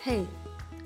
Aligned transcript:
Hey, 0.00 0.28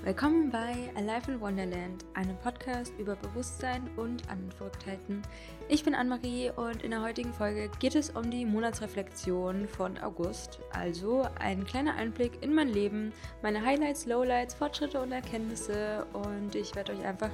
willkommen 0.05 0.51
bei 0.51 0.91
Alive 0.95 1.33
in 1.33 1.41
Wonderland, 1.43 2.03
einem 2.15 2.35
Podcast 2.39 2.95
über 2.99 3.15
Bewusstsein 3.15 3.83
und 3.97 4.27
anderen 4.31 4.53
Verrücktheiten. 4.53 5.21
Ich 5.69 5.85
bin 5.85 5.95
Anne-Marie 5.95 6.51
und 6.57 6.83
in 6.83 6.93
der 6.93 7.03
heutigen 7.03 7.35
Folge 7.35 7.71
geht 7.79 7.95
es 7.95 8.09
um 8.09 8.31
die 8.31 8.47
Monatsreflexion 8.47 9.69
von 9.69 9.99
August. 9.99 10.61
Also 10.73 11.29
ein 11.39 11.67
kleiner 11.67 11.95
Einblick 11.95 12.43
in 12.43 12.55
mein 12.55 12.71
Leben, 12.71 13.13
meine 13.43 13.63
Highlights, 13.63 14.07
Lowlights, 14.07 14.55
Fortschritte 14.55 14.99
und 14.99 15.13
Erkenntnisse 15.13 16.07
und 16.15 16.55
ich 16.55 16.75
werde 16.75 16.93
euch 16.93 17.05
einfach 17.05 17.31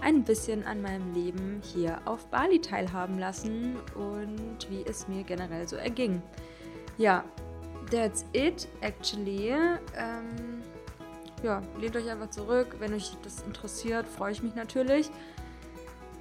ein 0.00 0.22
bisschen 0.22 0.64
an 0.64 0.80
meinem 0.80 1.12
Leben 1.12 1.60
hier 1.60 2.00
auf 2.04 2.28
Bali 2.28 2.60
teilhaben 2.60 3.18
lassen 3.18 3.74
und 3.96 4.70
wie 4.70 4.84
es 4.88 5.08
mir 5.08 5.24
generell 5.24 5.66
so 5.66 5.74
erging. 5.74 6.22
Ja, 6.98 7.24
that's 7.90 8.24
it 8.32 8.68
actually. 8.80 9.48
Ähm, 9.96 10.55
ja, 11.46 11.62
lehnt 11.80 11.96
euch 11.96 12.10
einfach 12.10 12.30
zurück. 12.30 12.76
Wenn 12.80 12.92
euch 12.92 13.12
das 13.22 13.42
interessiert, 13.42 14.06
freue 14.06 14.32
ich 14.32 14.42
mich 14.42 14.54
natürlich. 14.54 15.10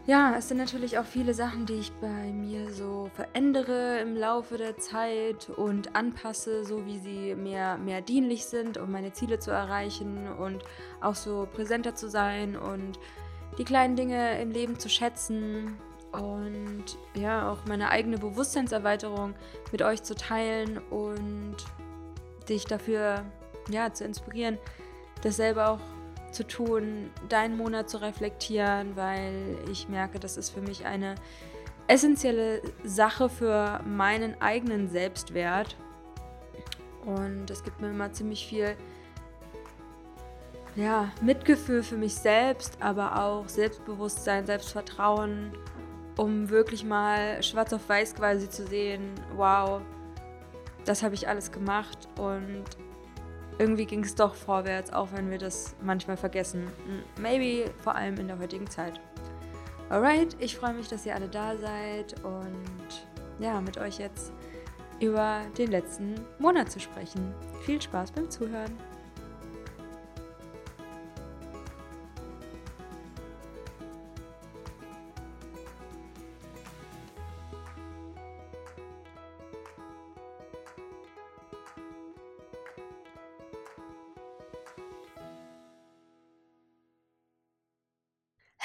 Ja, 0.05 0.35
es 0.37 0.49
sind 0.49 0.57
natürlich 0.57 0.99
auch 0.99 1.05
viele 1.05 1.33
Sachen, 1.33 1.65
die 1.65 1.79
ich 1.79 1.91
bei 1.93 2.31
mir 2.31 2.71
so 2.71 3.09
verändere 3.15 3.99
im 4.01 4.15
Laufe 4.15 4.55
der 4.57 4.77
Zeit 4.77 5.49
und 5.49 5.95
anpasse, 5.95 6.63
so 6.63 6.85
wie 6.85 6.99
sie 6.99 7.33
mehr, 7.33 7.77
mehr 7.77 8.01
dienlich 8.01 8.45
sind, 8.45 8.77
um 8.77 8.91
meine 8.91 9.13
Ziele 9.13 9.39
zu 9.39 9.49
erreichen 9.49 10.27
und 10.31 10.63
auch 11.01 11.15
so 11.15 11.47
präsenter 11.51 11.95
zu 11.95 12.07
sein 12.07 12.55
und 12.55 12.99
die 13.57 13.63
kleinen 13.63 13.95
Dinge 13.95 14.39
im 14.39 14.51
Leben 14.51 14.77
zu 14.77 14.89
schätzen 14.89 15.75
und 16.11 16.85
ja, 17.15 17.51
auch 17.51 17.65
meine 17.67 17.89
eigene 17.89 18.19
Bewusstseinserweiterung 18.19 19.33
mit 19.71 19.81
euch 19.81 20.03
zu 20.03 20.13
teilen 20.13 20.77
und 20.91 21.55
dich 22.47 22.65
dafür 22.65 23.25
ja, 23.69 23.91
zu 23.91 24.03
inspirieren, 24.03 24.59
dasselbe 25.21 25.67
auch 25.67 25.79
zu 26.31 26.45
tun, 26.45 27.11
deinen 27.29 27.57
Monat 27.57 27.89
zu 27.89 28.01
reflektieren, 28.01 28.95
weil 28.95 29.57
ich 29.71 29.87
merke, 29.87 30.19
das 30.19 30.37
ist 30.37 30.49
für 30.49 30.61
mich 30.61 30.85
eine 30.85 31.15
essentielle 31.87 32.61
Sache 32.83 33.29
für 33.29 33.79
meinen 33.85 34.39
eigenen 34.41 34.89
Selbstwert. 34.89 35.75
Und 37.05 37.49
es 37.49 37.63
gibt 37.63 37.79
mir 37.81 37.89
immer 37.89 38.11
ziemlich 38.11 38.47
viel 38.47 38.75
ja, 40.75 41.11
Mitgefühl 41.21 41.83
für 41.83 41.95
mich 41.95 42.15
selbst, 42.15 42.77
aber 42.81 43.23
auch 43.23 43.47
Selbstbewusstsein, 43.47 44.45
Selbstvertrauen, 44.45 45.53
um 46.17 46.49
wirklich 46.49 46.83
mal 46.83 47.41
schwarz 47.43 47.71
auf 47.71 47.87
weiß 47.87 48.15
quasi 48.15 48.49
zu 48.49 48.65
sehen, 48.67 49.11
wow, 49.35 49.81
das 50.85 51.01
habe 51.01 51.15
ich 51.15 51.27
alles 51.27 51.51
gemacht 51.51 52.09
und 52.17 52.63
irgendwie 53.57 53.85
ging 53.85 54.03
es 54.03 54.15
doch 54.15 54.35
vorwärts, 54.35 54.91
auch 54.91 55.09
wenn 55.13 55.29
wir 55.29 55.37
das 55.37 55.75
manchmal 55.81 56.17
vergessen. 56.17 56.67
Maybe 57.19 57.71
vor 57.83 57.95
allem 57.95 58.17
in 58.17 58.27
der 58.27 58.39
heutigen 58.39 58.69
Zeit. 58.69 58.99
Alright, 59.89 60.35
ich 60.39 60.57
freue 60.57 60.73
mich, 60.73 60.87
dass 60.87 61.05
ihr 61.05 61.15
alle 61.15 61.29
da 61.29 61.55
seid 61.57 62.15
und 62.23 63.07
ja, 63.39 63.61
mit 63.61 63.77
euch 63.77 63.99
jetzt 63.99 64.33
über 64.99 65.41
den 65.57 65.71
letzten 65.71 66.15
Monat 66.39 66.71
zu 66.71 66.79
sprechen. 66.79 67.33
Viel 67.65 67.81
Spaß 67.81 68.11
beim 68.11 68.29
Zuhören. 68.29 68.75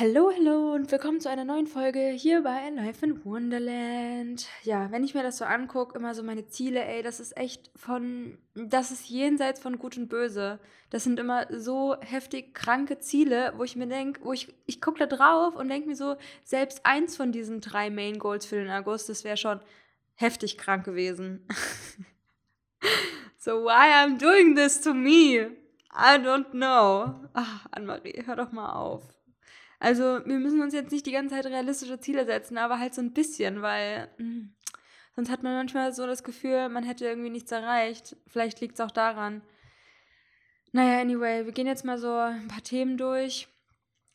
Hallo, 0.00 0.32
hallo 0.34 0.72
und 0.72 0.90
willkommen 0.90 1.20
zu 1.20 1.28
einer 1.28 1.44
neuen 1.44 1.66
Folge 1.66 2.08
hier 2.08 2.40
bei 2.40 2.70
Life 2.70 3.04
in 3.04 3.22
Wonderland. 3.22 4.46
Ja, 4.62 4.90
wenn 4.90 5.04
ich 5.04 5.12
mir 5.12 5.22
das 5.22 5.36
so 5.36 5.44
angucke, 5.44 5.98
immer 5.98 6.14
so 6.14 6.22
meine 6.22 6.48
Ziele, 6.48 6.82
ey, 6.82 7.02
das 7.02 7.20
ist 7.20 7.36
echt 7.36 7.70
von, 7.76 8.38
das 8.54 8.92
ist 8.92 9.10
jenseits 9.10 9.60
von 9.60 9.78
Gut 9.78 9.98
und 9.98 10.08
Böse. 10.08 10.58
Das 10.88 11.04
sind 11.04 11.20
immer 11.20 11.46
so 11.50 11.96
heftig 12.00 12.54
kranke 12.54 12.98
Ziele, 12.98 13.52
wo 13.58 13.64
ich 13.64 13.76
mir 13.76 13.88
denke, 13.88 14.24
wo 14.24 14.32
ich, 14.32 14.48
ich 14.64 14.80
gucke 14.80 15.00
da 15.00 15.04
drauf 15.04 15.54
und 15.54 15.68
denke 15.68 15.86
mir 15.86 15.96
so, 15.96 16.16
selbst 16.44 16.86
eins 16.86 17.14
von 17.14 17.30
diesen 17.30 17.60
drei 17.60 17.90
Main 17.90 18.18
Goals 18.18 18.46
für 18.46 18.56
den 18.56 18.70
August, 18.70 19.10
das 19.10 19.22
wäre 19.22 19.36
schon 19.36 19.60
heftig 20.14 20.56
krank 20.56 20.86
gewesen. 20.86 21.46
so, 23.36 23.64
why 23.64 23.92
I'm 24.02 24.16
doing 24.16 24.56
this 24.56 24.80
to 24.80 24.94
me? 24.94 25.50
I 25.92 26.16
don't 26.16 26.52
know. 26.52 27.16
Ach, 27.34 27.66
Anne-Marie, 27.72 28.22
hör 28.24 28.36
doch 28.36 28.50
mal 28.50 28.72
auf. 28.72 29.02
Also 29.80 30.20
wir 30.26 30.38
müssen 30.38 30.60
uns 30.60 30.74
jetzt 30.74 30.92
nicht 30.92 31.06
die 31.06 31.12
ganze 31.12 31.34
Zeit 31.34 31.46
realistische 31.46 31.98
Ziele 31.98 32.26
setzen, 32.26 32.58
aber 32.58 32.78
halt 32.78 32.94
so 32.94 33.00
ein 33.00 33.14
bisschen, 33.14 33.62
weil 33.62 34.08
mh, 34.18 34.24
hm, 34.24 34.54
sonst 35.16 35.30
hat 35.30 35.42
man 35.42 35.54
manchmal 35.54 35.92
so 35.94 36.06
das 36.06 36.22
Gefühl, 36.22 36.68
man 36.68 36.84
hätte 36.84 37.06
irgendwie 37.06 37.30
nichts 37.30 37.50
erreicht. 37.50 38.14
Vielleicht 38.26 38.60
liegt 38.60 38.74
es 38.74 38.80
auch 38.80 38.90
daran. 38.90 39.42
Naja, 40.72 41.00
anyway, 41.00 41.46
wir 41.46 41.52
gehen 41.52 41.66
jetzt 41.66 41.86
mal 41.86 41.98
so 41.98 42.12
ein 42.12 42.46
paar 42.46 42.62
Themen 42.62 42.98
durch. 42.98 43.48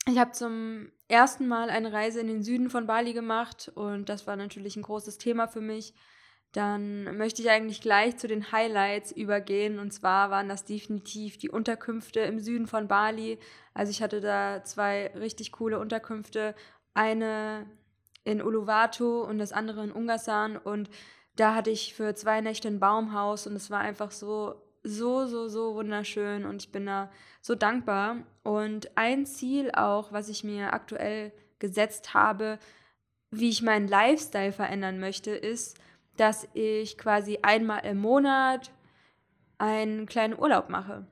Ich 0.07 0.19
habe 0.19 0.31
zum 0.31 0.91
ersten 1.07 1.47
Mal 1.47 1.71
eine 1.71 1.91
Reise 1.91 2.19
in 2.19 2.27
den 2.27 2.43
Süden 2.43 2.69
von 2.69 2.85
Bali 2.85 3.13
gemacht 3.13 3.71
und 3.73 4.07
das 4.07 4.27
war 4.27 4.35
natürlich 4.35 4.75
ein 4.75 4.83
großes 4.83 5.17
Thema 5.17 5.47
für 5.47 5.61
mich 5.61 5.95
dann 6.55 7.17
möchte 7.17 7.41
ich 7.41 7.49
eigentlich 7.49 7.81
gleich 7.81 8.15
zu 8.15 8.29
den 8.29 8.53
Highlights 8.53 9.11
übergehen. 9.11 9.77
Und 9.77 9.91
zwar 9.91 10.29
waren 10.31 10.47
das 10.47 10.63
definitiv 10.63 11.37
die 11.37 11.49
Unterkünfte 11.49 12.21
im 12.21 12.39
Süden 12.39 12.65
von 12.65 12.87
Bali. 12.87 13.39
Also 13.73 13.91
ich 13.91 14.01
hatte 14.01 14.21
da 14.21 14.63
zwei 14.63 15.11
richtig 15.19 15.51
coole 15.51 15.79
Unterkünfte. 15.79 16.55
Eine 16.93 17.65
in 18.23 18.41
Uluwatu 18.41 19.21
und 19.21 19.37
das 19.37 19.51
andere 19.51 19.83
in 19.83 19.91
Ungasan. 19.91 20.55
Und 20.55 20.89
da 21.35 21.55
hatte 21.55 21.71
ich 21.71 21.93
für 21.93 22.15
zwei 22.15 22.39
Nächte 22.39 22.69
ein 22.69 22.79
Baumhaus 22.79 23.47
und 23.47 23.55
es 23.57 23.69
war 23.69 23.81
einfach 23.81 24.11
so, 24.11 24.55
so, 24.81 25.27
so, 25.27 25.49
so 25.49 25.75
wunderschön 25.75 26.45
und 26.45 26.63
ich 26.63 26.71
bin 26.71 26.85
da 26.85 27.11
so 27.41 27.55
dankbar. 27.55 28.23
Und 28.43 28.97
ein 28.97 29.25
Ziel 29.25 29.71
auch, 29.71 30.13
was 30.13 30.29
ich 30.29 30.45
mir 30.45 30.71
aktuell 30.71 31.33
gesetzt 31.59 32.13
habe, 32.13 32.59
wie 33.29 33.49
ich 33.49 33.61
meinen 33.61 33.89
Lifestyle 33.89 34.53
verändern 34.53 35.01
möchte, 35.01 35.31
ist, 35.31 35.77
dass 36.17 36.47
ich 36.53 36.97
quasi 36.97 37.39
einmal 37.41 37.85
im 37.85 37.99
Monat 37.99 38.71
einen 39.57 40.05
kleinen 40.05 40.37
Urlaub 40.37 40.69
mache. 40.69 41.07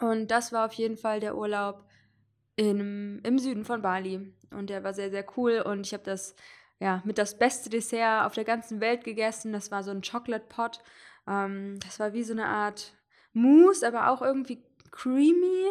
Und 0.00 0.30
das 0.30 0.52
war 0.52 0.66
auf 0.66 0.72
jeden 0.74 0.96
Fall 0.96 1.20
der 1.20 1.36
Urlaub 1.36 1.84
im, 2.56 3.20
im 3.24 3.38
Süden 3.38 3.64
von 3.64 3.82
Bali. 3.82 4.32
Und 4.50 4.70
der 4.70 4.84
war 4.84 4.94
sehr, 4.94 5.10
sehr 5.10 5.24
cool. 5.36 5.62
Und 5.64 5.86
ich 5.86 5.92
habe 5.92 6.04
das 6.04 6.34
ja 6.80 7.02
mit 7.04 7.18
das 7.18 7.38
beste 7.38 7.70
Dessert 7.70 8.26
auf 8.26 8.34
der 8.34 8.44
ganzen 8.44 8.80
Welt 8.80 9.04
gegessen. 9.04 9.52
Das 9.52 9.70
war 9.70 9.82
so 9.82 9.90
ein 9.90 10.02
Chocolate 10.02 10.46
Pot. 10.48 10.80
Ähm, 11.26 11.78
das 11.80 11.98
war 12.00 12.12
wie 12.12 12.22
so 12.22 12.32
eine 12.32 12.46
Art 12.46 12.94
Mousse, 13.32 13.86
aber 13.86 14.10
auch 14.10 14.22
irgendwie 14.22 14.64
creamy 14.90 15.66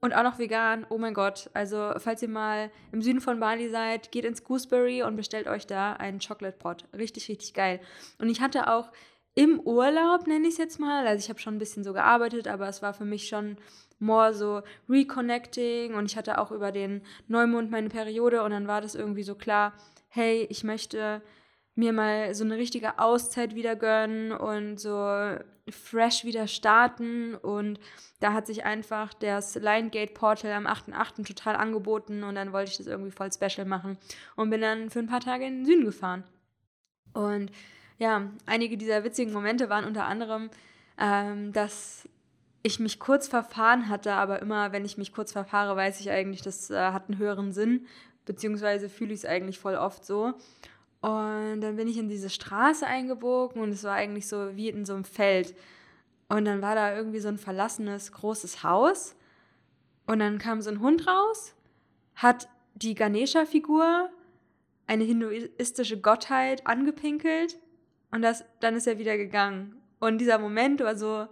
und 0.00 0.14
auch 0.14 0.22
noch 0.22 0.38
vegan. 0.38 0.86
Oh 0.88 0.98
mein 0.98 1.14
Gott. 1.14 1.50
Also, 1.54 1.92
falls 1.98 2.22
ihr 2.22 2.28
mal 2.28 2.70
im 2.92 3.02
Süden 3.02 3.20
von 3.20 3.40
Bali 3.40 3.68
seid, 3.68 4.12
geht 4.12 4.24
ins 4.24 4.44
Gooseberry 4.44 5.02
und 5.02 5.16
bestellt 5.16 5.48
euch 5.48 5.66
da 5.66 5.94
einen 5.94 6.20
Chocolate 6.20 6.56
Pot. 6.56 6.84
Richtig, 6.96 7.28
richtig 7.28 7.54
geil. 7.54 7.80
Und 8.18 8.28
ich 8.28 8.40
hatte 8.40 8.70
auch 8.70 8.90
im 9.34 9.60
Urlaub, 9.60 10.26
nenne 10.26 10.48
ich 10.48 10.54
es 10.54 10.58
jetzt 10.58 10.80
mal, 10.80 11.06
also 11.06 11.22
ich 11.22 11.28
habe 11.28 11.38
schon 11.38 11.54
ein 11.54 11.60
bisschen 11.60 11.84
so 11.84 11.92
gearbeitet, 11.92 12.48
aber 12.48 12.68
es 12.68 12.82
war 12.82 12.92
für 12.92 13.04
mich 13.04 13.28
schon 13.28 13.56
more 14.00 14.34
so 14.34 14.62
reconnecting 14.88 15.94
und 15.94 16.06
ich 16.06 16.16
hatte 16.16 16.38
auch 16.38 16.50
über 16.50 16.72
den 16.72 17.02
Neumond 17.28 17.70
meine 17.70 17.88
Periode 17.88 18.42
und 18.42 18.50
dann 18.50 18.66
war 18.66 18.80
das 18.80 18.96
irgendwie 18.96 19.22
so 19.22 19.34
klar, 19.34 19.74
hey, 20.08 20.46
ich 20.50 20.64
möchte 20.64 21.22
mir 21.78 21.92
mal 21.92 22.34
so 22.34 22.42
eine 22.44 22.56
richtige 22.56 22.98
Auszeit 22.98 23.54
wieder 23.54 23.76
gönnen 23.76 24.32
und 24.32 24.80
so 24.80 25.36
fresh 25.70 26.24
wieder 26.24 26.48
starten. 26.48 27.36
Und 27.36 27.78
da 28.18 28.32
hat 28.32 28.48
sich 28.48 28.64
einfach 28.64 29.14
das 29.14 29.54
Lion 29.54 29.90
Portal 30.12 30.52
am 30.52 30.66
8.8. 30.66 31.24
total 31.24 31.54
angeboten 31.54 32.24
und 32.24 32.34
dann 32.34 32.52
wollte 32.52 32.72
ich 32.72 32.78
das 32.78 32.88
irgendwie 32.88 33.12
voll 33.12 33.30
special 33.32 33.64
machen 33.64 33.96
und 34.34 34.50
bin 34.50 34.60
dann 34.60 34.90
für 34.90 34.98
ein 34.98 35.06
paar 35.06 35.20
Tage 35.20 35.46
in 35.46 35.58
den 35.58 35.66
Süden 35.66 35.84
gefahren. 35.84 36.24
Und 37.14 37.52
ja, 37.98 38.28
einige 38.44 38.76
dieser 38.76 39.04
witzigen 39.04 39.32
Momente 39.32 39.68
waren 39.70 39.84
unter 39.84 40.04
anderem, 40.04 40.50
ähm, 40.98 41.52
dass 41.52 42.08
ich 42.64 42.80
mich 42.80 42.98
kurz 42.98 43.28
verfahren 43.28 43.88
hatte, 43.88 44.12
aber 44.14 44.42
immer, 44.42 44.72
wenn 44.72 44.84
ich 44.84 44.98
mich 44.98 45.12
kurz 45.12 45.30
verfahre, 45.30 45.76
weiß 45.76 46.00
ich 46.00 46.10
eigentlich, 46.10 46.42
das 46.42 46.70
äh, 46.70 46.90
hat 46.90 47.08
einen 47.08 47.18
höheren 47.18 47.52
Sinn, 47.52 47.86
beziehungsweise 48.24 48.88
fühle 48.88 49.14
ich 49.14 49.20
es 49.20 49.24
eigentlich 49.24 49.60
voll 49.60 49.76
oft 49.76 50.04
so. 50.04 50.34
Und 51.00 51.60
dann 51.60 51.76
bin 51.76 51.86
ich 51.86 51.96
in 51.96 52.08
diese 52.08 52.30
Straße 52.30 52.86
eingebogen 52.86 53.62
und 53.62 53.70
es 53.70 53.84
war 53.84 53.94
eigentlich 53.94 54.26
so 54.26 54.56
wie 54.56 54.68
in 54.68 54.84
so 54.84 54.94
einem 54.94 55.04
Feld. 55.04 55.54
Und 56.28 56.44
dann 56.44 56.60
war 56.60 56.74
da 56.74 56.94
irgendwie 56.94 57.20
so 57.20 57.28
ein 57.28 57.38
verlassenes 57.38 58.12
großes 58.12 58.62
Haus. 58.62 59.14
Und 60.06 60.18
dann 60.18 60.38
kam 60.38 60.60
so 60.60 60.70
ein 60.70 60.80
Hund 60.80 61.06
raus, 61.06 61.54
hat 62.14 62.48
die 62.74 62.94
Ganesha-Figur, 62.94 64.10
eine 64.86 65.04
hinduistische 65.04 66.00
Gottheit, 66.00 66.66
angepinkelt. 66.66 67.58
Und 68.10 68.22
das, 68.22 68.44
dann 68.60 68.74
ist 68.74 68.86
er 68.86 68.98
wieder 68.98 69.16
gegangen. 69.16 69.76
Und 70.00 70.18
dieser 70.18 70.38
Moment 70.38 70.80
war 70.80 70.96
so, 70.96 71.28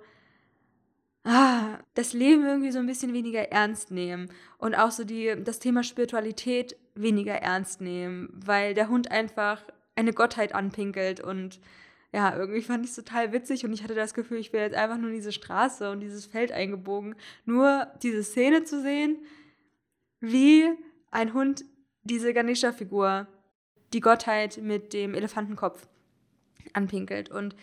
ah, 1.24 1.78
das 1.94 2.12
Leben 2.12 2.44
irgendwie 2.44 2.70
so 2.70 2.78
ein 2.78 2.86
bisschen 2.86 3.12
weniger 3.12 3.50
ernst 3.50 3.90
nehmen 3.90 4.30
und 4.58 4.74
auch 4.74 4.90
so 4.90 5.04
die, 5.04 5.34
das 5.42 5.58
Thema 5.58 5.82
Spiritualität 5.82 6.76
weniger 6.96 7.34
ernst 7.34 7.80
nehmen, 7.80 8.28
weil 8.32 8.74
der 8.74 8.88
Hund 8.88 9.10
einfach 9.10 9.62
eine 9.94 10.12
Gottheit 10.12 10.54
anpinkelt 10.54 11.20
und 11.20 11.60
ja, 12.12 12.34
irgendwie 12.36 12.62
fand 12.62 12.84
ich 12.84 12.90
es 12.90 12.96
total 12.96 13.32
witzig 13.32 13.64
und 13.64 13.72
ich 13.72 13.82
hatte 13.82 13.94
das 13.94 14.14
Gefühl, 14.14 14.38
ich 14.38 14.52
wäre 14.52 14.64
jetzt 14.64 14.76
einfach 14.76 14.96
nur 14.96 15.10
in 15.10 15.16
diese 15.16 15.32
Straße 15.32 15.90
und 15.90 16.00
dieses 16.00 16.24
Feld 16.24 16.52
eingebogen. 16.52 17.14
Nur 17.44 17.88
diese 18.02 18.22
Szene 18.22 18.64
zu 18.64 18.80
sehen, 18.80 19.18
wie 20.20 20.64
ein 21.10 21.34
Hund 21.34 21.64
diese 22.04 22.32
Ganesha-Figur, 22.32 23.26
die 23.92 24.00
Gottheit 24.00 24.58
mit 24.62 24.92
dem 24.92 25.14
Elefantenkopf, 25.14 25.88
anpinkelt. 26.72 27.30
Und 27.30 27.56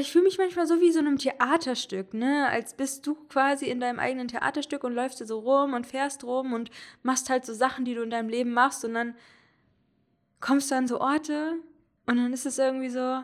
ich 0.00 0.12
fühle 0.12 0.24
mich 0.24 0.38
manchmal 0.38 0.66
so 0.66 0.80
wie 0.80 0.90
so 0.90 1.00
in 1.00 1.06
einem 1.06 1.18
Theaterstück, 1.18 2.14
ne? 2.14 2.48
Als 2.48 2.74
bist 2.74 3.06
du 3.06 3.14
quasi 3.28 3.66
in 3.66 3.80
deinem 3.80 3.98
eigenen 3.98 4.28
Theaterstück 4.28 4.84
und 4.84 4.94
läufst 4.94 5.18
so 5.26 5.38
rum 5.38 5.74
und 5.74 5.86
fährst 5.86 6.24
rum 6.24 6.52
und 6.52 6.70
machst 7.02 7.28
halt 7.28 7.44
so 7.44 7.52
Sachen, 7.52 7.84
die 7.84 7.94
du 7.94 8.02
in 8.02 8.10
deinem 8.10 8.28
Leben 8.28 8.52
machst 8.52 8.84
und 8.84 8.94
dann 8.94 9.14
kommst 10.40 10.70
du 10.70 10.76
an 10.76 10.88
so 10.88 11.00
Orte 11.00 11.56
und 12.06 12.16
dann 12.16 12.32
ist 12.32 12.46
es 12.46 12.58
irgendwie 12.58 12.88
so, 12.88 13.22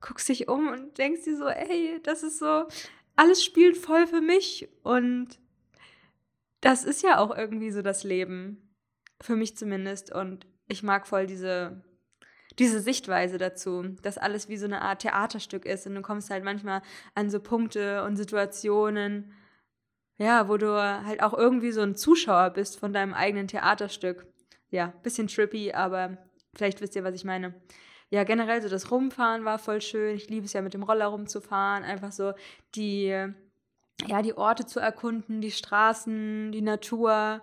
guckst 0.00 0.28
dich 0.28 0.48
um 0.48 0.68
und 0.68 0.98
denkst 0.98 1.24
dir 1.24 1.36
so, 1.36 1.46
ey, 1.48 2.00
das 2.02 2.22
ist 2.22 2.38
so, 2.38 2.64
alles 3.16 3.42
spielt 3.42 3.76
voll 3.76 4.06
für 4.06 4.20
mich 4.20 4.68
und 4.82 5.38
das 6.60 6.84
ist 6.84 7.02
ja 7.02 7.18
auch 7.18 7.36
irgendwie 7.36 7.70
so 7.70 7.82
das 7.82 8.04
Leben. 8.04 8.74
Für 9.20 9.36
mich 9.36 9.56
zumindest. 9.56 10.12
Und 10.12 10.46
ich 10.66 10.82
mag 10.82 11.06
voll 11.06 11.26
diese, 11.26 11.82
diese 12.58 12.80
Sichtweise 12.80 13.38
dazu, 13.38 13.82
dass 14.02 14.18
alles 14.18 14.48
wie 14.48 14.56
so 14.56 14.66
eine 14.66 14.82
Art 14.82 15.02
Theaterstück 15.02 15.64
ist 15.64 15.86
und 15.86 15.94
du 15.94 16.02
kommst 16.02 16.30
halt 16.30 16.44
manchmal 16.44 16.82
an 17.14 17.30
so 17.30 17.40
Punkte 17.40 18.04
und 18.04 18.16
Situationen, 18.16 19.32
ja, 20.18 20.48
wo 20.48 20.56
du 20.56 20.72
halt 20.72 21.22
auch 21.22 21.34
irgendwie 21.34 21.72
so 21.72 21.80
ein 21.80 21.96
Zuschauer 21.96 22.50
bist 22.50 22.78
von 22.78 22.92
deinem 22.92 23.14
eigenen 23.14 23.48
Theaterstück. 23.48 24.26
Ja, 24.70 24.92
bisschen 25.02 25.28
trippy, 25.28 25.72
aber 25.72 26.18
vielleicht 26.54 26.80
wisst 26.80 26.96
ihr, 26.96 27.04
was 27.04 27.14
ich 27.14 27.24
meine. 27.24 27.54
Ja, 28.10 28.22
generell 28.24 28.62
so 28.62 28.68
das 28.68 28.90
Rumfahren 28.90 29.44
war 29.44 29.58
voll 29.58 29.80
schön. 29.80 30.14
Ich 30.14 30.28
liebe 30.28 30.46
es 30.46 30.52
ja 30.52 30.62
mit 30.62 30.74
dem 30.74 30.84
Roller 30.84 31.06
rumzufahren, 31.06 31.82
einfach 31.82 32.12
so 32.12 32.32
die 32.76 33.34
ja, 34.06 34.22
die 34.22 34.36
Orte 34.36 34.66
zu 34.66 34.80
erkunden, 34.80 35.40
die 35.40 35.50
Straßen, 35.50 36.52
die 36.52 36.62
Natur. 36.62 37.42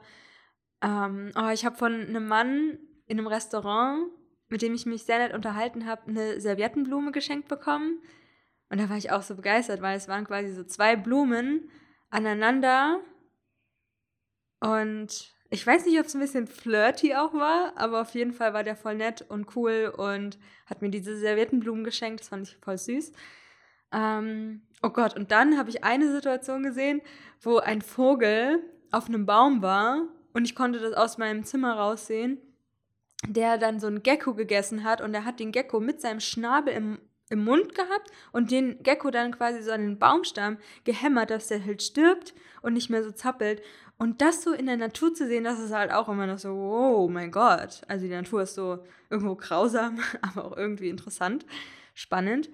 Ähm, 0.81 1.31
oh, 1.35 1.49
ich 1.49 1.65
habe 1.65 1.77
von 1.77 1.93
einem 1.93 2.27
Mann 2.27 2.77
in 3.07 3.19
einem 3.19 3.27
Restaurant, 3.27 4.07
mit 4.51 4.61
dem 4.61 4.73
ich 4.73 4.85
mich 4.85 5.03
sehr 5.03 5.17
nett 5.17 5.33
unterhalten 5.33 5.85
habe, 5.87 6.07
eine 6.07 6.39
Serviettenblume 6.39 7.11
geschenkt 7.11 7.47
bekommen. 7.47 8.01
Und 8.69 8.79
da 8.79 8.89
war 8.89 8.97
ich 8.97 9.11
auch 9.11 9.21
so 9.21 9.35
begeistert, 9.35 9.81
weil 9.81 9.97
es 9.97 10.07
waren 10.07 10.25
quasi 10.25 10.53
so 10.53 10.63
zwei 10.63 10.95
Blumen 10.95 11.71
aneinander. 12.09 12.99
Und 14.59 15.33
ich 15.49 15.65
weiß 15.65 15.85
nicht, 15.85 15.99
ob 15.99 16.05
es 16.05 16.13
ein 16.13 16.21
bisschen 16.21 16.47
flirty 16.47 17.15
auch 17.15 17.33
war, 17.33 17.73
aber 17.77 18.01
auf 18.01 18.13
jeden 18.13 18.33
Fall 18.33 18.53
war 18.53 18.63
der 18.63 18.75
voll 18.75 18.95
nett 18.95 19.25
und 19.27 19.55
cool 19.55 19.93
und 19.95 20.37
hat 20.65 20.81
mir 20.81 20.89
diese 20.89 21.17
Serviettenblumen 21.17 21.83
geschenkt. 21.83 22.19
Das 22.19 22.29
fand 22.29 22.47
ich 22.47 22.57
voll 22.57 22.77
süß. 22.77 23.13
Ähm, 23.93 24.61
oh 24.81 24.89
Gott, 24.89 25.15
und 25.15 25.31
dann 25.31 25.57
habe 25.57 25.69
ich 25.69 25.83
eine 25.83 26.11
Situation 26.11 26.63
gesehen, 26.63 27.01
wo 27.41 27.57
ein 27.57 27.81
Vogel 27.81 28.59
auf 28.91 29.07
einem 29.07 29.25
Baum 29.25 29.61
war 29.61 30.07
und 30.33 30.45
ich 30.45 30.55
konnte 30.55 30.79
das 30.79 30.93
aus 30.93 31.17
meinem 31.17 31.43
Zimmer 31.43 31.73
raussehen, 31.75 32.37
der 33.27 33.57
dann 33.57 33.79
so 33.79 33.87
ein 33.87 34.03
Gecko 34.03 34.33
gegessen 34.33 34.83
hat 34.83 35.01
und 35.01 35.13
er 35.13 35.25
hat 35.25 35.39
den 35.39 35.51
Gecko 35.51 35.79
mit 35.79 36.01
seinem 36.01 36.19
Schnabel 36.19 36.73
im, 36.73 36.99
im 37.29 37.43
Mund 37.43 37.75
gehabt 37.75 38.09
und 38.31 38.51
den 38.51 38.81
Gecko 38.83 39.11
dann 39.11 39.31
quasi 39.31 39.61
so 39.61 39.71
an 39.71 39.81
den 39.81 39.99
Baumstamm 39.99 40.57
gehämmert, 40.83 41.29
dass 41.29 41.47
der 41.47 41.63
halt 41.63 41.83
stirbt 41.83 42.33
und 42.61 42.73
nicht 42.73 42.89
mehr 42.89 43.03
so 43.03 43.11
zappelt. 43.11 43.61
Und 43.97 44.21
das 44.21 44.43
so 44.43 44.51
in 44.51 44.65
der 44.65 44.77
Natur 44.77 45.13
zu 45.13 45.27
sehen, 45.27 45.43
das 45.43 45.59
ist 45.59 45.71
halt 45.71 45.91
auch 45.91 46.09
immer 46.09 46.25
noch 46.25 46.39
so, 46.39 46.49
oh 46.49 47.07
mein 47.07 47.31
Gott. 47.31 47.81
Also 47.87 48.07
die 48.07 48.11
Natur 48.11 48.41
ist 48.41 48.55
so 48.55 48.79
irgendwo 49.11 49.35
grausam, 49.35 49.99
aber 50.21 50.45
auch 50.45 50.57
irgendwie 50.57 50.89
interessant, 50.89 51.45
spannend. 51.93 52.49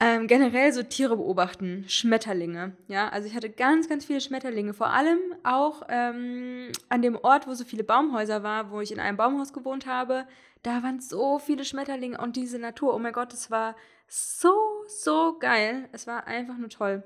Ähm, 0.00 0.28
generell 0.28 0.72
so 0.72 0.84
Tiere 0.84 1.16
beobachten, 1.16 1.84
Schmetterlinge. 1.88 2.76
Ja, 2.86 3.08
also 3.08 3.26
ich 3.26 3.34
hatte 3.34 3.50
ganz, 3.50 3.88
ganz 3.88 4.04
viele 4.04 4.20
Schmetterlinge. 4.20 4.72
Vor 4.72 4.90
allem 4.90 5.18
auch 5.42 5.82
ähm, 5.88 6.70
an 6.88 7.02
dem 7.02 7.16
Ort, 7.16 7.48
wo 7.48 7.54
so 7.54 7.64
viele 7.64 7.82
Baumhäuser 7.82 8.44
war, 8.44 8.70
wo 8.70 8.80
ich 8.80 8.92
in 8.92 9.00
einem 9.00 9.16
Baumhaus 9.16 9.52
gewohnt 9.52 9.86
habe. 9.86 10.26
Da 10.62 10.84
waren 10.84 11.00
so 11.00 11.40
viele 11.40 11.64
Schmetterlinge 11.64 12.18
und 12.18 12.36
diese 12.36 12.60
Natur. 12.60 12.94
Oh 12.94 12.98
mein 13.00 13.12
Gott, 13.12 13.32
es 13.32 13.50
war 13.50 13.74
so, 14.06 14.54
so 14.86 15.36
geil. 15.40 15.88
Es 15.90 16.06
war 16.06 16.28
einfach 16.28 16.56
nur 16.58 16.68
toll. 16.68 17.02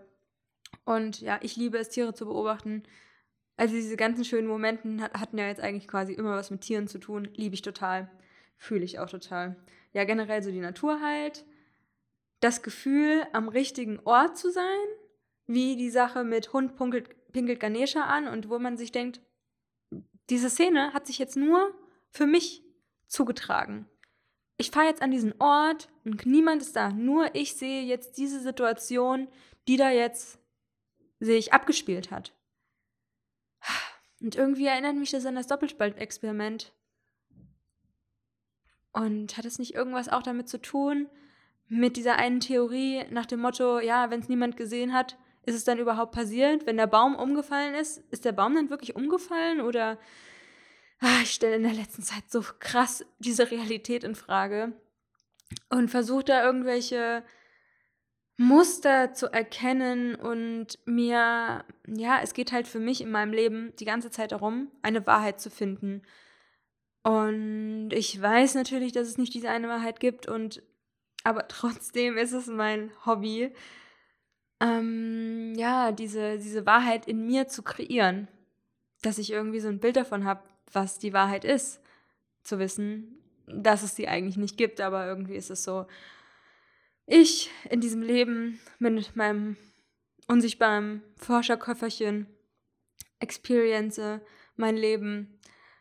Und 0.85 1.23
ja, 1.23 1.39
ich 1.41 1.57
liebe 1.57 1.79
es, 1.79 1.89
Tiere 1.89 2.13
zu 2.13 2.27
beobachten. 2.27 2.83
Also 3.57 3.75
diese 3.75 3.97
ganzen 3.97 4.25
schönen 4.25 4.49
Momente 4.49 5.11
hatten 5.15 5.39
ja 5.39 5.47
jetzt 5.47 5.63
eigentlich 5.63 5.89
quasi 5.89 6.13
immer 6.13 6.37
was 6.37 6.51
mit 6.51 6.61
Tieren 6.61 6.89
zu 6.89 6.99
tun. 6.99 7.29
Liebe 7.37 7.55
ich 7.55 7.63
total. 7.63 8.11
Fühle 8.59 8.85
ich 8.85 8.99
auch 8.99 9.09
total. 9.09 9.57
Ja, 9.95 10.05
generell 10.05 10.43
so 10.43 10.51
die 10.51 10.61
Natur 10.61 11.01
halt 11.01 11.45
das 12.43 12.63
Gefühl, 12.63 13.27
am 13.33 13.49
richtigen 13.49 14.01
Ort 14.01 14.37
zu 14.37 14.51
sein, 14.51 14.87
wie 15.47 15.77
die 15.77 15.91
Sache 15.91 16.25
mit 16.25 16.53
Hund 16.53 16.77
pinkelt, 16.77 17.33
pinkelt 17.33 17.61
Ganesha 17.61 18.03
an 18.03 18.27
und 18.27 18.51
wo 18.51 18.59
man 18.59 18.77
sich 18.77 18.91
denkt, 18.93 19.21
diese 20.29 20.51
Szene 20.51 20.93
hat 20.93 21.07
sich 21.07 21.19
jetzt 21.19 21.37
nur 21.37 21.73
für 22.11 22.27
mich 22.27 22.65
zugetragen. 23.07 23.89
Ich 24.57 24.71
fahre 24.71 24.87
jetzt 24.87 25.03
an 25.03 25.13
diesen 25.13 25.41
Ort 25.41 25.89
und 26.05 26.27
niemand 26.27 26.63
ist 26.63 26.75
da, 26.75 26.91
nur 26.91 27.35
ich 27.35 27.55
sehe 27.55 27.83
jetzt 27.83 28.19
diese 28.19 28.41
Situation, 28.41 29.29
die 29.69 29.77
da 29.77 29.91
jetzt 29.91 30.39
sich 31.21 31.53
abgespielt 31.53 32.11
hat. 32.11 32.35
Und 34.21 34.35
irgendwie 34.35 34.67
erinnert 34.67 34.97
mich 34.97 35.11
das 35.11 35.27
an 35.27 35.37
das 35.37 35.47
Doppelspaltexperiment. 35.47 36.73
Und 38.93 39.37
hat 39.37 39.45
es 39.45 39.59
nicht 39.59 39.75
irgendwas 39.75 40.09
auch 40.09 40.23
damit 40.23 40.49
zu 40.49 40.61
tun, 40.61 41.09
mit 41.73 41.97
dieser 41.97 42.17
einen 42.17 42.41
Theorie 42.41 43.03
nach 43.11 43.25
dem 43.25 43.41
Motto, 43.41 43.81
ja, 43.81 44.11
wenn 44.11 44.21
es 44.21 44.29
niemand 44.29 44.59
gesehen 44.59 44.93
hat, 44.93 45.17
ist 45.45 45.55
es 45.55 45.65
dann 45.65 45.79
überhaupt 45.79 46.13
passiert? 46.13 46.67
Wenn 46.67 46.77
der 46.77 46.87
Baum 46.87 47.17
umgefallen 47.17 47.75
ist, 47.75 47.99
ist 48.11 48.27
der 48.27 48.33
Baum 48.33 48.55
dann 48.55 48.69
wirklich 48.69 48.95
umgefallen 48.95 49.63
oder 49.63 49.99
ach, 51.01 51.23
ich 51.23 51.33
stelle 51.33 51.57
in 51.57 51.63
der 51.63 51.73
letzten 51.73 52.03
Zeit 52.03 52.25
so 52.29 52.43
krass 52.61 53.07
diese 53.21 53.51
Realität 53.51 54.05
in 54.05 54.15
Frage 54.15 54.75
und 55.71 55.91
versuche 55.91 56.25
da 56.25 56.45
irgendwelche 56.45 57.25
Muster 58.37 59.15
zu 59.15 59.33
erkennen 59.33 60.15
und 60.15 60.79
mir, 60.85 61.65
ja, 61.87 62.21
es 62.23 62.35
geht 62.35 62.53
halt 62.53 62.69
für 62.69 62.81
mich 62.81 63.01
in 63.01 63.11
meinem 63.11 63.33
Leben 63.33 63.73
die 63.81 63.87
ganze 63.87 64.11
Zeit 64.11 64.33
darum, 64.33 64.71
eine 64.83 65.07
Wahrheit 65.07 65.41
zu 65.41 65.49
finden. 65.49 66.03
Und 67.03 67.91
ich 67.95 68.21
weiß 68.21 68.57
natürlich, 68.57 68.93
dass 68.93 69.09
es 69.09 69.17
nicht 69.17 69.33
diese 69.33 69.49
eine 69.49 69.69
Wahrheit 69.69 70.01
gibt 70.01 70.29
und 70.29 70.63
aber 71.25 71.49
trotzdem 71.49 72.17
ist 72.17 72.33
es 72.33 72.47
mein 72.47 72.91
Hobby, 73.07 73.53
ähm, 74.61 75.55
ja, 75.57 75.93
diese, 75.93 76.39
diese 76.39 76.67
Wahrheit 76.67 77.07
in 77.07 77.27
mir 77.27 77.49
zu 77.49 77.63
kreieren. 77.63 78.29
Dass 79.03 79.19
ich 79.19 79.33
irgendwie 79.33 79.61
so 79.61 79.69
ein 79.69 79.81
Bild 79.81 79.97
davon 79.97 80.25
habe, 80.25 80.43
was 80.73 80.99
die 80.99 81.13
Wahrheit 81.13 81.45
ist. 81.45 81.81
Zu 82.45 82.59
wissen, 82.59 83.19
dass 83.47 83.83
es 83.83 83.97
sie 83.97 84.09
eigentlich 84.09 84.37
nicht 84.37 84.57
gibt, 84.57 84.81
aber 84.81 85.07
irgendwie 85.07 85.35
ist 85.35 85.51
es 85.51 85.65
so. 85.65 85.87
Ich 87.07 87.51
in 87.69 87.81
diesem 87.81 88.03
Leben 88.03 88.61
mit 88.79 89.17
meinem 89.17 89.57
unsichtbaren 90.29 91.03
Forscherköfferchen 91.17 92.27
experience 93.19 94.01
mein 94.57 94.77
Leben. 94.77 95.41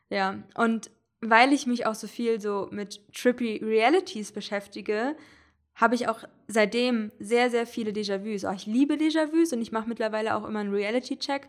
Ja, 0.10 0.44
und 0.56 0.92
weil 1.22 1.54
ich 1.54 1.68
mich 1.68 1.86
auch 1.86 1.96
so 1.96 2.08
viel 2.08 2.42
so 2.42 2.68
mit 2.72 3.02
trippy 3.14 3.62
Realities 3.64 4.32
beschäftige, 4.32 5.16
habe 5.76 5.96
ich 5.96 6.08
auch 6.08 6.24
seitdem 6.48 7.12
sehr, 7.20 7.50
sehr 7.50 7.66
viele 7.66 7.92
Déjà-vus. 7.92 8.46
Oh, 8.46 8.54
ich 8.54 8.66
liebe 8.66 8.96
Déjà-vus 8.96 9.54
und 9.54 9.62
ich 9.62 9.72
mache 9.72 9.88
mittlerweile 9.88 10.36
auch 10.36 10.46
immer 10.46 10.60
einen 10.60 10.74
Reality-Check. 10.74 11.48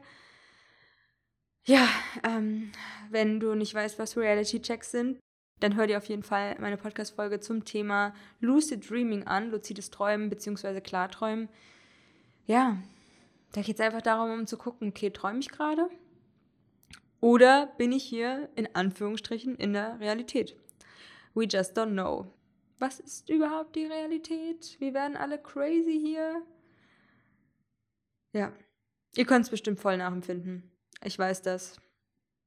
Ja, 1.64 1.88
ähm, 2.24 2.72
wenn 3.10 3.40
du 3.40 3.54
nicht 3.54 3.74
weißt, 3.74 3.98
was 3.98 4.16
Reality-Checks 4.16 4.90
sind, 4.90 5.18
dann 5.60 5.76
hör 5.76 5.86
dir 5.86 5.98
auf 5.98 6.06
jeden 6.06 6.22
Fall 6.22 6.56
meine 6.60 6.76
Podcast-Folge 6.76 7.40
zum 7.40 7.64
Thema 7.64 8.14
Lucid 8.40 8.88
Dreaming 8.88 9.26
an, 9.26 9.50
luzides 9.50 9.90
Träumen 9.90 10.28
bzw. 10.28 10.80
Klarträumen. 10.80 11.48
Ja, 12.46 12.78
da 13.52 13.62
geht 13.62 13.76
es 13.76 13.80
einfach 13.80 14.02
darum, 14.02 14.32
um 14.32 14.46
zu 14.46 14.56
gucken, 14.56 14.88
okay, 14.88 15.10
träume 15.10 15.38
ich 15.38 15.48
gerade? 15.50 15.88
Oder 17.22 17.66
bin 17.78 17.92
ich 17.92 18.02
hier 18.02 18.50
in 18.56 18.74
Anführungsstrichen 18.74 19.54
in 19.54 19.74
der 19.74 20.00
Realität? 20.00 20.56
We 21.34 21.44
just 21.44 21.78
don't 21.78 21.92
know. 21.92 22.34
Was 22.78 22.98
ist 22.98 23.30
überhaupt 23.30 23.76
die 23.76 23.86
Realität? 23.86 24.74
Wir 24.80 24.92
werden 24.92 25.16
alle 25.16 25.38
crazy 25.38 26.00
hier. 26.04 26.42
Ja, 28.32 28.52
ihr 29.14 29.24
könnt 29.24 29.44
es 29.44 29.50
bestimmt 29.50 29.78
voll 29.78 29.98
nachempfinden. 29.98 30.68
Ich 31.04 31.16
weiß 31.16 31.42
das. 31.42 31.80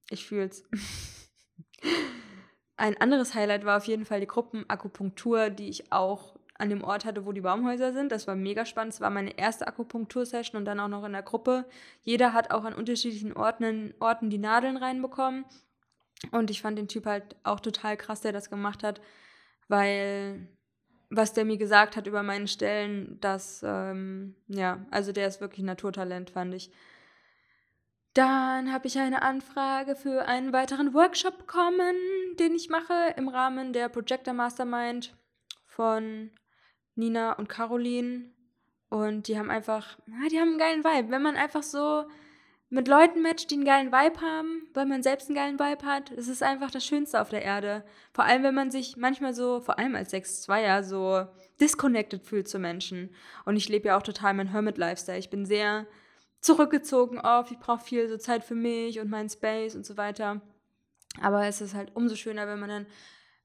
Ich 0.09 0.25
fühl's. 0.25 0.65
Ein 2.75 2.97
anderes 2.97 3.33
Highlight 3.33 3.63
war 3.63 3.77
auf 3.77 3.85
jeden 3.85 4.03
Fall 4.03 4.19
die 4.19 4.27
Gruppenakupunktur, 4.27 5.51
die 5.51 5.69
ich 5.69 5.93
auch 5.93 6.34
an 6.57 6.69
dem 6.69 6.83
Ort 6.83 7.05
hatte, 7.05 7.25
wo 7.25 7.31
die 7.31 7.41
Baumhäuser 7.41 7.93
sind. 7.93 8.11
Das 8.11 8.27
war 8.27 8.35
mega 8.35 8.65
spannend. 8.65 8.93
Es 8.93 9.01
war 9.01 9.09
meine 9.09 9.37
erste 9.37 9.67
Akupunktursession 9.67 10.57
und 10.57 10.65
dann 10.65 10.79
auch 10.79 10.87
noch 10.87 11.03
in 11.03 11.13
der 11.13 11.21
Gruppe. 11.21 11.65
Jeder 12.01 12.33
hat 12.33 12.51
auch 12.51 12.63
an 12.63 12.73
unterschiedlichen 12.73 13.33
Orten, 13.33 13.93
Orten 13.99 14.29
die 14.29 14.37
Nadeln 14.37 14.77
reinbekommen. 14.77 15.45
Und 16.31 16.49
ich 16.49 16.61
fand 16.61 16.77
den 16.77 16.87
Typ 16.87 17.05
halt 17.05 17.35
auch 17.43 17.59
total 17.59 17.97
krass, 17.97 18.21
der 18.21 18.31
das 18.31 18.49
gemacht 18.49 18.83
hat, 18.83 19.01
weil 19.67 20.47
was 21.09 21.33
der 21.33 21.45
mir 21.45 21.57
gesagt 21.57 21.95
hat 21.95 22.07
über 22.07 22.23
meine 22.23 22.47
Stellen, 22.47 23.19
das, 23.21 23.61
ähm, 23.63 24.35
ja, 24.47 24.85
also 24.91 25.11
der 25.11 25.27
ist 25.27 25.39
wirklich 25.39 25.63
Naturtalent, 25.63 26.31
fand 26.31 26.53
ich. 26.53 26.71
Dann 28.13 28.71
habe 28.71 28.87
ich 28.87 28.97
eine 28.97 29.21
Anfrage 29.21 29.95
für 29.95 30.25
einen 30.25 30.53
weiteren 30.53 30.93
Workshop 30.93 31.37
bekommen, 31.37 31.95
den 32.39 32.55
ich 32.55 32.69
mache 32.69 33.13
im 33.17 33.27
Rahmen 33.27 33.73
der 33.73 33.89
Projector 33.89 34.33
Mastermind 34.33 35.15
von 35.65 36.31
Nina 36.95 37.33
und 37.33 37.49
Caroline. 37.49 38.31
Und 38.89 39.27
die 39.27 39.37
haben 39.37 39.49
einfach, 39.49 39.97
ja, 40.07 40.29
die 40.29 40.39
haben 40.39 40.49
einen 40.49 40.57
geilen 40.57 40.83
Vibe. 40.83 41.11
Wenn 41.11 41.21
man 41.21 41.35
einfach 41.35 41.63
so 41.63 42.05
mit 42.69 42.87
Leuten 42.87 43.21
matcht, 43.21 43.51
die 43.51 43.55
einen 43.55 43.65
geilen 43.65 43.91
Vibe 43.91 44.21
haben, 44.21 44.67
weil 44.73 44.85
man 44.85 45.03
selbst 45.03 45.27
einen 45.27 45.35
geilen 45.35 45.59
Vibe 45.59 45.85
hat, 45.85 46.11
das 46.17 46.27
ist 46.27 46.43
einfach 46.43 46.71
das 46.71 46.85
Schönste 46.85 47.21
auf 47.21 47.29
der 47.29 47.43
Erde. 47.43 47.83
Vor 48.13 48.25
allem, 48.25 48.43
wenn 48.43 48.55
man 48.55 48.71
sich 48.71 48.97
manchmal 48.97 49.33
so, 49.33 49.59
vor 49.59 49.77
allem 49.77 49.95
als 49.95 50.13
6-2er, 50.13 50.83
so 50.83 51.27
disconnected 51.59 52.23
fühlt 52.23 52.47
zu 52.47 52.59
Menschen. 52.59 53.09
Und 53.45 53.55
ich 53.55 53.69
lebe 53.69 53.89
ja 53.89 53.97
auch 53.97 54.03
total 54.03 54.33
mein 54.33 54.47
Hermit-Lifestyle. 54.47 55.19
Ich 55.19 55.29
bin 55.29 55.45
sehr 55.45 55.85
zurückgezogen 56.41 57.19
auf, 57.19 57.49
ich 57.51 57.59
brauche 57.59 57.83
viel 57.83 58.07
so 58.07 58.17
Zeit 58.17 58.43
für 58.43 58.55
mich 58.55 58.99
und 58.99 59.09
meinen 59.09 59.29
Space 59.29 59.75
und 59.75 59.85
so 59.85 59.97
weiter. 59.97 60.41
Aber 61.21 61.45
es 61.47 61.61
ist 61.61 61.73
halt 61.73 61.95
umso 61.95 62.15
schöner, 62.15 62.47
wenn 62.47 62.59
man 62.59 62.69
dann 62.69 62.85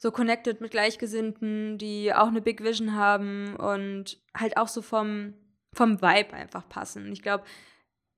so 0.01 0.11
connected 0.11 0.61
mit 0.61 0.71
Gleichgesinnten, 0.71 1.77
die 1.77 2.13
auch 2.13 2.29
eine 2.29 2.41
Big 2.41 2.65
Vision 2.65 2.97
haben 2.97 3.55
und 3.57 4.19
halt 4.35 4.57
auch 4.57 4.69
so 4.69 4.81
vom, 4.81 5.35
vom 5.75 6.01
Vibe 6.01 6.33
einfach 6.33 6.69
passen. 6.69 7.13
Ich 7.13 7.23
glaube, 7.23 7.45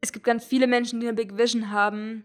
es 0.01 0.13
gibt 0.13 0.25
ganz 0.25 0.45
viele 0.45 0.69
Menschen, 0.69 1.01
die 1.01 1.09
eine 1.09 1.17
Big 1.17 1.37
Vision 1.37 1.71
haben, 1.71 2.25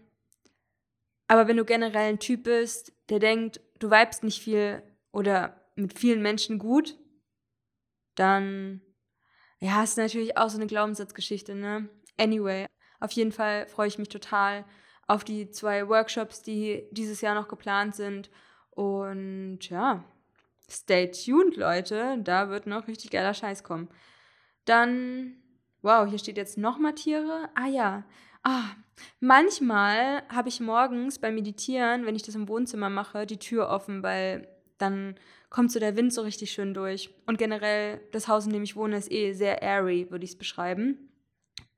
aber 1.26 1.48
wenn 1.48 1.56
du 1.56 1.64
generell 1.64 2.08
ein 2.08 2.20
Typ 2.20 2.44
bist, 2.44 2.92
der 3.10 3.18
denkt, 3.18 3.60
du 3.80 3.90
vibest 3.90 4.22
nicht 4.22 4.40
viel 4.40 4.82
oder 5.12 5.60
mit 5.74 5.98
vielen 5.98 6.22
Menschen 6.22 6.58
gut, 6.58 6.96
dann 8.14 8.80
ja, 9.60 9.82
ist 9.82 9.98
natürlich 9.98 10.36
auch 10.36 10.50
so 10.50 10.56
eine 10.56 10.66
Glaubenssatzgeschichte, 10.68 11.54
ne? 11.54 11.88
Anyway, 12.16 12.66
auf 13.00 13.10
jeden 13.12 13.32
Fall 13.32 13.66
freue 13.66 13.88
ich 13.88 13.98
mich 13.98 14.08
total 14.08 14.64
auf 15.08 15.24
die 15.24 15.50
zwei 15.50 15.88
Workshops, 15.88 16.42
die 16.42 16.86
dieses 16.92 17.20
Jahr 17.20 17.34
noch 17.34 17.48
geplant 17.48 17.94
sind. 17.96 18.30
Und 18.78 19.58
ja, 19.70 20.04
stay 20.70 21.10
tuned, 21.10 21.56
Leute. 21.56 22.16
Da 22.22 22.48
wird 22.48 22.68
noch 22.68 22.86
richtig 22.86 23.10
geiler 23.10 23.34
Scheiß 23.34 23.64
kommen. 23.64 23.88
Dann, 24.66 25.32
wow, 25.82 26.08
hier 26.08 26.20
steht 26.20 26.36
jetzt 26.36 26.58
nochmal 26.58 26.94
Tiere. 26.94 27.48
Ah 27.56 27.66
ja, 27.66 28.04
ah, 28.44 28.66
manchmal 29.18 30.22
habe 30.28 30.48
ich 30.48 30.60
morgens 30.60 31.18
beim 31.18 31.34
Meditieren, 31.34 32.06
wenn 32.06 32.14
ich 32.14 32.22
das 32.22 32.36
im 32.36 32.48
Wohnzimmer 32.48 32.88
mache, 32.88 33.26
die 33.26 33.40
Tür 33.40 33.68
offen, 33.68 34.04
weil 34.04 34.46
dann 34.78 35.16
kommt 35.50 35.72
so 35.72 35.80
der 35.80 35.96
Wind 35.96 36.12
so 36.12 36.22
richtig 36.22 36.52
schön 36.52 36.72
durch. 36.72 37.10
Und 37.26 37.36
generell, 37.36 38.00
das 38.12 38.28
Haus, 38.28 38.46
in 38.46 38.52
dem 38.52 38.62
ich 38.62 38.76
wohne, 38.76 38.96
ist 38.96 39.10
eh 39.10 39.32
sehr 39.32 39.60
airy, 39.60 40.08
würde 40.10 40.24
ich 40.24 40.30
es 40.30 40.38
beschreiben. 40.38 41.07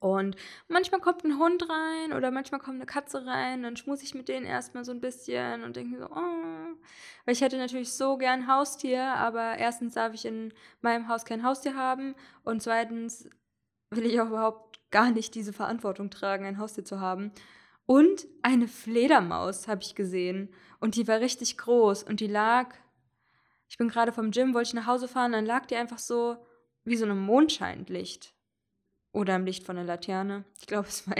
Und 0.00 0.34
manchmal 0.68 1.00
kommt 1.02 1.24
ein 1.24 1.38
Hund 1.38 1.68
rein 1.68 2.14
oder 2.14 2.30
manchmal 2.30 2.58
kommt 2.58 2.76
eine 2.76 2.86
Katze 2.86 3.26
rein, 3.26 3.62
dann 3.62 3.76
schmuse 3.76 4.02
ich 4.02 4.14
mit 4.14 4.28
denen 4.28 4.46
erstmal 4.46 4.82
so 4.82 4.92
ein 4.92 5.00
bisschen 5.00 5.62
und 5.62 5.76
denke 5.76 5.98
so, 5.98 6.06
oh. 6.06 6.76
Weil 7.26 7.34
ich 7.34 7.42
hätte 7.42 7.58
natürlich 7.58 7.92
so 7.92 8.16
gern 8.16 8.46
Haustier, 8.46 9.02
aber 9.02 9.58
erstens 9.58 9.94
darf 9.94 10.14
ich 10.14 10.24
in 10.24 10.54
meinem 10.80 11.08
Haus 11.08 11.26
kein 11.26 11.44
Haustier 11.44 11.76
haben 11.76 12.14
und 12.44 12.62
zweitens 12.62 13.28
will 13.90 14.06
ich 14.06 14.18
auch 14.22 14.28
überhaupt 14.28 14.80
gar 14.90 15.10
nicht 15.10 15.34
diese 15.34 15.52
Verantwortung 15.52 16.08
tragen, 16.08 16.46
ein 16.46 16.58
Haustier 16.58 16.84
zu 16.84 17.00
haben. 17.00 17.30
Und 17.84 18.26
eine 18.42 18.68
Fledermaus 18.68 19.68
habe 19.68 19.82
ich 19.82 19.94
gesehen 19.94 20.48
und 20.80 20.96
die 20.96 21.08
war 21.08 21.20
richtig 21.20 21.58
groß 21.58 22.04
und 22.04 22.20
die 22.20 22.26
lag, 22.26 22.74
ich 23.68 23.76
bin 23.76 23.88
gerade 23.88 24.12
vom 24.12 24.30
Gym, 24.30 24.54
wollte 24.54 24.68
ich 24.68 24.74
nach 24.74 24.86
Hause 24.86 25.08
fahren, 25.08 25.32
dann 25.32 25.44
lag 25.44 25.66
die 25.66 25.76
einfach 25.76 25.98
so 25.98 26.38
wie 26.84 26.96
so 26.96 27.04
ein 27.04 27.18
Mondscheinlicht 27.18 28.34
oder 29.12 29.36
im 29.36 29.44
Licht 29.44 29.64
von 29.64 29.76
der 29.76 29.84
Laterne. 29.84 30.44
Ich 30.60 30.66
glaube, 30.66 30.88
es 30.88 31.08
war 31.08 31.16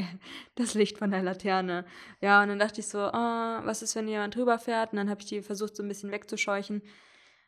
das 0.55 0.75
Licht 0.75 0.99
von 0.99 1.11
der 1.11 1.23
Laterne. 1.23 1.85
Ja, 2.21 2.43
und 2.43 2.49
dann 2.49 2.59
dachte 2.59 2.81
ich 2.81 2.89
so, 2.89 2.99
oh, 2.99 3.13
was 3.13 3.83
ist, 3.83 3.97
wenn 3.97 4.09
jemand 4.09 4.35
drüber 4.35 4.59
fährt? 4.59 4.93
Und 4.93 4.97
dann 4.97 5.11
habe 5.11 5.21
ich 5.21 5.27
die 5.27 5.43
versucht, 5.43 5.77
so 5.77 5.83
ein 5.83 5.89
bisschen 5.89 6.11
wegzuscheuchen. 6.11 6.83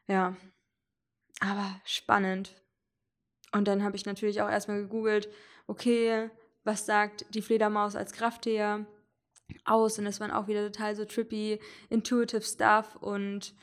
Ja, 0.09 0.37
aber 1.41 1.81
spannend. 1.85 2.55
Und 3.53 3.69
dann 3.69 3.83
habe 3.83 3.97
ich 3.97 4.07
natürlich 4.07 4.41
auch 4.41 4.49
erstmal 4.49 4.81
gegoogelt, 4.81 5.29
okay, 5.67 6.31
was 6.65 6.87
sagt 6.87 7.27
die 7.35 7.43
Fledermaus 7.43 7.97
als 7.97 8.13
Krafttier 8.13 8.87
aus? 9.65 9.99
Und 9.99 10.07
es 10.07 10.21
waren 10.21 10.31
auch 10.31 10.49
wieder 10.49 10.65
total 10.65 10.97
so 10.97 11.05
trippy, 11.05 11.61
intuitive 11.89 12.43
Stuff 12.43 12.97
und 12.97 13.55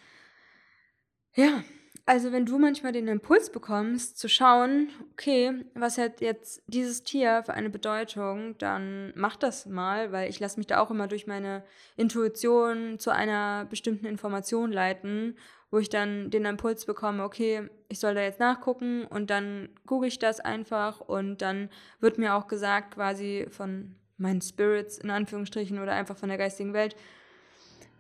ja, 1.36 1.64
also 2.10 2.32
wenn 2.32 2.48
du 2.48 2.58
manchmal 2.58 2.92
den 2.92 3.08
Impuls 3.08 3.52
bekommst, 3.52 4.18
zu 4.18 4.28
schauen, 4.28 4.90
okay, 5.12 5.64
was 5.76 6.00
hat 6.00 6.22
jetzt 6.22 6.64
dieses 6.66 7.04
Tier 7.04 7.44
für 7.46 7.54
eine 7.54 7.70
Bedeutung, 7.70 8.58
dann 8.58 9.14
mach 9.16 9.36
das 9.36 9.68
mal, 9.68 10.12
weil 10.12 10.28
ich 10.28 10.40
lasse 10.40 10.58
mich 10.58 10.66
da 10.66 10.80
auch 10.80 10.90
immer 10.90 11.08
durch 11.08 11.28
meine 11.28 11.64
Intuition 11.98 12.98
zu 12.98 13.12
einer 13.12 13.66
bestimmten 13.66 14.08
Information 14.08 14.72
leiten, 14.72 15.38
wo 15.70 15.78
ich 15.78 15.90
dann 15.90 16.32
den 16.32 16.46
Impuls 16.46 16.88
bekomme, 16.88 17.24
okay, 17.24 17.70
ich 17.90 18.00
soll 18.00 18.16
da 18.16 18.22
jetzt 18.22 18.40
nachgucken 18.40 19.06
und 19.06 19.30
dann 19.30 19.70
google 19.86 20.08
ich 20.08 20.18
das 20.18 20.40
einfach 20.40 21.02
und 21.02 21.44
dann 21.44 21.70
wird 22.00 22.18
mir 22.18 22.34
auch 22.34 22.48
gesagt 22.48 22.96
quasi 22.96 23.46
von 23.52 23.94
meinen 24.18 24.42
Spirits 24.42 24.98
in 24.98 25.12
Anführungsstrichen 25.12 25.78
oder 25.78 25.94
einfach 25.94 26.18
von 26.18 26.30
der 26.30 26.40
geistigen 26.40 26.74
Welt, 26.74 26.96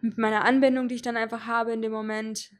mit 0.01 0.17
meiner 0.17 0.45
Anbindung, 0.45 0.87
die 0.87 0.95
ich 0.95 1.01
dann 1.03 1.17
einfach 1.17 1.45
habe 1.45 1.73
in 1.73 1.83
dem 1.83 1.91
Moment, 1.91 2.51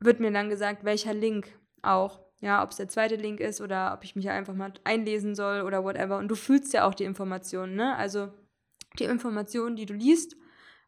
wird 0.00 0.20
mir 0.20 0.30
dann 0.30 0.48
gesagt, 0.48 0.84
welcher 0.84 1.14
Link 1.14 1.48
auch. 1.82 2.20
Ja, 2.40 2.62
ob 2.62 2.70
es 2.70 2.76
der 2.76 2.88
zweite 2.88 3.16
Link 3.16 3.40
ist 3.40 3.60
oder 3.60 3.94
ob 3.94 4.04
ich 4.04 4.16
mich 4.16 4.28
einfach 4.28 4.54
mal 4.54 4.72
einlesen 4.84 5.34
soll 5.34 5.62
oder 5.62 5.82
whatever. 5.82 6.18
Und 6.18 6.28
du 6.28 6.34
fühlst 6.34 6.72
ja 6.74 6.86
auch 6.86 6.94
die 6.94 7.04
Informationen, 7.04 7.74
ne? 7.74 7.96
Also 7.96 8.32
die 8.98 9.04
Informationen, 9.04 9.76
die 9.76 9.86
du 9.86 9.94
liest, 9.94 10.36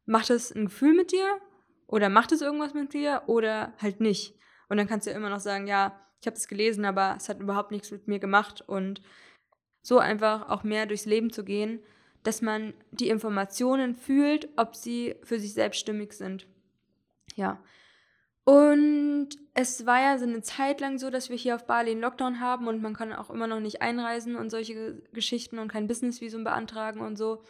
macht 0.04 0.30
es 0.30 0.54
ein 0.54 0.66
Gefühl 0.66 0.94
mit 0.94 1.12
dir 1.12 1.40
oder 1.86 2.08
macht 2.08 2.32
es 2.32 2.42
irgendwas 2.42 2.74
mit 2.74 2.92
dir 2.92 3.22
oder 3.26 3.72
halt 3.78 4.00
nicht. 4.00 4.34
Und 4.68 4.76
dann 4.76 4.86
kannst 4.86 5.06
du 5.06 5.10
ja 5.10 5.16
immer 5.16 5.30
noch 5.30 5.40
sagen, 5.40 5.66
ja, 5.66 5.98
ich 6.20 6.26
habe 6.26 6.36
es 6.36 6.48
gelesen, 6.48 6.84
aber 6.84 7.14
es 7.16 7.28
hat 7.28 7.40
überhaupt 7.40 7.70
nichts 7.70 7.90
mit 7.90 8.08
mir 8.08 8.18
gemacht. 8.18 8.62
Und 8.66 9.00
so 9.82 9.98
einfach 9.98 10.48
auch 10.48 10.64
mehr 10.64 10.86
durchs 10.86 11.06
Leben 11.06 11.32
zu 11.32 11.44
gehen, 11.44 11.80
dass 12.22 12.42
man 12.42 12.74
die 12.90 13.08
Informationen 13.08 13.94
fühlt, 13.94 14.48
ob 14.56 14.74
sie 14.74 15.14
für 15.22 15.38
sich 15.38 15.54
selbst 15.54 15.78
stimmig 15.78 16.12
sind. 16.12 16.48
Ja, 17.36 17.62
und 18.46 19.30
es 19.54 19.86
war 19.86 20.00
ja 20.00 20.18
so 20.18 20.24
eine 20.24 20.40
Zeit 20.40 20.80
lang 20.80 20.98
so, 20.98 21.10
dass 21.10 21.30
wir 21.30 21.36
hier 21.36 21.56
auf 21.56 21.66
Bali 21.66 21.90
einen 21.90 22.00
Lockdown 22.00 22.38
haben 22.38 22.68
und 22.68 22.80
man 22.80 22.94
kann 22.94 23.12
auch 23.12 23.28
immer 23.28 23.48
noch 23.48 23.58
nicht 23.58 23.82
einreisen 23.82 24.36
und 24.36 24.50
solche 24.50 25.02
Geschichten 25.12 25.58
und 25.58 25.66
kein 25.66 25.88
Businessvisum 25.88 26.44
beantragen 26.44 27.00
und 27.00 27.16
so. 27.16 27.42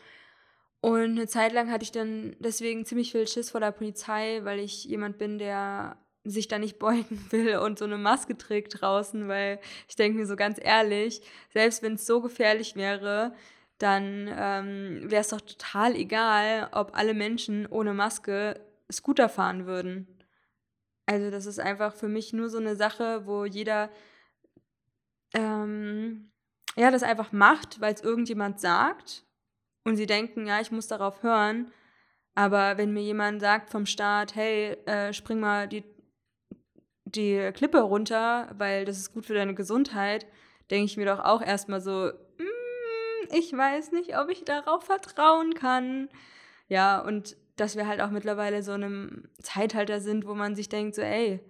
Und 0.80 1.02
eine 1.02 1.26
Zeit 1.26 1.52
lang 1.52 1.70
hatte 1.70 1.82
ich 1.82 1.92
dann 1.92 2.34
deswegen 2.38 2.86
ziemlich 2.86 3.12
viel 3.12 3.28
Schiss 3.28 3.50
vor 3.50 3.60
der 3.60 3.72
Polizei, 3.72 4.40
weil 4.44 4.58
ich 4.58 4.84
jemand 4.84 5.18
bin, 5.18 5.36
der 5.36 5.98
sich 6.24 6.48
da 6.48 6.58
nicht 6.58 6.78
beugen 6.78 7.26
will 7.30 7.58
und 7.58 7.78
so 7.78 7.84
eine 7.84 7.98
Maske 7.98 8.38
trägt 8.38 8.80
draußen, 8.80 9.28
weil 9.28 9.60
ich 9.88 9.96
denke 9.96 10.18
mir 10.18 10.26
so 10.26 10.34
ganz 10.34 10.58
ehrlich, 10.58 11.20
selbst 11.52 11.82
wenn 11.82 11.94
es 11.94 12.06
so 12.06 12.22
gefährlich 12.22 12.74
wäre, 12.74 13.34
dann 13.76 14.30
ähm, 14.34 15.10
wäre 15.10 15.20
es 15.20 15.28
doch 15.28 15.42
total 15.42 15.94
egal, 15.94 16.70
ob 16.72 16.96
alle 16.96 17.12
Menschen 17.12 17.66
ohne 17.66 17.92
Maske 17.92 18.58
Scooter 18.90 19.28
fahren 19.28 19.66
würden. 19.66 20.15
Also 21.06 21.30
das 21.30 21.46
ist 21.46 21.60
einfach 21.60 21.94
für 21.94 22.08
mich 22.08 22.32
nur 22.32 22.50
so 22.50 22.58
eine 22.58 22.76
Sache, 22.76 23.26
wo 23.26 23.44
jeder 23.44 23.90
ähm, 25.34 26.32
ja 26.76 26.90
das 26.90 27.04
einfach 27.04 27.32
macht, 27.32 27.80
weil 27.80 27.94
es 27.94 28.02
irgendjemand 28.02 28.60
sagt 28.60 29.24
und 29.84 29.96
sie 29.96 30.06
denken, 30.06 30.46
ja, 30.46 30.60
ich 30.60 30.72
muss 30.72 30.88
darauf 30.88 31.22
hören. 31.22 31.72
Aber 32.34 32.76
wenn 32.76 32.92
mir 32.92 33.02
jemand 33.02 33.40
sagt 33.40 33.70
vom 33.70 33.86
Staat, 33.86 34.34
hey, 34.34 34.72
äh, 34.86 35.12
spring 35.12 35.40
mal 35.40 35.68
die, 35.68 35.84
die 37.04 37.50
Klippe 37.54 37.80
runter, 37.80 38.52
weil 38.58 38.84
das 38.84 38.98
ist 38.98 39.14
gut 39.14 39.26
für 39.26 39.34
deine 39.34 39.54
Gesundheit, 39.54 40.26
denke 40.70 40.86
ich 40.86 40.96
mir 40.96 41.06
doch 41.06 41.20
auch 41.20 41.40
erstmal 41.40 41.80
so, 41.80 42.10
mm, 42.38 43.32
ich 43.32 43.56
weiß 43.56 43.92
nicht, 43.92 44.18
ob 44.18 44.28
ich 44.28 44.44
darauf 44.44 44.84
vertrauen 44.84 45.54
kann. 45.54 46.08
Ja, 46.68 47.00
und 47.00 47.36
dass 47.56 47.76
wir 47.76 47.86
halt 47.86 48.00
auch 48.00 48.10
mittlerweile 48.10 48.62
so 48.62 48.72
einem 48.72 49.28
Zeitalter 49.40 50.00
sind, 50.00 50.26
wo 50.26 50.34
man 50.34 50.54
sich 50.54 50.68
denkt, 50.68 50.94
so, 50.94 51.02
ey, 51.02 51.40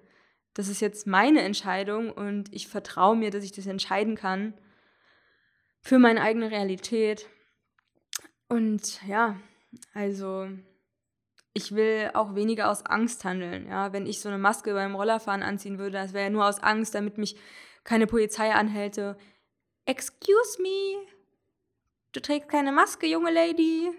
das 0.55 0.69
ist 0.69 0.81
jetzt 0.81 1.07
meine 1.07 1.43
Entscheidung 1.43 2.11
und 2.11 2.53
ich 2.55 2.69
vertraue 2.69 3.17
mir, 3.17 3.31
dass 3.31 3.45
ich 3.45 3.53
das 3.53 3.67
entscheiden 3.67 4.15
kann 4.17 4.55
für 5.83 5.99
meine 5.99 6.23
eigene 6.23 6.51
Realität. 6.51 7.29
Und 8.49 9.07
ja, 9.07 9.37
also 9.93 10.49
ich 11.53 11.75
will 11.75 12.11
auch 12.15 12.35
weniger 12.35 12.71
aus 12.71 12.87
Angst 12.87 13.25
handeln. 13.25 13.67
Ja, 13.69 13.93
wenn 13.93 14.07
ich 14.07 14.21
so 14.21 14.29
eine 14.29 14.39
Maske 14.39 14.73
beim 14.73 14.95
Rollerfahren 14.95 15.43
anziehen 15.43 15.79
würde, 15.79 15.93
das 15.93 16.13
wäre 16.13 16.25
ja 16.25 16.31
nur 16.31 16.47
aus 16.47 16.63
Angst, 16.63 16.95
damit 16.95 17.19
mich 17.19 17.37
keine 17.85 18.07
Polizei 18.07 18.53
anhälte. 18.53 19.17
Excuse 19.85 20.61
me, 20.61 21.07
du 22.13 22.21
trägst 22.21 22.49
keine 22.49 22.73
Maske, 22.73 23.07
junge 23.07 23.33
Lady. 23.33 23.91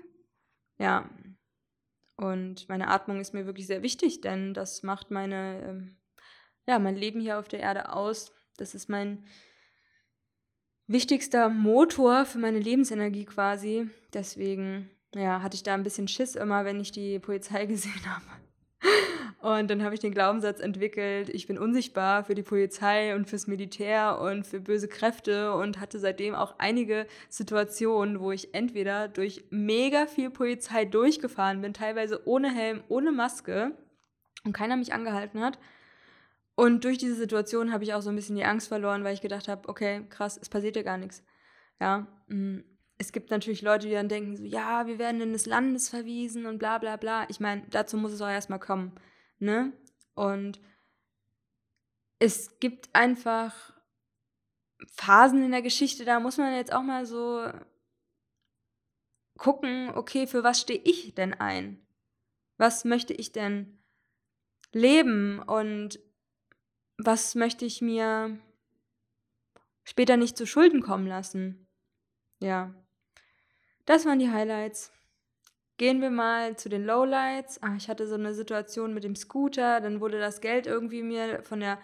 Ja. 0.78 1.10
Und 2.18 2.68
meine 2.68 2.88
Atmung 2.88 3.20
ist 3.20 3.34
mir 3.34 3.46
wirklich 3.46 3.68
sehr 3.68 3.84
wichtig, 3.84 4.22
denn 4.22 4.54
das 4.54 4.82
macht 4.82 5.12
meine, 5.12 5.62
ähm, 5.64 5.98
ja, 6.68 6.80
mein 6.80 6.96
Leben 6.96 7.20
hier 7.20 7.40
auf 7.40 7.48
der 7.48 7.60
Erde 7.60 7.94
aus. 7.94 8.34
Das 8.58 8.74
ist 8.74 8.90
mein 8.90 9.24
wichtigster 10.88 11.50
Motor 11.50 12.26
für 12.26 12.40
meine 12.40 12.60
Lebensenergie 12.60 13.26
quasi. 13.26 13.90
Deswegen, 14.14 14.90
ja, 15.14 15.44
hatte 15.44 15.56
ich 15.56 15.64
da 15.64 15.76
ein 15.76 15.84
bisschen 15.84 16.08
Schiss 16.08 16.36
immer, 16.36 16.66
wenn 16.66 16.80
ich 16.80 16.92
die 16.92 17.20
Polizei 17.20 17.66
gesehen 17.68 18.06
habe. 18.06 18.26
Und 19.48 19.72
dann 19.72 19.82
habe 19.82 19.96
ich 19.96 20.02
den 20.02 20.12
Glaubenssatz 20.12 20.60
entwickelt, 20.60 21.30
ich 21.30 21.48
bin 21.48 21.58
unsichtbar 21.58 22.26
für 22.26 22.36
die 22.36 22.44
Polizei 22.44 23.16
und 23.16 23.30
fürs 23.30 23.48
Militär 23.48 24.20
und 24.20 24.46
für 24.46 24.60
böse 24.60 24.90
Kräfte 24.90 25.54
und 25.54 25.80
hatte 25.80 26.00
seitdem 26.00 26.36
auch 26.36 26.56
einige 26.58 27.08
Situationen, 27.30 28.20
wo 28.20 28.34
ich 28.34 28.54
entweder 28.54 29.08
durch 29.08 29.46
mega 29.50 30.06
viel 30.06 30.32
Polizei 30.32 30.84
durchgefahren 30.84 31.62
bin, 31.62 31.74
teilweise 31.74 32.28
ohne 32.28 32.54
Helm, 32.54 32.84
ohne 32.90 33.14
Maske 33.14 33.72
und 34.44 34.52
keiner 34.52 34.76
mich 34.76 34.92
angehalten 34.92 35.40
hat. 35.40 35.60
Und 36.56 36.84
durch 36.84 36.98
diese 36.98 37.16
Situation 37.16 37.72
habe 37.72 37.86
ich 37.86 37.94
auch 37.94 38.02
so 38.02 38.10
ein 38.10 38.18
bisschen 38.18 38.36
die 38.36 38.44
Angst 38.44 38.68
verloren, 38.68 39.06
weil 39.06 39.14
ich 39.14 39.22
gedacht 39.22 39.48
habe, 39.48 39.70
okay, 39.70 40.04
krass, 40.10 40.38
es 40.42 40.50
passiert 40.50 40.76
ja 40.76 40.84
gar 40.84 40.98
nichts. 40.98 41.24
Ja, 41.80 42.06
mm, 42.28 42.58
es 42.98 43.14
gibt 43.14 43.32
natürlich 43.32 43.62
Leute, 43.62 43.88
die 43.88 43.94
dann 43.94 44.10
denken 44.10 44.36
so, 44.36 44.44
ja, 44.44 44.88
wir 44.88 45.00
werden 45.00 45.22
in 45.22 45.32
des 45.32 45.46
Landes 45.46 45.88
verwiesen 45.88 46.48
und 46.48 46.58
bla 46.60 46.80
bla 46.80 46.98
bla. 46.98 47.26
Ich 47.30 47.40
meine, 47.40 47.62
dazu 47.70 47.96
muss 47.96 48.12
es 48.12 48.22
auch 48.22 48.28
erstmal 48.28 48.60
kommen. 48.60 48.92
Ne? 49.40 49.74
Und 50.16 50.60
es 52.20 52.60
gibt 52.60 52.90
einfach 52.94 53.74
Phasen 54.92 55.44
in 55.44 55.52
der 55.52 55.62
Geschichte, 55.62 56.06
da 56.06 56.20
muss 56.20 56.38
man 56.38 56.54
jetzt 56.54 56.74
auch 56.74 56.84
mal 56.84 57.06
so 57.06 57.48
gucken, 59.38 59.92
okay, 59.96 60.28
für 60.28 60.44
was 60.44 60.62
stehe 60.62 60.82
ich 60.84 61.14
denn 61.16 61.34
ein? 61.34 61.86
Was 62.58 62.86
möchte 62.86 63.14
ich 63.14 63.32
denn 63.32 63.84
leben 64.72 65.40
und 65.40 66.00
was 66.98 67.36
möchte 67.36 67.66
ich 67.66 67.82
mir 67.82 68.40
später 69.84 70.18
nicht 70.18 70.38
zu 70.38 70.48
Schulden 70.48 70.82
kommen 70.82 71.08
lassen? 71.08 71.68
Ja, 72.40 72.74
das 73.86 74.06
waren 74.06 74.20
die 74.20 74.32
Highlights. 74.32 74.92
Gehen 75.78 76.02
wir 76.02 76.10
mal 76.10 76.58
zu 76.58 76.70
den 76.70 76.86
Lowlights. 76.86 77.62
Ah, 77.62 77.76
ich 77.78 77.88
hatte 77.88 78.08
so 78.08 78.16
eine 78.16 78.34
Situation 78.34 78.94
mit 78.94 79.04
dem 79.04 79.16
Scooter, 79.16 79.80
dann 79.80 80.02
wurde 80.02 80.20
das 80.20 80.42
Geld 80.42 80.68
irgendwie 80.68 81.04
mir 81.04 81.44
von 81.44 81.60
der 81.60 81.78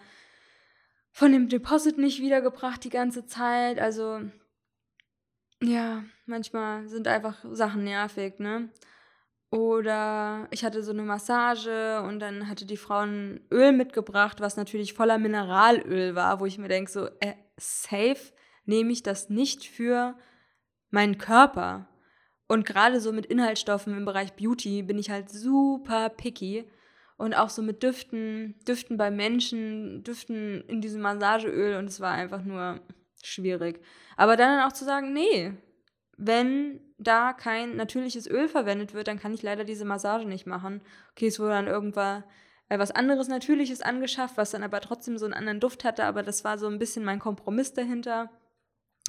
von 1.12 1.30
dem 1.30 1.48
Deposit 1.48 1.96
nicht 1.96 2.20
wiedergebracht 2.20 2.82
die 2.82 2.90
ganze 2.90 3.24
Zeit. 3.24 3.78
Also 3.78 4.20
ja, 5.62 6.02
manchmal 6.26 6.88
sind 6.88 7.06
einfach 7.06 7.44
Sachen 7.52 7.84
nervig, 7.84 8.40
ne? 8.40 8.70
Oder 9.50 10.48
ich 10.50 10.64
hatte 10.64 10.82
so 10.82 10.90
eine 10.90 11.02
Massage 11.02 12.02
und 12.02 12.18
dann 12.18 12.48
hatte 12.48 12.66
die 12.66 12.76
Frau 12.76 12.98
ein 12.98 13.46
Öl 13.52 13.70
mitgebracht, 13.70 14.40
was 14.40 14.56
natürlich 14.56 14.94
voller 14.94 15.18
Mineralöl 15.18 16.16
war, 16.16 16.40
wo 16.40 16.46
ich 16.46 16.58
mir 16.58 16.66
denke, 16.66 16.90
so, 16.90 17.06
äh, 17.20 17.34
safe 17.56 18.32
nehme 18.64 18.90
ich 18.90 19.04
das 19.04 19.30
nicht 19.30 19.64
für 19.68 20.18
meinen 20.90 21.18
Körper. 21.18 21.88
Und 22.54 22.64
gerade 22.64 23.00
so 23.00 23.10
mit 23.10 23.26
Inhaltsstoffen 23.26 23.96
im 23.96 24.04
Bereich 24.04 24.34
Beauty 24.34 24.84
bin 24.84 24.96
ich 24.96 25.10
halt 25.10 25.28
super 25.28 26.08
picky. 26.08 26.70
Und 27.16 27.34
auch 27.34 27.48
so 27.48 27.62
mit 27.62 27.82
Düften, 27.82 28.54
Düften 28.64 28.96
bei 28.96 29.10
Menschen, 29.10 30.04
Düften 30.04 30.62
in 30.68 30.80
diesem 30.80 31.02
Massageöl. 31.02 31.76
Und 31.76 31.86
es 31.86 31.98
war 31.98 32.12
einfach 32.12 32.44
nur 32.44 32.80
schwierig. 33.24 33.80
Aber 34.16 34.36
dann 34.36 34.60
auch 34.60 34.72
zu 34.72 34.84
sagen, 34.84 35.12
nee, 35.12 35.52
wenn 36.16 36.78
da 36.96 37.32
kein 37.32 37.74
natürliches 37.74 38.30
Öl 38.30 38.46
verwendet 38.46 38.94
wird, 38.94 39.08
dann 39.08 39.18
kann 39.18 39.34
ich 39.34 39.42
leider 39.42 39.64
diese 39.64 39.84
Massage 39.84 40.24
nicht 40.24 40.46
machen. 40.46 40.80
Okay, 41.10 41.26
es 41.26 41.40
wurde 41.40 41.54
dann 41.54 41.66
irgendwann 41.66 42.22
äh, 42.68 42.78
was 42.78 42.92
anderes 42.92 43.26
Natürliches 43.26 43.82
angeschafft, 43.82 44.36
was 44.36 44.52
dann 44.52 44.62
aber 44.62 44.80
trotzdem 44.80 45.18
so 45.18 45.24
einen 45.24 45.34
anderen 45.34 45.58
Duft 45.58 45.82
hatte. 45.82 46.04
Aber 46.04 46.22
das 46.22 46.44
war 46.44 46.56
so 46.56 46.68
ein 46.68 46.78
bisschen 46.78 47.04
mein 47.04 47.18
Kompromiss 47.18 47.74
dahinter. 47.74 48.30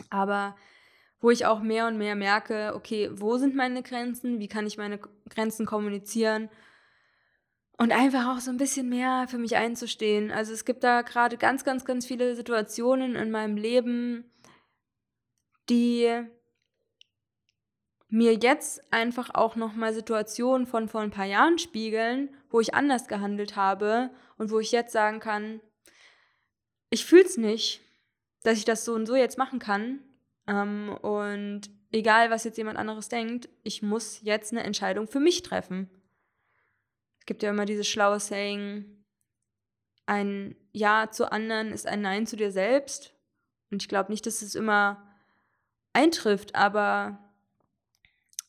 Aber 0.10 0.56
wo 1.26 1.32
ich 1.32 1.48
auch 1.48 1.60
mehr 1.60 1.88
und 1.88 1.98
mehr 1.98 2.14
merke, 2.14 2.74
okay, 2.76 3.10
wo 3.12 3.38
sind 3.38 3.56
meine 3.56 3.82
Grenzen, 3.82 4.40
wie 4.40 4.48
kann 4.48 4.68
ich 4.68 4.78
meine 4.78 5.00
Grenzen 5.28 5.66
kommunizieren? 5.66 6.50
Und 7.80 7.92
einfach 7.92 8.28
auch 8.28 8.40
so 8.40 8.52
ein 8.52 8.58
bisschen 8.58 8.90
mehr 8.90 9.26
für 9.28 9.40
mich 9.40 9.56
einzustehen. 9.56 10.30
Also 10.30 10.54
es 10.54 10.66
gibt 10.66 10.84
da 10.84 11.02
gerade 11.02 11.38
ganz, 11.38 11.64
ganz, 11.64 11.84
ganz 11.84 12.06
viele 12.06 12.36
Situationen 12.36 13.16
in 13.16 13.32
meinem 13.32 13.58
Leben, 13.58 14.32
die 15.68 16.14
mir 18.08 18.36
jetzt 18.36 18.84
einfach 18.94 19.34
auch 19.34 19.56
nochmal 19.56 19.96
Situationen 19.96 20.68
von 20.68 20.88
vor 20.88 21.02
ein 21.02 21.10
paar 21.10 21.26
Jahren 21.26 21.58
spiegeln, 21.58 22.30
wo 22.52 22.60
ich 22.60 22.76
anders 22.76 23.08
gehandelt 23.08 23.56
habe 23.56 24.12
und 24.38 24.52
wo 24.52 24.60
ich 24.60 24.72
jetzt 24.72 24.94
sagen 24.94 25.20
kann, 25.20 25.60
ich 26.92 27.04
fühle 27.04 27.26
es 27.26 27.38
nicht, 27.38 27.82
dass 28.44 28.60
ich 28.60 28.66
das 28.66 28.86
so 28.86 28.94
und 28.94 29.08
so 29.08 29.16
jetzt 29.16 29.40
machen 29.40 29.58
kann 29.58 30.04
ähm, 30.48 30.96
und 31.02 31.62
egal, 31.92 32.30
was 32.30 32.44
jetzt 32.44 32.58
jemand 32.58 32.78
anderes 32.78 33.10
denkt, 33.10 33.50
ich 33.64 33.82
muss 33.82 34.22
jetzt 34.22 34.52
eine 34.52 34.64
Entscheidung 34.64 35.08
für 35.08 35.20
mich 35.20 35.42
treffen. 35.42 35.90
Es 37.20 37.26
gibt 37.26 37.42
ja 37.44 37.50
immer 37.50 37.66
dieses 37.66 37.88
schlaue 37.88 38.20
Saying, 38.20 38.86
ein 40.06 40.56
Ja 40.72 41.10
zu 41.10 41.32
anderen 41.32 41.72
ist 41.72 41.88
ein 41.88 42.02
Nein 42.02 42.28
zu 42.28 42.36
dir 42.36 42.52
selbst. 42.52 43.14
Und 43.72 43.82
ich 43.82 43.90
glaube 43.90 44.12
nicht, 44.12 44.26
dass 44.26 44.42
es 44.42 44.54
immer 44.56 45.04
eintrifft, 45.94 46.54
aber 46.54 47.18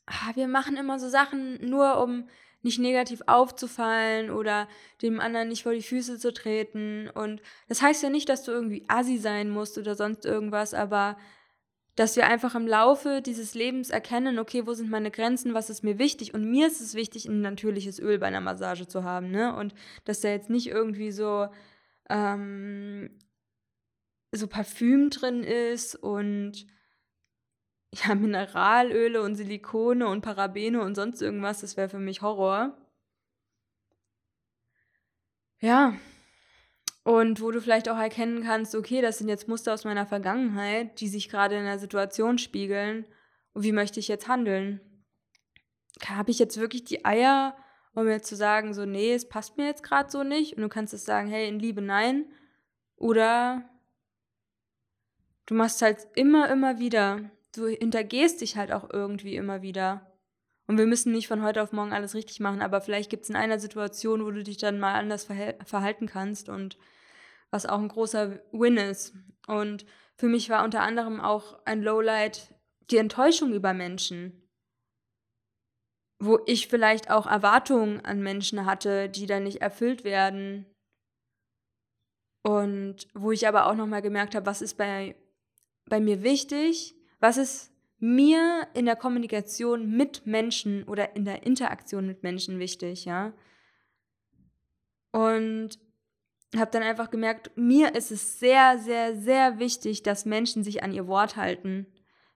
ah, 0.06 0.32
wir 0.34 0.48
machen 0.48 0.76
immer 0.76 0.98
so 0.98 1.08
Sachen 1.08 1.66
nur, 1.66 2.02
um 2.02 2.28
nicht 2.62 2.78
negativ 2.78 3.22
aufzufallen 3.26 4.30
oder 4.30 4.68
dem 5.00 5.20
anderen 5.20 5.48
nicht 5.48 5.62
vor 5.62 5.72
die 5.72 5.82
Füße 5.82 6.18
zu 6.18 6.32
treten. 6.32 7.08
Und 7.08 7.40
das 7.68 7.80
heißt 7.80 8.02
ja 8.02 8.10
nicht, 8.10 8.28
dass 8.28 8.42
du 8.42 8.50
irgendwie 8.50 8.84
assi 8.88 9.18
sein 9.18 9.48
musst 9.48 9.78
oder 9.78 9.94
sonst 9.94 10.26
irgendwas, 10.26 10.74
aber 10.74 11.16
dass 11.96 12.14
wir 12.16 12.26
einfach 12.26 12.54
im 12.54 12.66
Laufe 12.66 13.22
dieses 13.22 13.54
Lebens 13.54 13.90
erkennen, 13.90 14.38
okay, 14.38 14.66
wo 14.66 14.74
sind 14.74 14.90
meine 14.90 15.10
Grenzen, 15.10 15.54
was 15.54 15.70
ist 15.70 15.82
mir 15.82 15.98
wichtig 15.98 16.34
und 16.34 16.48
mir 16.50 16.66
ist 16.66 16.80
es 16.80 16.94
wichtig, 16.94 17.26
ein 17.26 17.40
natürliches 17.40 17.98
Öl 17.98 18.18
bei 18.18 18.26
einer 18.26 18.40
Massage 18.42 18.86
zu 18.86 19.02
haben, 19.02 19.30
ne? 19.30 19.56
Und 19.56 19.74
dass 20.04 20.20
da 20.20 20.28
jetzt 20.28 20.50
nicht 20.50 20.68
irgendwie 20.68 21.10
so 21.10 21.48
ähm, 22.10 23.10
so 24.32 24.46
Parfüm 24.46 25.10
drin 25.10 25.42
ist 25.42 25.94
und 25.96 26.66
ja, 27.94 28.14
Mineralöle 28.14 29.22
und 29.22 29.36
Silikone 29.36 30.06
und 30.08 30.20
Parabene 30.22 30.82
und 30.82 30.94
sonst 30.94 31.22
irgendwas, 31.22 31.60
das 31.60 31.76
wäre 31.76 31.88
für 31.88 31.98
mich 31.98 32.22
Horror. 32.22 32.76
Ja, 35.60 35.94
und 37.06 37.40
wo 37.40 37.52
du 37.52 37.60
vielleicht 37.60 37.88
auch 37.88 37.98
erkennen 37.98 38.42
kannst, 38.42 38.74
okay, 38.74 39.00
das 39.00 39.18
sind 39.18 39.28
jetzt 39.28 39.46
Muster 39.46 39.72
aus 39.72 39.84
meiner 39.84 40.06
Vergangenheit, 40.06 40.98
die 41.00 41.06
sich 41.06 41.28
gerade 41.28 41.56
in 41.56 41.62
der 41.62 41.78
Situation 41.78 42.36
spiegeln. 42.36 43.06
Und 43.52 43.62
wie 43.62 43.70
möchte 43.70 44.00
ich 44.00 44.08
jetzt 44.08 44.26
handeln? 44.26 44.80
Habe 46.04 46.32
ich 46.32 46.40
jetzt 46.40 46.58
wirklich 46.58 46.82
die 46.82 47.04
Eier, 47.04 47.56
um 47.94 48.06
mir 48.06 48.22
zu 48.22 48.34
sagen, 48.34 48.74
so, 48.74 48.86
nee, 48.86 49.14
es 49.14 49.28
passt 49.28 49.56
mir 49.56 49.66
jetzt 49.66 49.84
gerade 49.84 50.10
so 50.10 50.24
nicht? 50.24 50.56
Und 50.56 50.62
du 50.62 50.68
kannst 50.68 50.94
es 50.94 51.04
sagen, 51.04 51.28
hey, 51.28 51.46
in 51.46 51.60
Liebe 51.60 51.80
nein. 51.80 52.24
Oder 52.96 53.70
du 55.46 55.54
machst 55.54 55.82
halt 55.82 56.08
immer, 56.16 56.50
immer 56.50 56.80
wieder. 56.80 57.30
Du 57.54 57.68
hintergehst 57.68 58.40
dich 58.40 58.56
halt 58.56 58.72
auch 58.72 58.90
irgendwie 58.92 59.36
immer 59.36 59.62
wieder. 59.62 60.10
Und 60.66 60.76
wir 60.76 60.86
müssen 60.86 61.12
nicht 61.12 61.28
von 61.28 61.44
heute 61.44 61.62
auf 61.62 61.70
morgen 61.70 61.92
alles 61.92 62.16
richtig 62.16 62.40
machen, 62.40 62.62
aber 62.62 62.80
vielleicht 62.80 63.10
gibt 63.10 63.22
es 63.22 63.30
in 63.30 63.36
einer 63.36 63.60
Situation, 63.60 64.24
wo 64.24 64.32
du 64.32 64.42
dich 64.42 64.56
dann 64.56 64.80
mal 64.80 64.94
anders 64.94 65.22
verhalten 65.22 66.06
kannst 66.06 66.48
und 66.48 66.76
was 67.50 67.66
auch 67.66 67.78
ein 67.78 67.88
großer 67.88 68.40
Win 68.52 68.76
ist. 68.76 69.14
Und 69.46 69.86
für 70.16 70.26
mich 70.26 70.50
war 70.50 70.64
unter 70.64 70.82
anderem 70.82 71.20
auch 71.20 71.58
ein 71.64 71.82
Lowlight 71.82 72.54
die 72.90 72.98
Enttäuschung 72.98 73.52
über 73.52 73.74
Menschen, 73.74 74.48
wo 76.18 76.38
ich 76.46 76.68
vielleicht 76.68 77.10
auch 77.10 77.26
Erwartungen 77.26 78.04
an 78.04 78.22
Menschen 78.22 78.64
hatte, 78.64 79.08
die 79.08 79.26
dann 79.26 79.44
nicht 79.44 79.60
erfüllt 79.60 80.04
werden. 80.04 80.66
Und 82.42 83.08
wo 83.14 83.32
ich 83.32 83.46
aber 83.46 83.66
auch 83.66 83.74
nochmal 83.74 84.02
gemerkt 84.02 84.34
habe, 84.34 84.46
was 84.46 84.62
ist 84.62 84.76
bei, 84.76 85.16
bei 85.86 86.00
mir 86.00 86.22
wichtig, 86.22 86.94
was 87.18 87.36
ist 87.36 87.72
mir 87.98 88.68
in 88.74 88.86
der 88.86 88.96
Kommunikation 88.96 89.90
mit 89.90 90.26
Menschen 90.26 90.84
oder 90.84 91.16
in 91.16 91.24
der 91.24 91.44
Interaktion 91.44 92.06
mit 92.06 92.22
Menschen 92.22 92.58
wichtig, 92.58 93.04
ja. 93.04 93.32
Und 95.12 95.78
habe 96.54 96.70
dann 96.70 96.82
einfach 96.82 97.10
gemerkt, 97.10 97.50
mir 97.56 97.94
ist 97.94 98.12
es 98.12 98.38
sehr, 98.38 98.78
sehr, 98.78 99.16
sehr 99.16 99.58
wichtig, 99.58 100.02
dass 100.02 100.24
Menschen 100.24 100.62
sich 100.62 100.82
an 100.82 100.92
ihr 100.92 101.06
Wort 101.06 101.36
halten, 101.36 101.86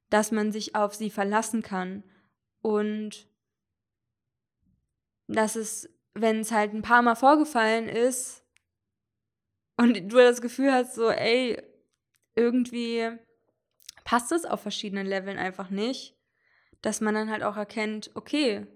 dass 0.09 0.33
man 0.33 0.51
sich 0.51 0.75
auf 0.75 0.95
sie 0.95 1.11
verlassen 1.11 1.63
kann 1.63 2.03
und 2.61 3.29
dass 5.29 5.55
es, 5.55 5.89
wenn 6.15 6.41
es 6.41 6.51
halt 6.51 6.75
ein 6.75 6.83
paar 6.83 7.03
Mal 7.03 7.15
vorgefallen 7.15 7.89
ist 7.89 8.45
und 9.77 9.95
du 9.95 10.17
das 10.17 10.41
Gefühl 10.43 10.73
hast, 10.73 10.95
so, 10.95 11.09
ey, 11.09 11.63
irgendwie 12.35 13.11
passt 14.05 14.33
es 14.33 14.45
auf 14.45 14.61
verschiedenen 14.61 15.07
Leveln 15.07 15.39
einfach 15.39 15.71
nicht, 15.71 16.17
dass 16.83 17.01
man 17.01 17.15
dann 17.15 17.31
halt 17.31 17.45
auch 17.45 17.57
erkennt, 17.57 18.11
okay, 18.15 18.67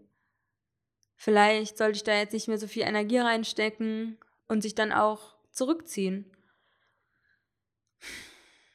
vielleicht 1.16 1.76
sollte 1.76 1.96
ich 1.96 2.04
da 2.04 2.14
jetzt 2.14 2.32
nicht 2.32 2.46
mehr 2.46 2.58
so 2.58 2.68
viel 2.68 2.82
Energie 2.82 3.18
reinstecken 3.18 4.18
und 4.48 4.62
sich 4.62 4.74
dann 4.74 4.92
auch 4.92 5.36
zurückziehen. 5.50 6.30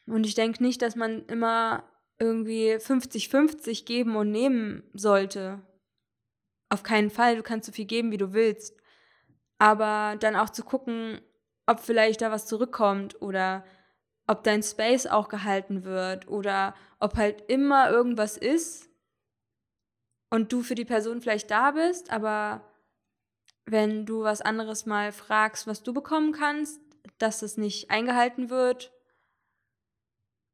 Und 0.07 0.25
ich 0.25 0.35
denke 0.35 0.63
nicht, 0.63 0.81
dass 0.81 0.95
man 0.95 1.25
immer 1.25 1.83
irgendwie 2.17 2.75
50-50 2.75 3.85
geben 3.85 4.15
und 4.15 4.31
nehmen 4.31 4.83
sollte. 4.93 5.61
Auf 6.69 6.83
keinen 6.83 7.09
Fall, 7.09 7.35
du 7.35 7.43
kannst 7.43 7.67
so 7.67 7.71
viel 7.71 7.85
geben, 7.85 8.11
wie 8.11 8.17
du 8.17 8.33
willst. 8.33 8.75
Aber 9.57 10.15
dann 10.19 10.35
auch 10.35 10.49
zu 10.49 10.63
gucken, 10.63 11.21
ob 11.65 11.79
vielleicht 11.79 12.21
da 12.21 12.31
was 12.31 12.47
zurückkommt 12.47 13.21
oder 13.21 13.63
ob 14.27 14.43
dein 14.43 14.63
Space 14.63 15.05
auch 15.05 15.27
gehalten 15.27 15.83
wird 15.83 16.27
oder 16.27 16.75
ob 16.99 17.15
halt 17.15 17.49
immer 17.49 17.89
irgendwas 17.89 18.37
ist 18.37 18.89
und 20.29 20.51
du 20.53 20.61
für 20.61 20.75
die 20.75 20.85
Person 20.85 21.21
vielleicht 21.21 21.49
da 21.49 21.71
bist, 21.71 22.11
aber 22.11 22.68
wenn 23.71 24.05
du 24.05 24.23
was 24.23 24.41
anderes 24.41 24.85
mal 24.85 25.11
fragst, 25.11 25.67
was 25.67 25.83
du 25.83 25.93
bekommen 25.93 26.31
kannst, 26.31 26.81
dass 27.17 27.41
es 27.41 27.57
nicht 27.57 27.91
eingehalten 27.91 28.49
wird. 28.49 28.91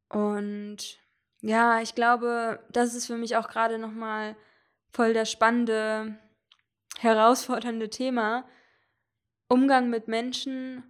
Und 0.09 0.99
ja, 1.41 1.81
ich 1.81 1.95
glaube, 1.95 2.59
das 2.71 2.93
ist 2.93 3.07
für 3.07 3.17
mich 3.17 3.37
auch 3.37 3.47
gerade 3.47 3.77
nochmal 3.77 4.35
voll 4.91 5.13
das 5.13 5.31
spannende, 5.31 6.17
herausfordernde 6.99 7.89
Thema. 7.89 8.47
Umgang 9.47 9.89
mit 9.89 10.07
Menschen 10.07 10.83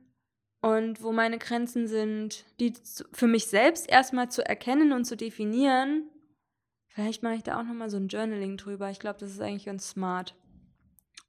und 0.61 1.03
wo 1.03 1.11
meine 1.11 1.37
Grenzen 1.37 1.87
sind, 1.87 2.45
die 2.59 2.73
für 3.11 3.27
mich 3.27 3.47
selbst 3.47 3.89
erstmal 3.89 4.29
zu 4.29 4.47
erkennen 4.47 4.93
und 4.93 5.05
zu 5.05 5.17
definieren. 5.17 6.09
Vielleicht 6.87 7.21
mache 7.21 7.35
ich 7.35 7.43
da 7.43 7.59
auch 7.59 7.63
nochmal 7.63 7.89
so 7.89 7.97
ein 7.97 8.07
Journaling 8.07 8.57
drüber. 8.57 8.89
Ich 8.89 8.99
glaube, 8.99 9.19
das 9.19 9.31
ist 9.31 9.41
eigentlich 9.41 9.65
ganz 9.65 9.89
smart. 9.89 10.35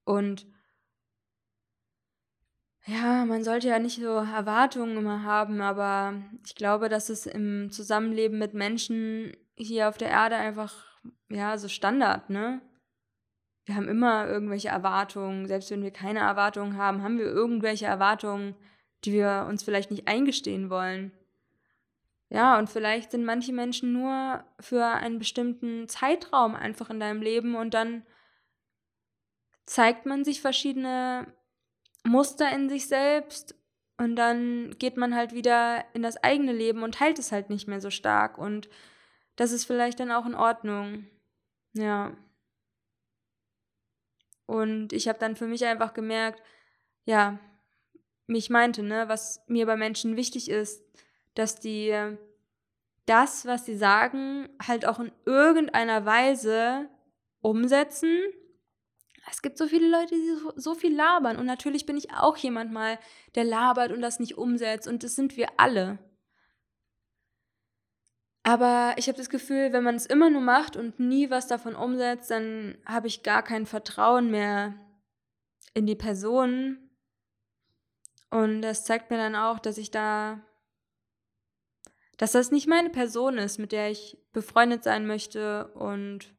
Und 0.04 0.46
ja, 2.86 3.24
man 3.24 3.42
sollte 3.42 3.68
ja 3.68 3.78
nicht 3.80 4.00
so 4.00 4.16
Erwartungen 4.16 4.96
immer 4.96 5.24
haben, 5.24 5.60
aber 5.60 6.14
ich 6.44 6.54
glaube, 6.54 6.88
dass 6.88 7.08
es 7.08 7.26
im 7.26 7.70
Zusammenleben 7.70 8.38
mit 8.38 8.54
Menschen 8.54 9.36
hier 9.56 9.88
auf 9.88 9.98
der 9.98 10.10
Erde 10.10 10.36
einfach, 10.36 10.72
ja, 11.28 11.58
so 11.58 11.68
Standard, 11.68 12.30
ne? 12.30 12.62
Wir 13.64 13.74
haben 13.74 13.88
immer 13.88 14.28
irgendwelche 14.28 14.68
Erwartungen. 14.68 15.48
Selbst 15.48 15.72
wenn 15.72 15.82
wir 15.82 15.90
keine 15.90 16.20
Erwartungen 16.20 16.76
haben, 16.76 17.02
haben 17.02 17.18
wir 17.18 17.26
irgendwelche 17.26 17.86
Erwartungen, 17.86 18.54
die 19.04 19.12
wir 19.12 19.46
uns 19.48 19.64
vielleicht 19.64 19.90
nicht 19.90 20.06
eingestehen 20.06 20.70
wollen. 20.70 21.10
Ja, 22.28 22.58
und 22.58 22.70
vielleicht 22.70 23.10
sind 23.10 23.24
manche 23.24 23.52
Menschen 23.52 23.92
nur 23.92 24.44
für 24.60 24.84
einen 24.84 25.18
bestimmten 25.18 25.88
Zeitraum 25.88 26.54
einfach 26.54 26.90
in 26.90 27.00
deinem 27.00 27.22
Leben 27.22 27.56
und 27.56 27.74
dann 27.74 28.04
zeigt 29.64 30.06
man 30.06 30.24
sich 30.24 30.40
verschiedene 30.40 31.26
Muster 32.06 32.50
in 32.52 32.68
sich 32.68 32.86
selbst 32.88 33.54
und 33.98 34.16
dann 34.16 34.76
geht 34.78 34.96
man 34.96 35.14
halt 35.14 35.32
wieder 35.32 35.84
in 35.94 36.02
das 36.02 36.16
eigene 36.22 36.52
Leben 36.52 36.82
und 36.82 36.94
teilt 36.94 37.18
es 37.18 37.32
halt 37.32 37.50
nicht 37.50 37.66
mehr 37.66 37.80
so 37.80 37.90
stark 37.90 38.38
und 38.38 38.68
das 39.36 39.52
ist 39.52 39.64
vielleicht 39.64 40.00
dann 40.00 40.12
auch 40.12 40.24
in 40.24 40.34
Ordnung. 40.34 41.06
Ja. 41.74 42.16
Und 44.46 44.92
ich 44.92 45.08
habe 45.08 45.18
dann 45.18 45.36
für 45.36 45.46
mich 45.46 45.64
einfach 45.66 45.92
gemerkt, 45.92 46.42
ja, 47.04 47.38
mich 48.26 48.50
meinte, 48.50 48.82
ne, 48.82 49.08
was 49.08 49.44
mir 49.46 49.66
bei 49.66 49.76
Menschen 49.76 50.16
wichtig 50.16 50.48
ist, 50.48 50.82
dass 51.34 51.60
die 51.60 52.16
das, 53.04 53.46
was 53.46 53.64
sie 53.64 53.76
sagen, 53.76 54.48
halt 54.66 54.86
auch 54.86 54.98
in 54.98 55.12
irgendeiner 55.24 56.04
Weise 56.04 56.88
umsetzen 57.40 58.22
es 59.30 59.42
gibt 59.42 59.58
so 59.58 59.66
viele 59.66 59.88
Leute, 59.88 60.14
die 60.14 60.34
so, 60.40 60.52
so, 60.56 60.74
viel 60.74 60.94
labern. 60.94 61.36
Und 61.36 61.46
natürlich 61.46 61.86
bin 61.86 61.96
ich 61.96 62.12
auch 62.12 62.36
jemand 62.36 62.72
mal, 62.72 62.98
der 63.34 63.44
labert 63.44 63.92
und 63.92 64.00
das 64.00 64.20
nicht 64.20 64.38
umsetzt. 64.38 64.86
Und 64.86 65.02
das 65.02 65.16
sind 65.16 65.36
wir 65.36 65.48
alle. 65.56 65.98
Aber 68.44 68.94
ich 68.96 69.08
habe 69.08 69.18
das 69.18 69.28
Gefühl, 69.28 69.72
wenn 69.72 69.82
man 69.82 69.96
es 69.96 70.06
immer 70.06 70.30
nur 70.30 70.40
macht 70.40 70.76
und 70.76 71.00
nie 71.00 71.30
was 71.30 71.48
davon 71.48 71.74
umsetzt, 71.74 72.30
dann 72.30 72.78
habe 72.86 73.08
ich 73.08 73.24
gar 73.24 73.42
kein 73.42 73.66
Vertrauen 73.66 74.30
mehr 74.30 74.74
in 75.74 75.86
die 75.86 75.96
Person. 75.96 76.78
Und 78.30 78.62
das 78.62 78.84
zeigt 78.84 79.10
mir 79.10 79.16
dann 79.16 79.34
auch, 79.34 79.58
dass 79.58 79.78
ich 79.78 79.90
da, 79.90 80.40
dass 82.18 82.32
das 82.32 82.52
nicht 82.52 82.68
meine 82.68 82.90
Person 82.90 83.38
ist, 83.38 83.58
mit 83.58 83.72
der 83.72 83.90
ich 83.90 84.16
befreundet 84.32 84.84
sein 84.84 85.08
möchte 85.08 85.66
und 85.74 86.35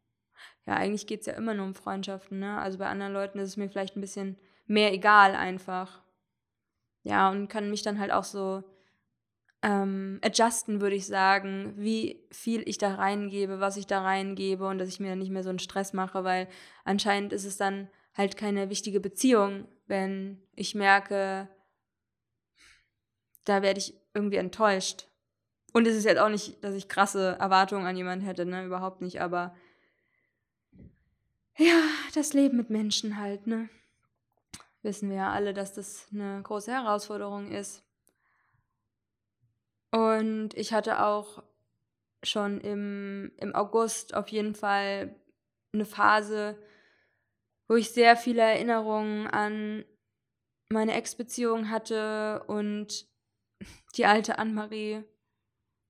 ja, 0.68 0.76
eigentlich 0.76 1.08
geht 1.08 1.22
es 1.22 1.28
ja 1.28 1.34
immer 1.34 1.54
nur 1.54 1.66
um 1.66 1.74
Freundschaften, 1.74 2.40
ne? 2.40 2.60
Also 2.60 2.78
bei 2.78 2.88
anderen 2.88 3.14
Leuten 3.14 3.40
ist 3.40 3.50
es 3.50 3.58
mir 3.58 3.70
vielleicht 3.70 3.96
ein 3.96 4.02
bisschen 4.02 4.38
mehr 4.66 4.94
egal 4.94 5.34
einfach. 5.34 6.04
Ja, 7.04 7.30
und 7.30 7.48
kann 7.48 7.70
mich 7.70 7.84
dann 7.84 8.00
halt 8.00 8.12
auch 8.12 8.26
so 8.26 8.64
ähm, 9.64 10.20
adjusten, 10.22 10.82
würde 10.82 10.98
ich 10.98 11.08
sagen, 11.08 11.74
wie 11.78 12.28
viel 12.32 12.68
ich 12.68 12.78
da 12.78 12.96
reingebe, 12.96 13.62
was 13.62 13.78
ich 13.78 13.88
da 13.88 14.02
reingebe 14.02 14.68
und 14.68 14.78
dass 14.78 14.90
ich 14.90 15.00
mir 15.00 15.10
dann 15.10 15.20
nicht 15.20 15.32
mehr 15.32 15.44
so 15.44 15.50
einen 15.50 15.60
Stress 15.60 15.94
mache, 15.94 16.26
weil 16.26 16.50
anscheinend 16.84 17.32
ist 17.32 17.46
es 17.46 17.56
dann 17.56 17.90
halt 18.14 18.36
keine 18.36 18.70
wichtige 18.70 19.00
Beziehung, 19.00 19.70
wenn 19.86 20.44
ich 20.54 20.76
merke, 20.76 21.48
da 23.46 23.62
werde 23.62 23.80
ich 23.80 23.94
irgendwie 24.14 24.36
enttäuscht. 24.36 25.08
Und 25.72 25.88
es 25.88 25.96
ist 25.96 26.04
jetzt 26.04 26.20
auch 26.20 26.30
nicht, 26.30 26.62
dass 26.62 26.76
ich 26.76 26.90
krasse 26.90 27.38
Erwartungen 27.40 27.86
an 27.86 27.96
jemanden 27.96 28.26
hätte, 28.26 28.46
ne, 28.46 28.66
überhaupt 28.66 29.02
nicht, 29.02 29.22
aber 29.22 29.56
ja, 31.58 31.82
das 32.14 32.34
Leben 32.34 32.58
mit 32.58 32.70
Menschen 32.70 33.18
halt, 33.18 33.48
ne? 33.48 33.70
Wissen 34.84 35.10
wir 35.10 35.18
ja 35.18 35.32
alle, 35.32 35.54
dass 35.54 35.74
das 35.74 36.08
eine 36.12 36.42
große 36.44 36.72
Herausforderung 36.72 37.52
ist. 37.52 37.84
Und 39.92 40.54
ich 40.54 40.74
hatte 40.74 41.04
auch 41.04 41.44
schon 42.24 42.62
im, 42.62 43.32
im 43.38 43.56
August 43.56 44.14
auf 44.14 44.28
jeden 44.30 44.56
Fall 44.56 45.16
eine 45.74 45.86
Phase, 45.86 46.58
wo 47.68 47.76
ich 47.76 47.92
sehr 47.92 48.16
viele 48.16 48.42
Erinnerungen 48.42 49.28
an 49.28 49.86
meine 50.70 50.94
Ex-Beziehung 50.94 51.70
hatte 51.70 52.44
und 52.48 53.08
die 53.96 54.06
alte 54.06 54.38
Anne-Marie. 54.40 55.04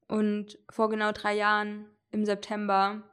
Und 0.08 0.58
vor 0.69 0.89
genau 0.89 1.12
drei 1.12 1.36
Jahren 1.36 1.86
im 2.12 2.25
September 2.25 3.03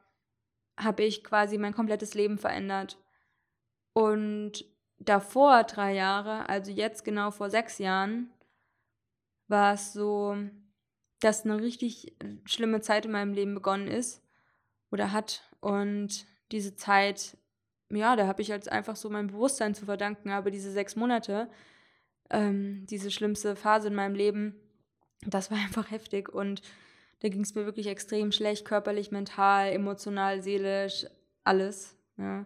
habe 0.77 1.05
ich 1.05 1.25
quasi 1.25 1.59
mein 1.59 1.75
komplettes 1.75 2.15
Leben 2.15 2.39
verändert. 2.39 2.99
Und 3.93 4.65
davor 4.99 5.65
drei 5.65 5.95
Jahre, 5.95 6.49
also 6.49 6.71
jetzt 6.71 7.05
genau 7.05 7.31
vor 7.31 7.51
sechs 7.51 7.79
Jahren, 7.79 8.31
war 9.49 9.75
es 9.75 9.93
so, 9.93 10.37
dass 11.21 11.45
eine 11.45 11.61
richtig 11.61 12.17
schlimme 12.45 12.81
Zeit 12.81 13.07
in 13.07 13.13
meinem 13.13 13.33
Leben 13.33 13.55
begonnen 13.55 13.89
ist 13.89 14.23
oder 14.91 15.13
hat. 15.13 15.43
Und 15.61 16.27
diese 16.53 16.77
Zeit, 16.77 17.37
ja, 17.91 18.17
da 18.17 18.27
habe 18.27 18.43
ich 18.43 18.49
jetzt 18.49 18.71
einfach 18.71 18.97
so 18.97 19.11
mein 19.11 19.29
Bewusstsein 19.29 19.75
zu 19.75 19.87
verdanken. 19.87 20.31
Aber 20.31 20.51
diese 20.51 20.71
sechs 20.71 20.97
Monate, 20.97 21.51
ähm, 22.31 22.87
diese 22.87 23.11
schlimmste 23.11 23.57
Phase 23.57 23.89
in 23.89 23.95
meinem 23.95 24.15
Leben, 24.15 24.55
das 25.27 25.51
war 25.51 25.59
einfach 25.65 25.91
heftig. 25.91 26.29
Und 26.29 26.63
da 27.25 27.31
ging 27.31 27.41
es 27.41 27.55
mir 27.55 27.65
wirklich 27.65 27.87
extrem 27.87 28.33
schlecht, 28.33 28.67
körperlich, 28.67 29.11
mental, 29.11 29.73
emotional, 29.73 30.43
seelisch, 30.43 31.07
alles. 31.43 31.97
Ja. 32.19 32.45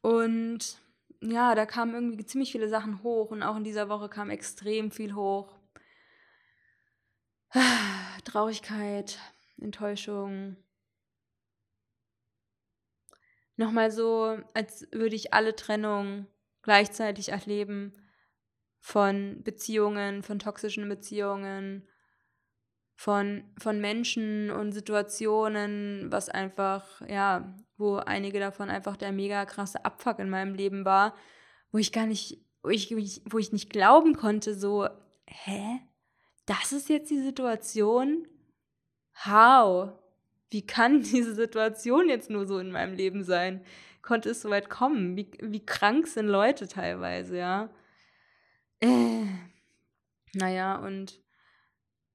Und 0.00 0.78
ja, 1.20 1.54
da 1.54 1.66
kamen 1.66 1.92
irgendwie 1.92 2.24
ziemlich 2.24 2.50
viele 2.50 2.70
Sachen 2.70 3.02
hoch 3.02 3.30
und 3.30 3.42
auch 3.42 3.56
in 3.56 3.64
dieser 3.64 3.90
Woche 3.90 4.08
kam 4.08 4.30
extrem 4.30 4.90
viel 4.90 5.14
hoch. 5.14 5.54
Traurigkeit, 8.24 9.18
Enttäuschung. 9.60 10.56
Nochmal 13.56 13.90
so, 13.90 14.38
als 14.54 14.88
würde 14.90 15.16
ich 15.16 15.34
alle 15.34 15.54
Trennungen 15.54 16.26
gleichzeitig 16.62 17.28
erleben 17.28 17.92
von 18.80 19.42
Beziehungen, 19.44 20.22
von 20.22 20.38
toxischen 20.38 20.88
Beziehungen, 20.88 21.86
von, 22.98 23.44
von 23.60 23.80
Menschen 23.80 24.50
und 24.50 24.72
Situationen, 24.72 26.10
was 26.10 26.28
einfach, 26.28 27.00
ja, 27.08 27.54
wo 27.76 27.94
einige 27.94 28.40
davon 28.40 28.70
einfach 28.70 28.96
der 28.96 29.12
mega 29.12 29.44
krasse 29.44 29.84
Abfuck 29.84 30.18
in 30.18 30.28
meinem 30.28 30.56
Leben 30.56 30.84
war, 30.84 31.14
wo 31.70 31.78
ich 31.78 31.92
gar 31.92 32.06
nicht, 32.06 32.44
wo 32.64 32.70
ich, 32.70 32.92
wo 33.24 33.38
ich 33.38 33.52
nicht 33.52 33.70
glauben 33.70 34.16
konnte, 34.16 34.52
so, 34.54 34.88
hä? 35.26 35.80
Das 36.44 36.72
ist 36.72 36.88
jetzt 36.88 37.08
die 37.08 37.20
Situation? 37.20 38.26
How? 39.24 39.92
Wie 40.50 40.66
kann 40.66 41.02
diese 41.02 41.36
Situation 41.36 42.08
jetzt 42.08 42.30
nur 42.30 42.48
so 42.48 42.58
in 42.58 42.72
meinem 42.72 42.96
Leben 42.96 43.22
sein? 43.22 43.64
konnte 44.02 44.30
es 44.30 44.42
so 44.42 44.50
weit 44.50 44.70
kommen? 44.70 45.16
Wie, 45.16 45.30
wie 45.40 45.64
krank 45.64 46.08
sind 46.08 46.26
Leute 46.26 46.66
teilweise, 46.66 47.38
ja? 47.38 47.70
Äh. 48.80 49.26
Naja, 50.34 50.76
und 50.76 51.20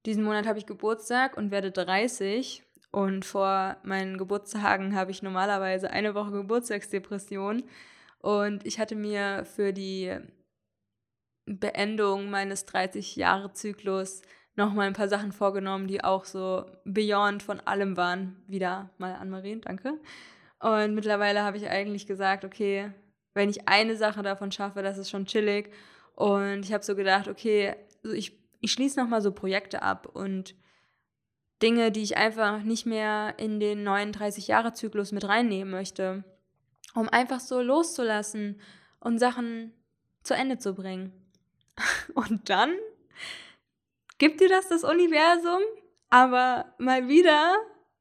diesen 0.05 0.23
Monat 0.23 0.47
habe 0.47 0.59
ich 0.59 0.65
Geburtstag 0.65 1.37
und 1.37 1.51
werde 1.51 1.71
30. 1.71 2.63
Und 2.91 3.25
vor 3.25 3.77
meinen 3.83 4.17
Geburtstagen 4.17 4.95
habe 4.95 5.11
ich 5.11 5.23
normalerweise 5.23 5.89
eine 5.89 6.13
Woche 6.13 6.31
Geburtstagsdepression. 6.31 7.63
Und 8.19 8.65
ich 8.65 8.79
hatte 8.79 8.95
mir 8.95 9.45
für 9.45 9.73
die 9.73 10.15
Beendung 11.45 12.29
meines 12.29 12.67
30-Jahre-Zyklus 12.67 14.21
nochmal 14.55 14.87
ein 14.87 14.93
paar 14.93 15.09
Sachen 15.09 15.31
vorgenommen, 15.31 15.87
die 15.87 16.03
auch 16.03 16.25
so 16.25 16.65
beyond 16.85 17.43
von 17.43 17.59
allem 17.61 17.97
waren. 17.97 18.43
Wieder 18.47 18.91
mal 18.97 19.13
an 19.15 19.29
Marien, 19.29 19.61
danke. 19.61 19.99
Und 20.59 20.95
mittlerweile 20.95 21.43
habe 21.43 21.57
ich 21.57 21.67
eigentlich 21.67 22.07
gesagt, 22.07 22.45
okay, 22.45 22.91
wenn 23.33 23.49
ich 23.49 23.67
eine 23.67 23.97
Sache 23.97 24.21
davon 24.21 24.51
schaffe, 24.51 24.83
das 24.83 24.97
ist 24.97 25.09
schon 25.09 25.25
chillig. 25.25 25.73
Und 26.15 26.63
ich 26.63 26.71
habe 26.71 26.83
so 26.83 26.95
gedacht, 26.95 27.27
okay, 27.27 27.75
ich, 28.03 28.42
ich 28.63 28.71
schließe 28.71 28.97
nochmal 28.97 29.21
so 29.21 29.33
Projekte 29.33 29.81
ab 29.81 30.07
und 30.13 30.55
Dinge, 31.61 31.91
die 31.91 32.01
ich 32.01 32.15
einfach 32.15 32.63
nicht 32.63 32.85
mehr 32.85 33.35
in 33.37 33.59
den 33.59 33.85
39-Jahre-Zyklus 33.85 35.11
mit 35.11 35.27
reinnehmen 35.27 35.69
möchte, 35.69 36.23
um 36.95 37.09
einfach 37.09 37.41
so 37.41 37.61
loszulassen 37.61 38.61
und 39.01 39.19
Sachen 39.19 39.73
zu 40.23 40.33
Ende 40.33 40.59
zu 40.59 40.75
bringen. 40.75 41.11
Und 42.13 42.49
dann 42.49 42.73
gibt 44.17 44.39
dir 44.39 44.47
das 44.47 44.69
das 44.69 44.83
Universum, 44.83 45.59
aber 46.09 46.73
mal 46.77 47.09
wieder 47.09 47.57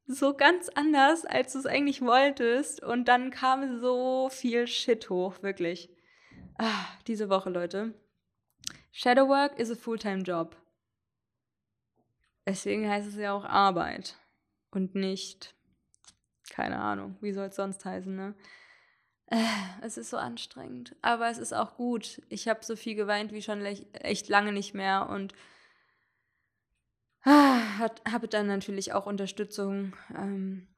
so 0.06 0.34
ganz 0.34 0.68
anders, 0.68 1.24
als 1.24 1.54
du 1.54 1.58
es 1.58 1.66
eigentlich 1.66 2.02
wolltest. 2.02 2.82
Und 2.82 3.08
dann 3.08 3.30
kam 3.30 3.80
so 3.80 4.28
viel 4.30 4.68
Shit 4.68 5.10
hoch, 5.10 5.42
wirklich. 5.42 5.90
Ah, 6.58 6.84
diese 7.08 7.30
Woche, 7.30 7.50
Leute. 7.50 7.94
Shadowwork 8.92 9.58
is 9.58 9.70
a 9.70 9.74
full-time 9.74 10.22
job. 10.22 10.54
Deswegen 12.46 12.88
heißt 12.88 13.08
es 13.08 13.16
ja 13.16 13.32
auch 13.32 13.44
Arbeit 13.44 14.16
und 14.70 14.94
nicht, 14.94 15.54
keine 16.50 16.78
Ahnung, 16.78 17.16
wie 17.20 17.32
soll 17.32 17.46
es 17.46 17.56
sonst 17.56 17.84
heißen, 17.84 18.14
ne? 18.14 18.34
Äh, 19.26 19.38
es 19.80 19.96
ist 19.96 20.10
so 20.10 20.18
anstrengend, 20.18 20.94
aber 21.00 21.30
es 21.30 21.38
ist 21.38 21.54
auch 21.54 21.76
gut. 21.76 22.20
Ich 22.28 22.48
habe 22.48 22.64
so 22.64 22.76
viel 22.76 22.94
geweint 22.94 23.32
wie 23.32 23.40
schon 23.40 23.64
echt 23.64 24.28
lange 24.28 24.52
nicht 24.52 24.74
mehr 24.74 25.08
und 25.08 25.32
ah, 27.24 27.78
habe 28.10 28.28
dann 28.28 28.46
natürlich 28.46 28.92
auch 28.92 29.06
Unterstützung. 29.06 29.96
Ähm, 30.14 30.68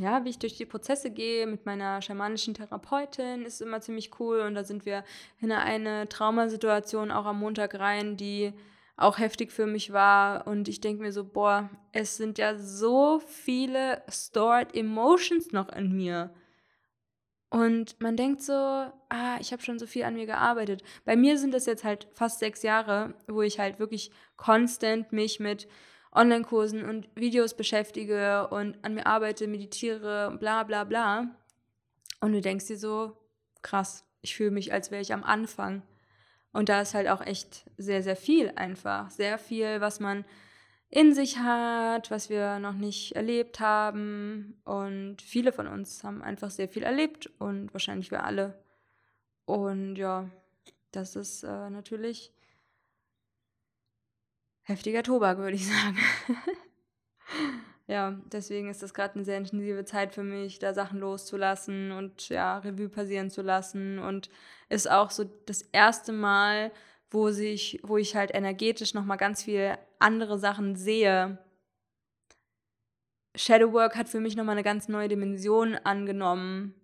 ja, 0.00 0.24
wie 0.24 0.30
ich 0.30 0.38
durch 0.38 0.56
die 0.56 0.66
Prozesse 0.66 1.10
gehe 1.10 1.46
mit 1.46 1.66
meiner 1.66 2.02
schamanischen 2.02 2.54
Therapeutin, 2.54 3.44
ist 3.44 3.60
immer 3.60 3.80
ziemlich 3.80 4.18
cool. 4.20 4.40
Und 4.40 4.54
da 4.54 4.64
sind 4.64 4.86
wir 4.86 5.04
in 5.40 5.52
eine 5.52 6.08
Traumasituation 6.08 7.10
auch 7.10 7.26
am 7.26 7.40
Montag 7.40 7.78
rein, 7.78 8.16
die 8.16 8.52
auch 8.96 9.18
heftig 9.18 9.52
für 9.52 9.66
mich 9.66 9.92
war. 9.92 10.46
Und 10.46 10.68
ich 10.68 10.80
denke 10.80 11.02
mir 11.02 11.12
so, 11.12 11.24
boah, 11.24 11.70
es 11.92 12.16
sind 12.16 12.38
ja 12.38 12.56
so 12.56 13.20
viele 13.20 14.02
stored 14.08 14.74
emotions 14.74 15.52
noch 15.52 15.68
in 15.70 15.92
mir. 15.92 16.34
Und 17.50 18.00
man 18.00 18.16
denkt 18.16 18.42
so, 18.42 18.54
ah, 18.54 19.36
ich 19.38 19.52
habe 19.52 19.62
schon 19.62 19.78
so 19.78 19.86
viel 19.86 20.04
an 20.04 20.14
mir 20.14 20.24
gearbeitet. 20.24 20.82
Bei 21.04 21.16
mir 21.16 21.36
sind 21.36 21.52
das 21.52 21.66
jetzt 21.66 21.84
halt 21.84 22.08
fast 22.12 22.38
sechs 22.38 22.62
Jahre, 22.62 23.14
wo 23.28 23.42
ich 23.42 23.58
halt 23.58 23.78
wirklich 23.78 24.10
konstant 24.36 25.12
mich 25.12 25.38
mit 25.38 25.68
Online-Kursen 26.12 26.84
und 26.84 27.08
Videos 27.14 27.54
beschäftige 27.54 28.48
und 28.48 28.76
an 28.84 28.94
mir 28.94 29.06
arbeite, 29.06 29.46
meditiere, 29.46 30.36
bla 30.38 30.62
bla 30.62 30.84
bla. 30.84 31.34
Und 32.20 32.32
du 32.32 32.40
denkst 32.40 32.66
dir 32.66 32.76
so, 32.76 33.16
krass, 33.62 34.04
ich 34.20 34.36
fühle 34.36 34.50
mich, 34.50 34.72
als 34.72 34.90
wäre 34.90 35.02
ich 35.02 35.12
am 35.12 35.24
Anfang. 35.24 35.82
Und 36.52 36.68
da 36.68 36.82
ist 36.82 36.94
halt 36.94 37.08
auch 37.08 37.22
echt 37.22 37.64
sehr, 37.78 38.02
sehr 38.02 38.16
viel 38.16 38.52
einfach. 38.56 39.10
Sehr 39.10 39.38
viel, 39.38 39.80
was 39.80 40.00
man 40.00 40.24
in 40.88 41.14
sich 41.14 41.38
hat, 41.38 42.10
was 42.10 42.28
wir 42.28 42.58
noch 42.58 42.74
nicht 42.74 43.16
erlebt 43.16 43.60
haben. 43.60 44.60
Und 44.64 45.22
viele 45.22 45.52
von 45.52 45.66
uns 45.66 46.04
haben 46.04 46.22
einfach 46.22 46.50
sehr 46.50 46.68
viel 46.68 46.82
erlebt 46.82 47.30
und 47.38 47.72
wahrscheinlich 47.72 48.10
wir 48.10 48.24
alle. 48.24 48.62
Und 49.46 49.96
ja, 49.96 50.28
das 50.90 51.16
ist 51.16 51.42
äh, 51.42 51.70
natürlich 51.70 52.32
heftiger 54.62 55.02
Tobak, 55.02 55.38
würde 55.38 55.56
ich 55.56 55.66
sagen. 55.68 55.98
ja, 57.86 58.20
deswegen 58.32 58.68
ist 58.68 58.82
das 58.82 58.94
gerade 58.94 59.14
eine 59.14 59.24
sehr 59.24 59.38
intensive 59.38 59.84
Zeit 59.84 60.14
für 60.14 60.22
mich, 60.22 60.58
da 60.58 60.74
Sachen 60.74 61.00
loszulassen 61.00 61.92
und 61.92 62.28
ja, 62.28 62.58
Revue 62.58 62.88
passieren 62.88 63.30
zu 63.30 63.42
lassen. 63.42 63.98
Und 63.98 64.30
ist 64.68 64.90
auch 64.90 65.10
so 65.10 65.24
das 65.46 65.62
erste 65.62 66.12
Mal, 66.12 66.72
wo 67.10 67.30
sich, 67.30 67.80
wo 67.82 67.98
ich 67.98 68.16
halt 68.16 68.34
energetisch 68.34 68.94
nochmal 68.94 69.18
ganz 69.18 69.42
viel 69.42 69.76
andere 69.98 70.38
Sachen 70.38 70.76
sehe. 70.76 71.38
Shadowwork 73.34 73.96
hat 73.96 74.08
für 74.08 74.20
mich 74.20 74.36
nochmal 74.36 74.54
eine 74.54 74.62
ganz 74.62 74.88
neue 74.88 75.08
Dimension 75.08 75.74
angenommen. 75.74 76.74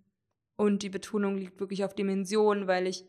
Und 0.55 0.83
die 0.83 0.89
Betonung 0.89 1.37
liegt 1.37 1.59
wirklich 1.59 1.85
auf 1.85 1.95
Dimension, 1.95 2.67
weil 2.67 2.85
ich 2.85 3.05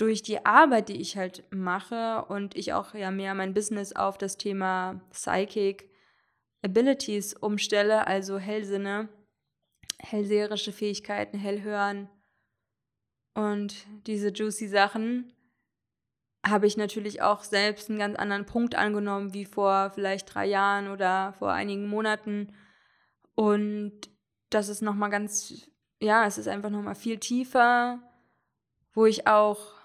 durch 0.00 0.22
die 0.22 0.46
Arbeit, 0.46 0.88
die 0.88 1.00
ich 1.00 1.16
halt 1.18 1.44
mache 1.50 2.24
und 2.28 2.56
ich 2.56 2.72
auch 2.72 2.94
ja 2.94 3.10
mehr 3.10 3.34
mein 3.34 3.52
Business 3.52 3.94
auf 3.94 4.16
das 4.16 4.38
Thema 4.38 5.00
Psychic 5.10 5.90
Abilities 6.62 7.34
umstelle, 7.34 8.06
also 8.06 8.38
Hellsinne, 8.38 9.08
hellseherische 9.98 10.72
Fähigkeiten, 10.72 11.38
hellhören 11.38 12.08
und 13.34 13.86
diese 14.06 14.28
juicy 14.28 14.68
Sachen, 14.68 15.32
habe 16.46 16.66
ich 16.66 16.78
natürlich 16.78 17.20
auch 17.20 17.44
selbst 17.44 17.90
einen 17.90 17.98
ganz 17.98 18.16
anderen 18.16 18.46
Punkt 18.46 18.74
angenommen 18.74 19.34
wie 19.34 19.44
vor 19.44 19.90
vielleicht 19.94 20.34
drei 20.34 20.46
Jahren 20.46 20.88
oder 20.88 21.34
vor 21.34 21.52
einigen 21.52 21.86
Monaten. 21.86 22.54
Und 23.34 23.92
das 24.48 24.70
ist 24.70 24.80
nochmal 24.80 25.10
ganz, 25.10 25.70
ja, 26.00 26.26
es 26.26 26.38
ist 26.38 26.48
einfach 26.48 26.70
nochmal 26.70 26.94
viel 26.94 27.18
tiefer, 27.18 28.00
wo 28.94 29.04
ich 29.04 29.26
auch 29.26 29.79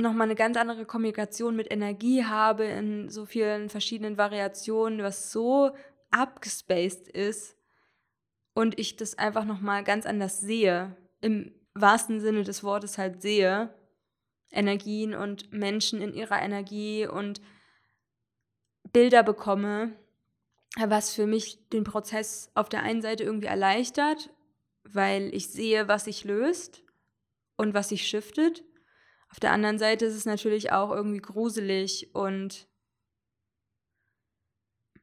nochmal 0.00 0.26
eine 0.26 0.34
ganz 0.34 0.56
andere 0.56 0.84
Kommunikation 0.84 1.56
mit 1.56 1.70
Energie 1.70 2.24
habe 2.24 2.64
in 2.64 3.08
so 3.08 3.26
vielen 3.26 3.68
verschiedenen 3.68 4.18
Variationen, 4.18 5.02
was 5.02 5.32
so 5.32 5.70
abgespaced 6.10 7.08
ist 7.08 7.56
und 8.54 8.78
ich 8.78 8.96
das 8.96 9.18
einfach 9.18 9.44
nochmal 9.44 9.84
ganz 9.84 10.06
anders 10.06 10.40
sehe, 10.40 10.96
im 11.20 11.52
wahrsten 11.74 12.20
Sinne 12.20 12.42
des 12.42 12.62
Wortes 12.62 12.98
halt 12.98 13.22
sehe, 13.22 13.74
Energien 14.50 15.14
und 15.14 15.52
Menschen 15.52 16.02
in 16.02 16.12
ihrer 16.12 16.42
Energie 16.42 17.06
und 17.06 17.40
Bilder 18.92 19.22
bekomme, 19.22 19.92
was 20.76 21.14
für 21.14 21.26
mich 21.26 21.68
den 21.68 21.84
Prozess 21.84 22.50
auf 22.54 22.68
der 22.68 22.82
einen 22.82 23.02
Seite 23.02 23.24
irgendwie 23.24 23.46
erleichtert, 23.46 24.30
weil 24.84 25.34
ich 25.34 25.48
sehe, 25.48 25.88
was 25.88 26.04
sich 26.04 26.24
löst 26.24 26.82
und 27.56 27.74
was 27.74 27.90
sich 27.90 28.06
shiftet 28.06 28.64
auf 29.30 29.38
der 29.38 29.52
anderen 29.52 29.78
Seite 29.78 30.06
ist 30.06 30.16
es 30.16 30.24
natürlich 30.24 30.72
auch 30.72 30.90
irgendwie 30.90 31.20
gruselig 31.20 32.14
und 32.14 32.66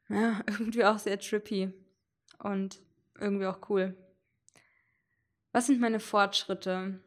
ja, 0.09 0.41
irgendwie 0.47 0.83
auch 0.83 0.99
sehr 0.99 1.19
trippy 1.19 1.73
und 2.39 2.81
irgendwie 3.19 3.47
auch 3.47 3.69
cool. 3.69 3.95
Was 5.53 5.67
sind 5.67 5.79
meine 5.79 5.99
Fortschritte? 5.99 7.01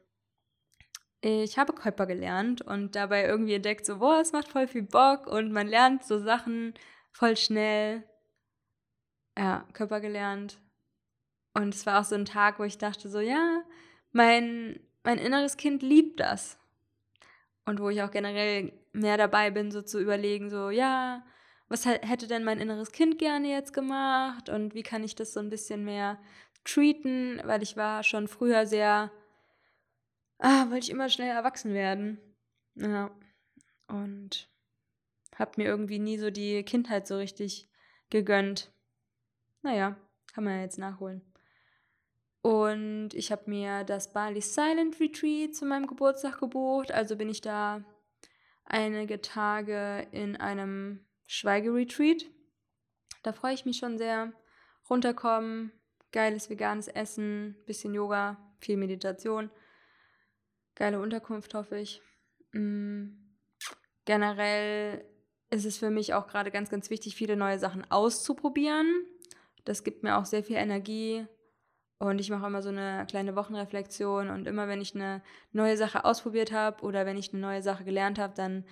Ich 1.20 1.58
habe 1.58 1.74
Körper 1.74 2.06
gelernt 2.06 2.62
und 2.62 2.96
dabei 2.96 3.24
irgendwie 3.26 3.54
entdeckt, 3.54 3.84
so, 3.84 3.98
boah, 3.98 4.20
es 4.20 4.32
macht 4.32 4.48
voll 4.48 4.66
viel 4.66 4.82
Bock 4.82 5.26
und 5.26 5.52
man 5.52 5.68
lernt 5.68 6.02
so 6.02 6.18
Sachen 6.18 6.72
voll 7.12 7.36
schnell. 7.36 8.08
Ja, 9.36 9.68
Körper 9.74 10.00
gelernt. 10.00 10.58
Und 11.52 11.74
es 11.74 11.84
war 11.84 12.00
auch 12.00 12.04
so 12.04 12.14
ein 12.14 12.24
Tag, 12.24 12.58
wo 12.58 12.64
ich 12.64 12.78
dachte, 12.78 13.10
so, 13.10 13.20
ja, 13.20 13.62
mein, 14.12 14.80
mein 15.04 15.18
inneres 15.18 15.58
Kind 15.58 15.82
liebt 15.82 16.20
das 16.20 16.59
und 17.66 17.80
wo 17.80 17.88
ich 17.88 18.02
auch 18.02 18.10
generell 18.10 18.72
mehr 18.92 19.16
dabei 19.16 19.50
bin, 19.50 19.70
so 19.70 19.82
zu 19.82 20.00
überlegen, 20.00 20.50
so, 20.50 20.70
ja, 20.70 21.24
was 21.68 21.86
hätte 21.86 22.26
denn 22.26 22.44
mein 22.44 22.58
inneres 22.58 22.90
Kind 22.90 23.18
gerne 23.18 23.48
jetzt 23.48 23.72
gemacht 23.72 24.48
und 24.48 24.74
wie 24.74 24.82
kann 24.82 25.04
ich 25.04 25.14
das 25.14 25.32
so 25.32 25.40
ein 25.40 25.50
bisschen 25.50 25.84
mehr 25.84 26.18
treaten, 26.64 27.40
weil 27.44 27.62
ich 27.62 27.76
war 27.76 28.02
schon 28.02 28.28
früher 28.28 28.66
sehr, 28.66 29.10
ah, 30.38 30.68
wollte 30.70 30.86
ich 30.86 30.90
immer 30.90 31.08
schnell 31.08 31.30
erwachsen 31.30 31.72
werden. 31.72 32.18
Ja. 32.74 33.10
Und 33.86 34.48
hab 35.36 35.58
mir 35.58 35.66
irgendwie 35.66 35.98
nie 35.98 36.18
so 36.18 36.30
die 36.30 36.62
Kindheit 36.64 37.06
so 37.06 37.16
richtig 37.16 37.68
gegönnt. 38.10 38.72
Naja, 39.62 39.96
kann 40.32 40.44
man 40.44 40.56
ja 40.56 40.62
jetzt 40.62 40.78
nachholen. 40.78 41.22
Und 42.42 43.10
ich 43.12 43.30
habe 43.32 43.50
mir 43.50 43.84
das 43.84 44.12
Bali 44.12 44.40
Silent 44.40 44.98
Retreat 44.98 45.54
zu 45.54 45.66
meinem 45.66 45.86
Geburtstag 45.86 46.40
gebucht. 46.40 46.90
Also 46.90 47.16
bin 47.16 47.28
ich 47.28 47.40
da 47.40 47.84
einige 48.64 49.20
Tage 49.20 50.06
in 50.12 50.36
einem 50.36 51.04
Schweigeretreat. 51.26 52.24
Da 53.22 53.32
freue 53.32 53.54
ich 53.54 53.66
mich 53.66 53.76
schon 53.76 53.98
sehr. 53.98 54.32
Runterkommen, 54.88 55.72
geiles 56.12 56.48
veganes 56.50 56.88
Essen, 56.88 57.56
bisschen 57.66 57.94
Yoga, 57.94 58.38
viel 58.58 58.76
Meditation, 58.76 59.50
geile 60.74 61.00
Unterkunft, 61.00 61.54
hoffe 61.54 61.78
ich. 61.78 62.00
Mhm. 62.52 63.36
Generell 64.06 65.04
ist 65.50 65.66
es 65.66 65.78
für 65.78 65.90
mich 65.90 66.14
auch 66.14 66.26
gerade 66.26 66.50
ganz, 66.50 66.70
ganz 66.70 66.90
wichtig, 66.90 67.14
viele 67.14 67.36
neue 67.36 67.58
Sachen 67.58 67.88
auszuprobieren. 67.90 69.04
Das 69.64 69.84
gibt 69.84 70.02
mir 70.02 70.16
auch 70.16 70.24
sehr 70.24 70.42
viel 70.42 70.56
Energie. 70.56 71.26
Und 72.00 72.18
ich 72.18 72.30
mache 72.30 72.46
immer 72.46 72.62
so 72.62 72.70
eine 72.70 73.04
kleine 73.06 73.36
Wochenreflexion. 73.36 74.30
Und 74.30 74.48
immer 74.48 74.66
wenn 74.68 74.80
ich 74.80 74.94
eine 74.94 75.20
neue 75.52 75.76
Sache 75.76 76.06
ausprobiert 76.06 76.50
habe 76.50 76.82
oder 76.82 77.04
wenn 77.04 77.18
ich 77.18 77.32
eine 77.32 77.42
neue 77.42 77.62
Sache 77.62 77.84
gelernt 77.84 78.18
habe, 78.18 78.32
dann 78.34 78.64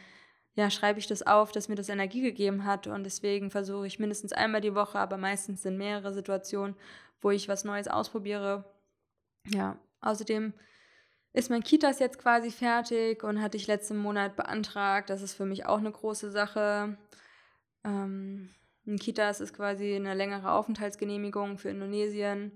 ja, 0.54 0.70
schreibe 0.70 0.98
ich 0.98 1.06
das 1.06 1.22
auf, 1.22 1.52
dass 1.52 1.68
mir 1.68 1.74
das 1.74 1.90
Energie 1.90 2.22
gegeben 2.22 2.64
hat. 2.64 2.86
Und 2.86 3.04
deswegen 3.04 3.50
versuche 3.50 3.86
ich 3.86 3.98
mindestens 3.98 4.32
einmal 4.32 4.62
die 4.62 4.74
Woche, 4.74 4.98
aber 4.98 5.18
meistens 5.18 5.62
sind 5.62 5.76
mehrere 5.76 6.14
Situationen, 6.14 6.74
wo 7.20 7.30
ich 7.30 7.48
was 7.48 7.64
Neues 7.64 7.86
ausprobiere. 7.86 8.64
Ja, 9.44 9.78
außerdem 10.00 10.54
ist 11.34 11.50
mein 11.50 11.62
Kitas 11.62 11.98
jetzt 11.98 12.18
quasi 12.18 12.50
fertig 12.50 13.24
und 13.24 13.42
hatte 13.42 13.58
ich 13.58 13.66
letzten 13.66 13.98
Monat 13.98 14.36
beantragt. 14.36 15.10
Das 15.10 15.20
ist 15.20 15.34
für 15.34 15.44
mich 15.44 15.66
auch 15.66 15.78
eine 15.78 15.92
große 15.92 16.30
Sache. 16.30 16.96
Ähm, 17.84 18.54
ein 18.86 18.98
Kitas 18.98 19.42
ist 19.42 19.52
quasi 19.52 19.94
eine 19.94 20.14
längere 20.14 20.50
Aufenthaltsgenehmigung 20.50 21.58
für 21.58 21.68
Indonesien. 21.68 22.52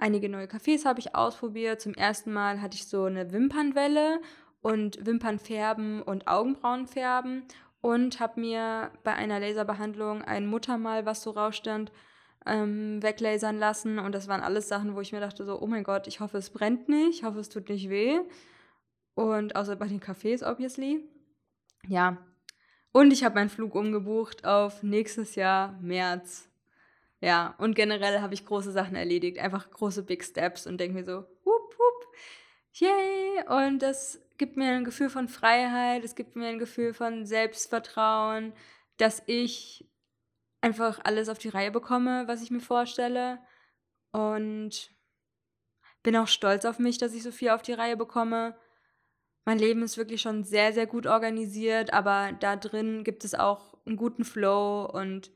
Einige 0.00 0.28
neue 0.28 0.46
Cafés 0.46 0.84
habe 0.84 1.00
ich 1.00 1.16
ausprobiert. 1.16 1.80
Zum 1.80 1.92
ersten 1.92 2.32
Mal 2.32 2.62
hatte 2.62 2.76
ich 2.76 2.86
so 2.86 3.04
eine 3.04 3.32
Wimpernwelle 3.32 4.20
und 4.60 5.04
Wimpernfärben 5.04 6.02
und 6.02 6.28
Augenbrauenfärben 6.28 7.42
und 7.80 8.20
habe 8.20 8.40
mir 8.40 8.92
bei 9.02 9.14
einer 9.14 9.40
Laserbehandlung 9.40 10.22
ein 10.22 10.46
Muttermal, 10.46 11.04
was 11.04 11.22
so 11.22 11.32
rausstand, 11.32 11.90
ähm, 12.46 13.02
weglasern 13.02 13.58
lassen. 13.58 13.98
Und 13.98 14.12
das 14.12 14.28
waren 14.28 14.40
alles 14.40 14.68
Sachen, 14.68 14.94
wo 14.94 15.00
ich 15.00 15.12
mir 15.12 15.20
dachte, 15.20 15.44
so, 15.44 15.60
oh 15.60 15.66
mein 15.66 15.82
Gott, 15.82 16.06
ich 16.06 16.20
hoffe, 16.20 16.38
es 16.38 16.50
brennt 16.50 16.88
nicht, 16.88 17.18
ich 17.18 17.24
hoffe, 17.24 17.40
es 17.40 17.48
tut 17.48 17.68
nicht 17.68 17.90
weh. 17.90 18.20
Und 19.14 19.56
außer 19.56 19.74
bei 19.74 19.88
den 19.88 20.00
Cafés, 20.00 20.48
obviously. 20.48 21.04
Ja. 21.88 22.18
Und 22.92 23.12
ich 23.12 23.24
habe 23.24 23.34
meinen 23.34 23.50
Flug 23.50 23.74
umgebucht 23.74 24.44
auf 24.44 24.84
nächstes 24.84 25.34
Jahr, 25.34 25.76
März. 25.80 26.47
Ja, 27.20 27.54
und 27.58 27.74
generell 27.74 28.20
habe 28.20 28.34
ich 28.34 28.46
große 28.46 28.70
Sachen 28.70 28.94
erledigt, 28.94 29.38
einfach 29.38 29.70
große 29.70 30.04
Big 30.04 30.24
Steps 30.24 30.66
und 30.66 30.78
denke 30.78 30.98
mir 30.98 31.04
so, 31.04 31.24
whoop, 31.44 31.78
whoop, 31.78 32.14
yay! 32.74 33.44
Und 33.48 33.80
das 33.80 34.20
gibt 34.36 34.56
mir 34.56 34.70
ein 34.70 34.84
Gefühl 34.84 35.10
von 35.10 35.26
Freiheit, 35.26 36.04
es 36.04 36.14
gibt 36.14 36.36
mir 36.36 36.46
ein 36.46 36.60
Gefühl 36.60 36.94
von 36.94 37.26
Selbstvertrauen, 37.26 38.52
dass 38.98 39.22
ich 39.26 39.88
einfach 40.60 41.00
alles 41.04 41.28
auf 41.28 41.38
die 41.38 41.48
Reihe 41.48 41.72
bekomme, 41.72 42.28
was 42.28 42.42
ich 42.42 42.50
mir 42.50 42.60
vorstelle. 42.60 43.40
Und 44.12 44.90
bin 46.02 46.16
auch 46.16 46.28
stolz 46.28 46.64
auf 46.64 46.78
mich, 46.78 46.98
dass 46.98 47.14
ich 47.14 47.22
so 47.22 47.32
viel 47.32 47.50
auf 47.50 47.62
die 47.62 47.72
Reihe 47.72 47.96
bekomme. 47.96 48.56
Mein 49.44 49.58
Leben 49.58 49.82
ist 49.82 49.98
wirklich 49.98 50.20
schon 50.20 50.44
sehr, 50.44 50.72
sehr 50.72 50.86
gut 50.86 51.06
organisiert, 51.06 51.92
aber 51.92 52.32
da 52.38 52.56
drin 52.56 53.02
gibt 53.02 53.24
es 53.24 53.34
auch 53.34 53.76
einen 53.86 53.96
guten 53.96 54.24
Flow 54.24 54.84
und 54.84 55.30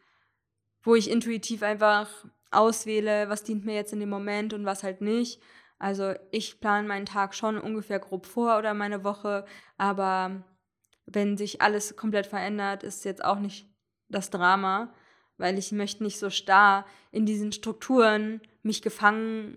wo 0.82 0.94
ich 0.94 1.10
intuitiv 1.10 1.62
einfach 1.62 2.08
auswähle, 2.50 3.28
was 3.28 3.44
dient 3.44 3.64
mir 3.64 3.74
jetzt 3.74 3.92
in 3.92 4.00
dem 4.00 4.10
Moment 4.10 4.52
und 4.52 4.64
was 4.64 4.82
halt 4.82 5.00
nicht. 5.00 5.40
Also 5.78 6.14
ich 6.30 6.60
plane 6.60 6.86
meinen 6.86 7.06
Tag 7.06 7.34
schon 7.34 7.58
ungefähr 7.58 7.98
grob 7.98 8.26
vor 8.26 8.58
oder 8.58 8.74
meine 8.74 9.04
Woche, 9.04 9.44
aber 9.78 10.44
wenn 11.06 11.36
sich 11.36 11.60
alles 11.60 11.96
komplett 11.96 12.26
verändert, 12.26 12.82
ist 12.84 13.04
jetzt 13.04 13.24
auch 13.24 13.38
nicht 13.38 13.68
das 14.08 14.30
Drama 14.30 14.92
weil 15.42 15.58
ich 15.58 15.72
möchte 15.72 16.04
nicht 16.04 16.20
so 16.20 16.30
starr 16.30 16.86
in 17.10 17.26
diesen 17.26 17.50
Strukturen 17.50 18.40
mich 18.62 18.80
gefangen, 18.80 19.56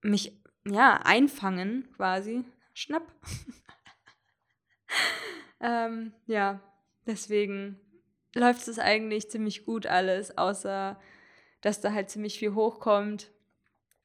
mich 0.00 0.42
ja 0.64 1.00
einfangen 1.04 1.88
quasi. 1.94 2.42
Schnapp. 2.72 3.12
ähm, 5.60 6.14
ja, 6.26 6.60
deswegen 7.06 7.78
läuft 8.34 8.66
es 8.68 8.78
eigentlich 8.78 9.30
ziemlich 9.30 9.64
gut 9.64 9.86
alles, 9.86 10.36
außer 10.36 10.98
dass 11.60 11.80
da 11.80 11.92
halt 11.92 12.10
ziemlich 12.10 12.38
viel 12.38 12.54
hochkommt 12.54 13.30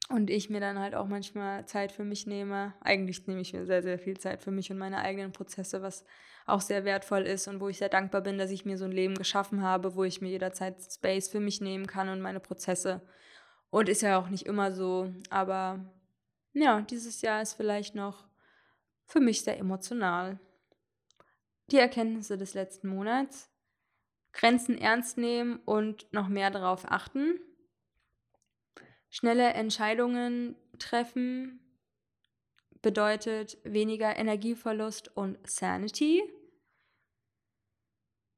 und 0.08 0.30
ich 0.30 0.50
mir 0.50 0.60
dann 0.60 0.78
halt 0.78 0.94
auch 0.94 1.06
manchmal 1.06 1.66
Zeit 1.66 1.92
für 1.92 2.04
mich 2.04 2.26
nehme. 2.26 2.74
Eigentlich 2.80 3.26
nehme 3.26 3.40
ich 3.40 3.52
mir 3.52 3.66
sehr, 3.66 3.82
sehr 3.82 3.98
viel 3.98 4.18
Zeit 4.18 4.42
für 4.42 4.50
mich 4.50 4.70
und 4.70 4.78
meine 4.78 4.98
eigenen 4.98 5.32
Prozesse, 5.32 5.82
was 5.82 6.04
auch 6.46 6.60
sehr 6.60 6.84
wertvoll 6.84 7.22
ist 7.22 7.48
und 7.48 7.60
wo 7.60 7.68
ich 7.68 7.78
sehr 7.78 7.88
dankbar 7.88 8.22
bin, 8.22 8.38
dass 8.38 8.50
ich 8.50 8.64
mir 8.64 8.78
so 8.78 8.86
ein 8.86 8.92
Leben 8.92 9.14
geschaffen 9.14 9.62
habe, 9.62 9.94
wo 9.94 10.04
ich 10.04 10.20
mir 10.20 10.30
jederzeit 10.30 10.76
Space 10.82 11.28
für 11.28 11.40
mich 11.40 11.60
nehmen 11.60 11.86
kann 11.86 12.08
und 12.08 12.20
meine 12.20 12.40
Prozesse. 12.40 13.02
Und 13.70 13.88
ist 13.88 14.02
ja 14.02 14.18
auch 14.18 14.28
nicht 14.28 14.46
immer 14.46 14.72
so, 14.72 15.14
aber 15.28 15.84
ja, 16.52 16.80
dieses 16.80 17.22
Jahr 17.22 17.42
ist 17.42 17.54
vielleicht 17.54 17.94
noch 17.94 18.26
für 19.04 19.20
mich 19.20 19.42
sehr 19.42 19.58
emotional. 19.58 20.40
Die 21.70 21.78
Erkenntnisse 21.78 22.36
des 22.36 22.54
letzten 22.54 22.88
Monats. 22.88 23.49
Grenzen 24.32 24.78
ernst 24.78 25.18
nehmen 25.18 25.60
und 25.64 26.12
noch 26.12 26.28
mehr 26.28 26.50
darauf 26.50 26.90
achten. 26.90 27.40
Schnelle 29.08 29.52
Entscheidungen 29.54 30.56
treffen 30.78 31.60
bedeutet 32.82 33.58
weniger 33.64 34.16
Energieverlust 34.16 35.14
und 35.16 35.38
Sanity. 35.48 36.22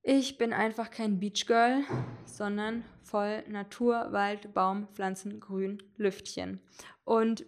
Ich 0.03 0.37
bin 0.37 0.53
einfach 0.53 0.91
kein 0.91 1.21
Beachgirl, 1.21 1.85
sondern 2.25 2.85
voll 3.03 3.45
Natur, 3.49 4.09
Wald, 4.11 4.53
Baum, 4.53 4.89
Pflanzen, 4.89 5.39
Grün, 5.39 5.81
Lüftchen. 5.97 6.61
Und 7.05 7.45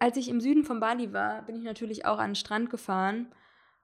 als 0.00 0.16
ich 0.16 0.28
im 0.28 0.40
Süden 0.40 0.64
von 0.64 0.80
Bali 0.80 1.12
war, 1.12 1.42
bin 1.42 1.54
ich 1.54 1.62
natürlich 1.62 2.04
auch 2.04 2.18
an 2.18 2.30
den 2.30 2.34
Strand 2.34 2.68
gefahren. 2.68 3.32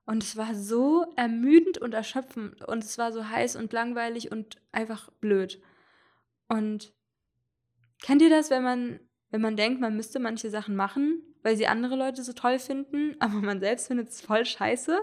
Und 0.06 0.22
es 0.22 0.36
war 0.36 0.54
so 0.54 1.06
ermüdend 1.16 1.78
und 1.78 1.94
erschöpfend. 1.94 2.64
Und 2.64 2.82
es 2.82 2.98
war 2.98 3.12
so 3.12 3.28
heiß 3.28 3.56
und 3.56 3.72
langweilig 3.72 4.32
und 4.32 4.56
einfach 4.72 5.10
blöd. 5.20 5.62
Und 6.48 6.92
kennt 8.02 8.22
ihr 8.22 8.30
das, 8.30 8.50
wenn 8.50 8.62
man, 8.62 9.00
wenn 9.30 9.40
man 9.40 9.56
denkt, 9.56 9.80
man 9.80 9.96
müsste 9.96 10.18
manche 10.18 10.50
Sachen 10.50 10.74
machen, 10.74 11.22
weil 11.42 11.56
sie 11.56 11.66
andere 11.66 11.96
Leute 11.96 12.24
so 12.24 12.32
toll 12.32 12.58
finden, 12.58 13.16
aber 13.20 13.34
man 13.34 13.60
selbst 13.60 13.86
findet 13.86 14.08
es 14.08 14.20
voll 14.20 14.44
scheiße? 14.44 15.00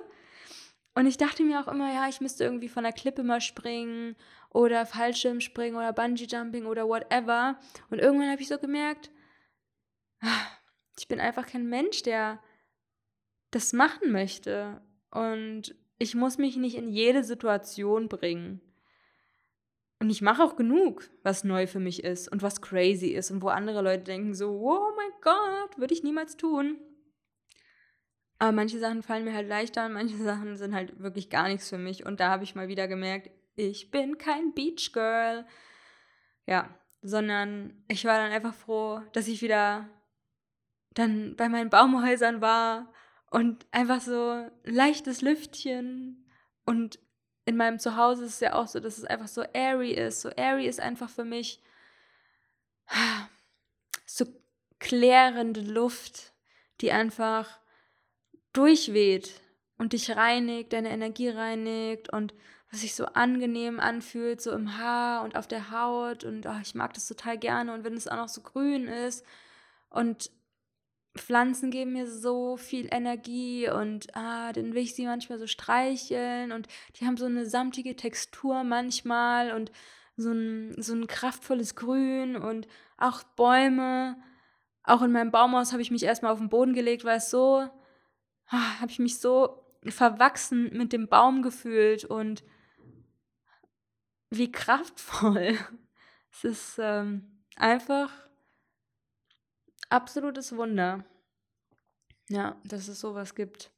Und 0.93 1.05
ich 1.05 1.17
dachte 1.17 1.43
mir 1.43 1.61
auch 1.61 1.67
immer, 1.67 1.93
ja, 1.93 2.09
ich 2.09 2.21
müsste 2.21 2.43
irgendwie 2.43 2.69
von 2.69 2.83
der 2.83 2.91
Klippe 2.91 3.23
mal 3.23 3.39
springen 3.39 4.15
oder 4.49 4.85
Fallschirm 4.87 5.41
springen 5.41 5.75
oder 5.75 5.93
Bungee 5.93 6.25
Jumping 6.25 6.65
oder 6.65 6.87
whatever. 6.87 7.59
Und 7.91 7.99
irgendwann 7.99 8.31
habe 8.31 8.41
ich 8.41 8.47
so 8.47 8.57
gemerkt, 8.57 9.11
ich 10.97 11.07
bin 11.07 11.19
einfach 11.19 11.45
kein 11.45 11.67
Mensch, 11.67 12.01
der 12.01 12.41
das 13.51 13.73
machen 13.73 14.11
möchte. 14.11 14.81
Und 15.11 15.75
ich 15.99 16.15
muss 16.15 16.37
mich 16.37 16.57
nicht 16.57 16.75
in 16.75 16.89
jede 16.89 17.23
Situation 17.23 18.07
bringen. 18.07 18.61
Und 19.99 20.09
ich 20.11 20.21
mache 20.21 20.43
auch 20.43 20.55
genug, 20.55 21.09
was 21.23 21.43
neu 21.43 21.65
für 21.65 21.79
mich 21.79 22.03
ist 22.03 22.31
und 22.31 22.43
was 22.43 22.61
crazy 22.61 23.07
ist 23.07 23.31
und 23.31 23.41
wo 23.41 23.47
andere 23.47 23.81
Leute 23.81 24.03
denken 24.03 24.35
so, 24.35 24.51
oh 24.51 24.95
mein 24.95 25.11
Gott, 25.21 25.77
würde 25.77 25.93
ich 25.93 26.03
niemals 26.03 26.37
tun. 26.37 26.77
Aber 28.37 28.51
manche 28.51 28.77
Sachen 28.77 29.01
fallen 29.01 29.25
mir 29.25 29.33
halt 29.33 29.47
leichter 29.47 29.87
und 29.87 29.93
manche 29.93 30.17
Sachen 30.23 30.55
sind 30.55 30.75
halt 30.75 30.99
wirklich 30.99 31.29
gar 31.29 31.47
nichts 31.47 31.69
für 31.69 31.79
mich. 31.79 32.05
Und 32.05 32.19
da 32.19 32.29
habe 32.29 32.43
ich 32.43 32.53
mal 32.53 32.67
wieder 32.67 32.87
gemerkt, 32.87 33.31
ich 33.55 33.89
bin 33.89 34.19
kein 34.19 34.53
Beach 34.53 34.91
Girl. 34.93 35.45
Ja, 36.45 36.69
sondern 37.01 37.83
ich 37.87 38.05
war 38.05 38.17
dann 38.19 38.31
einfach 38.31 38.53
froh, 38.53 39.01
dass 39.13 39.27
ich 39.27 39.41
wieder 39.41 39.89
dann 40.93 41.35
bei 41.35 41.49
meinen 41.49 41.69
Baumhäusern 41.69 42.41
war 42.41 42.91
und 43.29 43.65
einfach 43.71 44.01
so 44.01 44.45
leichtes 44.63 45.21
Lüftchen. 45.21 46.25
Und 46.65 46.99
in 47.45 47.57
meinem 47.57 47.79
Zuhause 47.79 48.25
ist 48.25 48.35
es 48.35 48.39
ja 48.39 48.53
auch 48.53 48.67
so, 48.67 48.79
dass 48.79 48.97
es 48.97 49.05
einfach 49.05 49.27
so 49.27 49.41
airy 49.53 49.91
ist. 49.91 50.21
So 50.21 50.29
airy 50.29 50.67
ist 50.67 50.79
einfach 50.79 51.09
für 51.09 51.25
mich 51.25 51.61
so 54.05 54.25
klärende 54.79 55.61
Luft, 55.61 56.33
die 56.81 56.91
einfach 56.91 57.59
durchweht 58.53 59.41
und 59.77 59.93
dich 59.93 60.15
reinigt, 60.15 60.73
deine 60.73 60.89
Energie 60.89 61.29
reinigt 61.29 62.11
und 62.11 62.33
was 62.71 62.81
sich 62.81 62.95
so 62.95 63.05
angenehm 63.05 63.79
anfühlt, 63.79 64.41
so 64.41 64.51
im 64.51 64.77
Haar 64.77 65.23
und 65.23 65.37
auf 65.37 65.47
der 65.47 65.71
Haut 65.71 66.23
und 66.23 66.45
oh, 66.45 66.59
ich 66.61 66.75
mag 66.75 66.93
das 66.93 67.07
total 67.07 67.37
gerne 67.37 67.73
und 67.73 67.83
wenn 67.83 67.93
es 67.93 68.07
auch 68.07 68.17
noch 68.17 68.29
so 68.29 68.41
grün 68.41 68.87
ist 68.87 69.25
und 69.89 70.31
Pflanzen 71.17 71.71
geben 71.71 71.93
mir 71.93 72.09
so 72.09 72.57
viel 72.57 72.87
Energie 72.91 73.69
und 73.69 74.15
ah, 74.15 74.53
dann 74.53 74.73
will 74.73 74.83
ich 74.83 74.95
sie 74.95 75.05
manchmal 75.05 75.39
so 75.39 75.47
streicheln 75.47 76.51
und 76.51 76.67
die 76.95 77.05
haben 77.05 77.17
so 77.17 77.25
eine 77.25 77.45
samtige 77.45 77.95
Textur 77.95 78.63
manchmal 78.63 79.53
und 79.53 79.71
so 80.15 80.31
ein, 80.31 80.81
so 80.81 80.93
ein 80.93 81.07
kraftvolles 81.07 81.75
Grün 81.75 82.35
und 82.35 82.67
auch 82.97 83.23
Bäume. 83.23 84.17
Auch 84.83 85.01
in 85.01 85.11
meinem 85.11 85.31
Baumhaus 85.31 85.73
habe 85.73 85.81
ich 85.81 85.91
mich 85.91 86.03
erstmal 86.03 86.31
auf 86.31 86.39
den 86.39 86.49
Boden 86.49 86.73
gelegt, 86.73 87.03
weil 87.03 87.17
es 87.17 87.29
so 87.29 87.69
Ah, 88.49 88.79
habe 88.79 88.91
ich 88.91 88.99
mich 88.99 89.19
so 89.19 89.63
verwachsen 89.85 90.69
mit 90.73 90.93
dem 90.93 91.07
Baum 91.07 91.41
gefühlt 91.41 92.05
und 92.05 92.43
wie 94.29 94.51
kraftvoll. 94.51 95.57
Es 96.29 96.43
ist 96.43 96.77
ähm, 96.79 97.41
einfach 97.55 98.11
absolutes 99.89 100.55
Wunder. 100.55 101.05
Ja, 102.29 102.59
dass 102.65 102.87
es 102.87 102.99
sowas 102.99 103.35
gibt. 103.35 103.71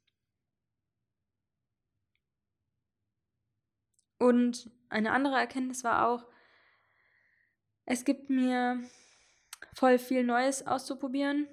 Und 4.18 4.70
eine 4.90 5.12
andere 5.12 5.38
Erkenntnis 5.38 5.82
war 5.82 6.06
auch, 6.06 6.26
es 7.86 8.04
gibt 8.04 8.28
mir 8.28 8.80
voll 9.74 9.98
viel 9.98 10.24
Neues 10.24 10.66
auszuprobieren. 10.66 11.48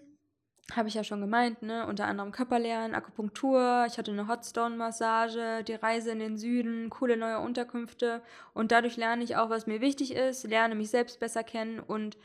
Habe 0.74 0.90
ich 0.90 0.96
ja 0.96 1.04
schon 1.06 1.22
gemeint, 1.22 1.62
ne? 1.62 1.88
Unter 1.88 2.08
anderem 2.08 2.34
Körperlernen, 2.34 2.94
Akupunktur, 2.94 3.86
ich 3.88 3.98
hatte 3.98 4.12
eine 4.12 4.28
Hotstone-Massage, 4.28 5.64
die 5.64 5.76
Reise 5.76 6.12
in 6.12 6.20
den 6.20 6.38
Süden, 6.38 6.90
coole 6.90 7.16
neue 7.16 7.40
Unterkünfte. 7.40 8.22
Und 8.54 8.74
dadurch 8.74 8.98
lerne 8.98 9.24
ich 9.24 9.38
auch, 9.38 9.50
was 9.50 9.66
mir 9.66 9.80
wichtig 9.80 10.14
ist, 10.14 10.44
lerne 10.44 10.76
mich 10.76 10.90
selbst 10.90 11.22
besser 11.22 11.44
kennen 11.44 11.80
und 11.80 12.18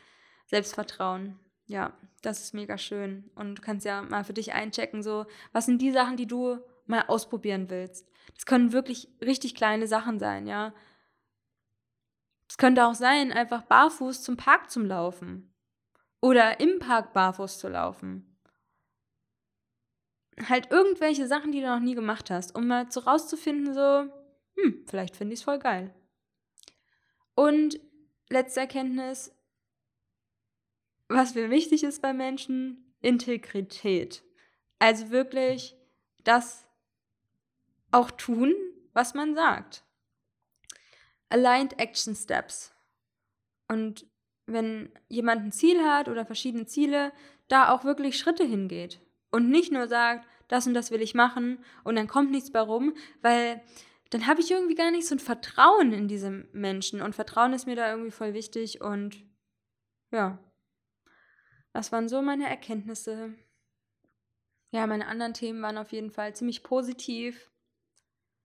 Selbstvertrauen. 0.46 1.38
Ja, 1.66 1.92
das 2.22 2.42
ist 2.42 2.54
mega 2.54 2.78
schön. 2.78 3.30
Und 3.34 3.56
du 3.56 3.62
kannst 3.62 3.86
ja 3.86 4.02
mal 4.02 4.24
für 4.24 4.32
dich 4.32 4.52
einchecken, 4.52 5.02
so, 5.02 5.26
was 5.52 5.66
sind 5.66 5.80
die 5.80 5.92
Sachen, 5.92 6.16
die 6.16 6.26
du 6.26 6.58
mal 6.86 7.04
ausprobieren 7.08 7.70
willst? 7.70 8.08
Das 8.34 8.46
können 8.46 8.72
wirklich 8.72 9.08
richtig 9.20 9.54
kleine 9.54 9.86
Sachen 9.86 10.18
sein, 10.18 10.46
ja. 10.46 10.74
Es 12.48 12.58
könnte 12.58 12.86
auch 12.86 12.94
sein, 12.94 13.32
einfach 13.32 13.62
barfuß 13.62 14.22
zum 14.22 14.36
Park 14.36 14.70
zum 14.70 14.86
Laufen. 14.86 15.54
Oder 16.20 16.60
im 16.60 16.78
Park 16.78 17.12
barfuß 17.12 17.58
zu 17.58 17.68
laufen. 17.68 18.36
Halt 20.48 20.70
irgendwelche 20.70 21.26
Sachen, 21.26 21.52
die 21.52 21.60
du 21.60 21.66
noch 21.66 21.80
nie 21.80 21.94
gemacht 21.94 22.30
hast, 22.30 22.54
um 22.54 22.66
mal 22.66 22.90
so 22.90 23.00
rauszufinden, 23.00 23.74
so, 23.74 24.08
hm, 24.56 24.84
vielleicht 24.86 25.16
finde 25.16 25.34
ich 25.34 25.40
es 25.40 25.44
voll 25.44 25.58
geil. 25.58 25.94
Und 27.34 27.80
letzte 28.28 28.60
Erkenntnis, 28.60 29.34
was 31.14 31.34
mir 31.34 31.50
wichtig 31.50 31.82
ist 31.84 32.02
bei 32.02 32.12
Menschen, 32.12 32.94
Integrität. 33.00 34.22
Also 34.78 35.10
wirklich 35.10 35.76
das 36.24 36.66
auch 37.90 38.10
tun, 38.10 38.54
was 38.92 39.14
man 39.14 39.34
sagt. 39.34 39.84
Aligned 41.28 41.78
Action 41.78 42.14
Steps. 42.14 42.72
Und 43.68 44.06
wenn 44.46 44.92
jemand 45.08 45.44
ein 45.44 45.52
Ziel 45.52 45.82
hat 45.82 46.08
oder 46.08 46.26
verschiedene 46.26 46.66
Ziele, 46.66 47.12
da 47.48 47.70
auch 47.70 47.84
wirklich 47.84 48.18
Schritte 48.18 48.44
hingeht. 48.44 49.00
Und 49.30 49.48
nicht 49.48 49.72
nur 49.72 49.88
sagt, 49.88 50.26
das 50.48 50.66
und 50.66 50.74
das 50.74 50.90
will 50.90 51.00
ich 51.00 51.14
machen 51.14 51.64
und 51.84 51.96
dann 51.96 52.08
kommt 52.08 52.30
nichts 52.30 52.50
bei 52.50 52.60
rum, 52.60 52.94
weil 53.22 53.62
dann 54.10 54.26
habe 54.26 54.42
ich 54.42 54.50
irgendwie 54.50 54.74
gar 54.74 54.90
nicht 54.90 55.06
so 55.06 55.14
ein 55.14 55.20
Vertrauen 55.20 55.92
in 55.92 56.06
diese 56.06 56.30
Menschen. 56.52 57.00
Und 57.00 57.14
Vertrauen 57.14 57.54
ist 57.54 57.66
mir 57.66 57.76
da 57.76 57.90
irgendwie 57.90 58.10
voll 58.10 58.34
wichtig 58.34 58.82
und 58.82 59.24
ja, 60.10 60.38
das 61.72 61.92
waren 61.92 62.08
so 62.08 62.22
meine 62.22 62.48
Erkenntnisse. 62.48 63.34
Ja, 64.72 64.86
meine 64.86 65.06
anderen 65.06 65.34
Themen 65.34 65.62
waren 65.62 65.78
auf 65.78 65.92
jeden 65.92 66.10
Fall 66.10 66.34
ziemlich 66.34 66.62
positiv. 66.62 67.50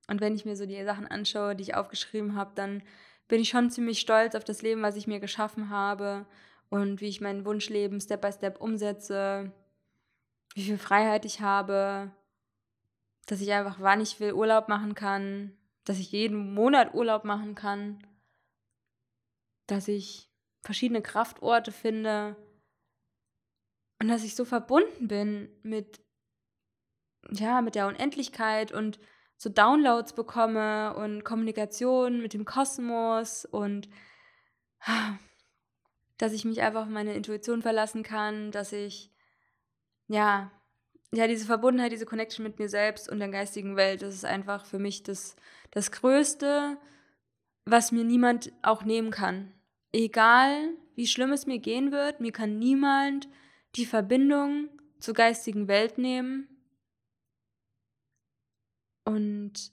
Und 0.08 0.22
wenn 0.22 0.36
ich 0.36 0.46
mir 0.46 0.56
so 0.56 0.66
die 0.66 0.84
Sachen 0.84 1.08
anschaue, 1.08 1.56
die 1.56 1.64
ich 1.64 1.76
aufgeschrieben 1.76 2.36
habe, 2.36 2.52
dann 2.56 2.84
bin 3.28 3.42
ich 3.42 3.50
schon 3.50 3.70
ziemlich 3.70 4.00
stolz 4.00 4.36
auf 4.36 4.46
das 4.46 4.62
Leben, 4.62 4.82
was 4.82 4.96
ich 4.96 5.08
mir 5.08 5.20
geschaffen 5.20 5.70
habe 5.70 6.26
und 6.70 7.02
wie 7.02 7.10
ich 7.10 7.20
mein 7.20 7.46
Wunschleben 7.46 8.00
Step 8.00 8.22
by 8.22 8.32
Step 8.32 8.62
umsetze, 8.62 9.52
wie 10.54 10.64
viel 10.64 10.78
Freiheit 10.78 11.26
ich 11.26 11.42
habe, 11.42 12.12
dass 13.26 13.42
ich 13.42 13.52
einfach, 13.52 13.78
wann 13.82 14.00
ich 14.00 14.22
will, 14.22 14.32
Urlaub 14.32 14.70
machen 14.70 14.96
kann, 14.96 15.58
dass 15.84 16.00
ich 16.00 16.14
jeden 16.14 16.54
Monat 16.54 16.94
Urlaub 16.94 17.26
machen 17.26 17.56
kann, 17.56 18.00
dass 19.68 19.90
ich 19.90 20.30
verschiedene 20.62 21.02
Kraftorte 21.02 21.74
finde 21.74 22.38
und 24.00 24.08
dass 24.08 24.24
ich 24.24 24.36
so 24.36 24.46
verbunden 24.46 25.08
bin 25.08 25.50
mit 25.64 26.02
ja, 27.32 27.62
mit 27.62 27.76
der 27.76 27.88
Unendlichkeit 27.88 28.72
und 28.72 29.00
so 29.38 29.50
Downloads 29.50 30.14
bekomme 30.14 30.96
und 30.96 31.24
Kommunikation 31.24 32.22
mit 32.22 32.34
dem 32.34 32.46
Kosmos 32.46 33.46
und 33.46 33.90
dass 36.18 36.34
ich 36.34 36.46
mich 36.46 36.62
einfach 36.62 36.84
auf 36.84 36.90
meine 36.90 37.14
Intuition 37.14 37.62
verlassen 37.62 38.04
kann, 38.04 38.52
dass 38.52 38.74
ich 38.74 39.12
ja, 40.08 40.52
ja, 41.12 41.28
diese 41.28 41.46
Verbundenheit, 41.46 41.92
diese 41.92 42.06
Connection 42.06 42.44
mit 42.44 42.60
mir 42.60 42.70
selbst 42.70 43.10
und 43.10 43.20
der 43.20 43.30
geistigen 43.30 43.76
Welt, 43.76 44.02
das 44.02 44.14
ist 44.16 44.26
einfach 44.26 44.66
für 44.66 44.80
mich 44.80 45.04
das, 45.04 45.36
das 45.72 45.92
Größte, 45.92 46.78
was 47.66 47.92
mir 47.92 48.04
niemand 48.04 48.52
auch 48.62 48.84
nehmen 48.84 49.12
kann. 49.12 49.54
Egal, 49.92 50.74
wie 50.96 51.08
schlimm 51.08 51.32
es 51.32 51.46
mir 51.46 51.60
gehen 51.60 51.92
wird, 51.92 52.20
mir 52.20 52.32
kann 52.32 52.58
niemand 52.58 53.28
die 53.78 53.86
Verbindung 53.86 54.70
zur 55.00 55.14
geistigen 55.14 55.68
Welt 55.68 55.98
nehmen 55.98 56.48
und 59.06 59.72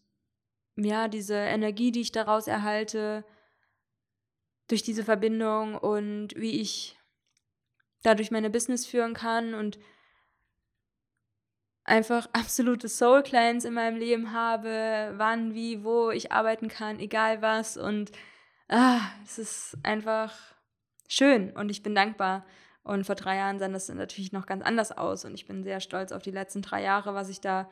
ja, 0.77 1.09
diese 1.09 1.35
Energie, 1.35 1.91
die 1.93 2.01
ich 2.01 2.13
daraus 2.13 2.47
erhalte, 2.47 3.25
durch 4.69 4.83
diese 4.83 5.05
Verbindung 5.05 5.77
und 5.77 6.35
wie 6.37 6.61
ich 6.61 6.99
dadurch 8.03 8.31
meine 8.31 8.51
Business 8.51 8.87
führen 8.87 9.15
kann 9.15 9.55
und 9.55 9.79
einfach 11.85 12.29
absolute 12.33 12.89
Soul 12.89 13.23
Clients 13.23 13.65
in 13.65 13.75
meinem 13.75 13.97
Leben 13.97 14.33
habe, 14.33 15.15
wann, 15.17 15.55
wie, 15.55 15.85
wo 15.85 16.11
ich 16.11 16.33
arbeiten 16.33 16.69
kann, 16.69 16.99
egal 16.99 17.43
was. 17.43 17.77
Und 17.77 18.11
ah, 18.69 19.01
es 19.25 19.39
ist 19.39 19.79
einfach 19.83 20.35
schön 21.09 21.51
und 21.53 21.71
ich 21.71 21.83
bin 21.83 21.95
dankbar. 21.95 22.47
Und 22.85 23.05
vor 23.05 23.15
drei 23.15 23.37
Jahren 23.37 23.59
sah 23.59 23.69
das 23.69 23.89
natürlich 23.89 24.33
noch 24.33 24.47
ganz 24.47 24.63
anders 24.63 24.93
aus 24.93 25.25
und 25.25 25.35
ich 25.35 25.47
bin 25.47 25.65
sehr 25.65 25.81
stolz 25.81 26.13
auf 26.13 26.23
die 26.23 26.31
letzten 26.31 26.63
drei 26.63 26.83
Jahre, 26.83 27.15
was 27.15 27.31
ich 27.31 27.41
da 27.41 27.69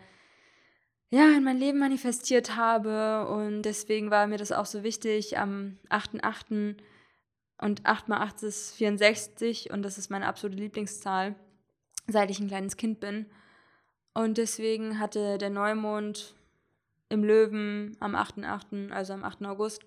ja, 1.10 1.28
in 1.36 1.44
mein 1.44 1.58
Leben 1.58 1.78
manifestiert 1.78 2.56
habe. 2.56 3.28
Und 3.28 3.62
deswegen 3.62 4.10
war 4.10 4.26
mir 4.26 4.38
das 4.38 4.50
auch 4.50 4.64
so 4.64 4.82
wichtig 4.82 5.38
am 5.38 5.78
8.8. 5.90 6.76
Und 7.58 7.84
8 7.84 8.08
mal 8.08 8.22
8 8.22 8.42
ist 8.44 8.74
64 8.76 9.70
und 9.70 9.82
das 9.82 9.98
ist 9.98 10.10
meine 10.10 10.26
absolute 10.26 10.56
Lieblingszahl, 10.56 11.34
seit 12.08 12.30
ich 12.30 12.40
ein 12.40 12.48
kleines 12.48 12.78
Kind 12.78 12.98
bin. 12.98 13.26
Und 14.14 14.38
deswegen 14.38 14.98
hatte 14.98 15.36
der 15.36 15.50
Neumond 15.50 16.34
im 17.10 17.22
Löwen 17.22 17.94
am 18.00 18.16
8.8., 18.16 18.90
also 18.90 19.12
am 19.12 19.22
8. 19.22 19.44
August, 19.44 19.84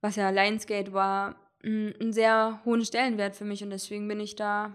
was 0.00 0.16
ja 0.16 0.30
Lionsgate 0.30 0.94
war, 0.94 1.36
einen 1.62 2.12
sehr 2.12 2.60
hohen 2.64 2.84
Stellenwert 2.84 3.36
für 3.36 3.44
mich. 3.44 3.62
Und 3.62 3.70
deswegen 3.70 4.08
bin 4.08 4.20
ich 4.20 4.36
da 4.36 4.74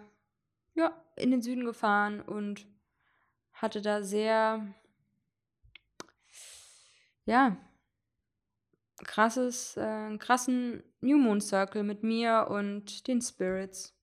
ja, 0.73 0.93
in 1.15 1.31
den 1.31 1.41
Süden 1.41 1.65
gefahren 1.65 2.21
und 2.21 2.67
hatte 3.53 3.81
da 3.81 4.03
sehr 4.03 4.73
ja, 7.25 7.57
krasses, 9.03 9.77
äh, 9.77 10.17
krassen 10.17 10.83
New 11.01 11.17
Moon 11.17 11.41
Circle 11.41 11.83
mit 11.83 12.03
mir 12.03 12.47
und 12.49 13.07
den 13.07 13.21
Spirits. 13.21 13.93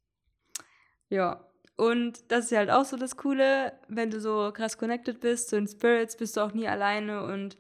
Ja, 1.08 1.46
und 1.76 2.30
das 2.30 2.46
ist 2.46 2.56
halt 2.56 2.70
auch 2.70 2.84
so 2.84 2.96
das 2.96 3.16
Coole, 3.16 3.72
wenn 3.88 4.10
du 4.10 4.20
so 4.20 4.50
krass 4.52 4.78
connected 4.78 5.20
bist 5.20 5.48
zu 5.48 5.56
den 5.56 5.66
Spirits, 5.66 6.16
bist 6.16 6.36
du 6.36 6.40
auch 6.40 6.52
nie 6.52 6.68
alleine 6.68 7.24
und 7.24 7.56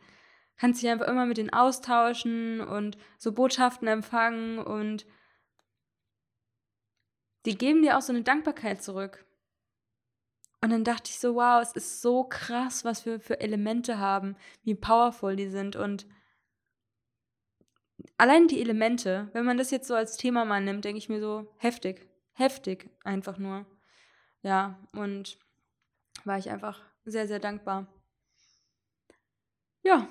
kannst 0.56 0.82
dich 0.82 0.90
einfach 0.90 1.08
immer 1.08 1.26
mit 1.26 1.38
denen 1.38 1.52
austauschen 1.52 2.60
und 2.60 2.96
so 3.18 3.32
Botschaften 3.32 3.88
empfangen 3.88 4.58
und 4.58 5.06
die 7.44 7.58
geben 7.58 7.82
dir 7.82 7.98
auch 7.98 8.02
so 8.02 8.12
eine 8.12 8.22
Dankbarkeit 8.22 8.82
zurück. 8.82 9.24
Und 10.60 10.70
dann 10.70 10.84
dachte 10.84 11.10
ich 11.10 11.18
so, 11.18 11.34
wow, 11.34 11.60
es 11.60 11.72
ist 11.72 12.00
so 12.02 12.22
krass, 12.22 12.84
was 12.84 13.04
wir 13.04 13.18
für 13.18 13.40
Elemente 13.40 13.98
haben, 13.98 14.36
wie 14.62 14.76
powerful 14.76 15.34
die 15.34 15.48
sind. 15.48 15.74
Und 15.74 16.06
allein 18.16 18.46
die 18.46 18.60
Elemente, 18.60 19.28
wenn 19.32 19.44
man 19.44 19.58
das 19.58 19.72
jetzt 19.72 19.88
so 19.88 19.94
als 19.96 20.16
Thema 20.16 20.44
mal 20.44 20.60
nimmt, 20.60 20.84
denke 20.84 20.98
ich 20.98 21.08
mir 21.08 21.20
so, 21.20 21.52
heftig, 21.58 22.08
heftig 22.34 22.90
einfach 23.02 23.38
nur. 23.38 23.66
Ja, 24.42 24.78
und 24.92 25.36
war 26.24 26.38
ich 26.38 26.48
einfach 26.48 26.80
sehr, 27.04 27.26
sehr 27.26 27.40
dankbar. 27.40 27.88
Ja, 29.82 30.08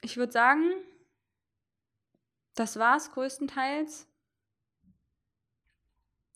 ich 0.00 0.16
würde 0.16 0.32
sagen, 0.32 0.70
das 2.54 2.78
war's 2.78 3.12
größtenteils. 3.12 4.06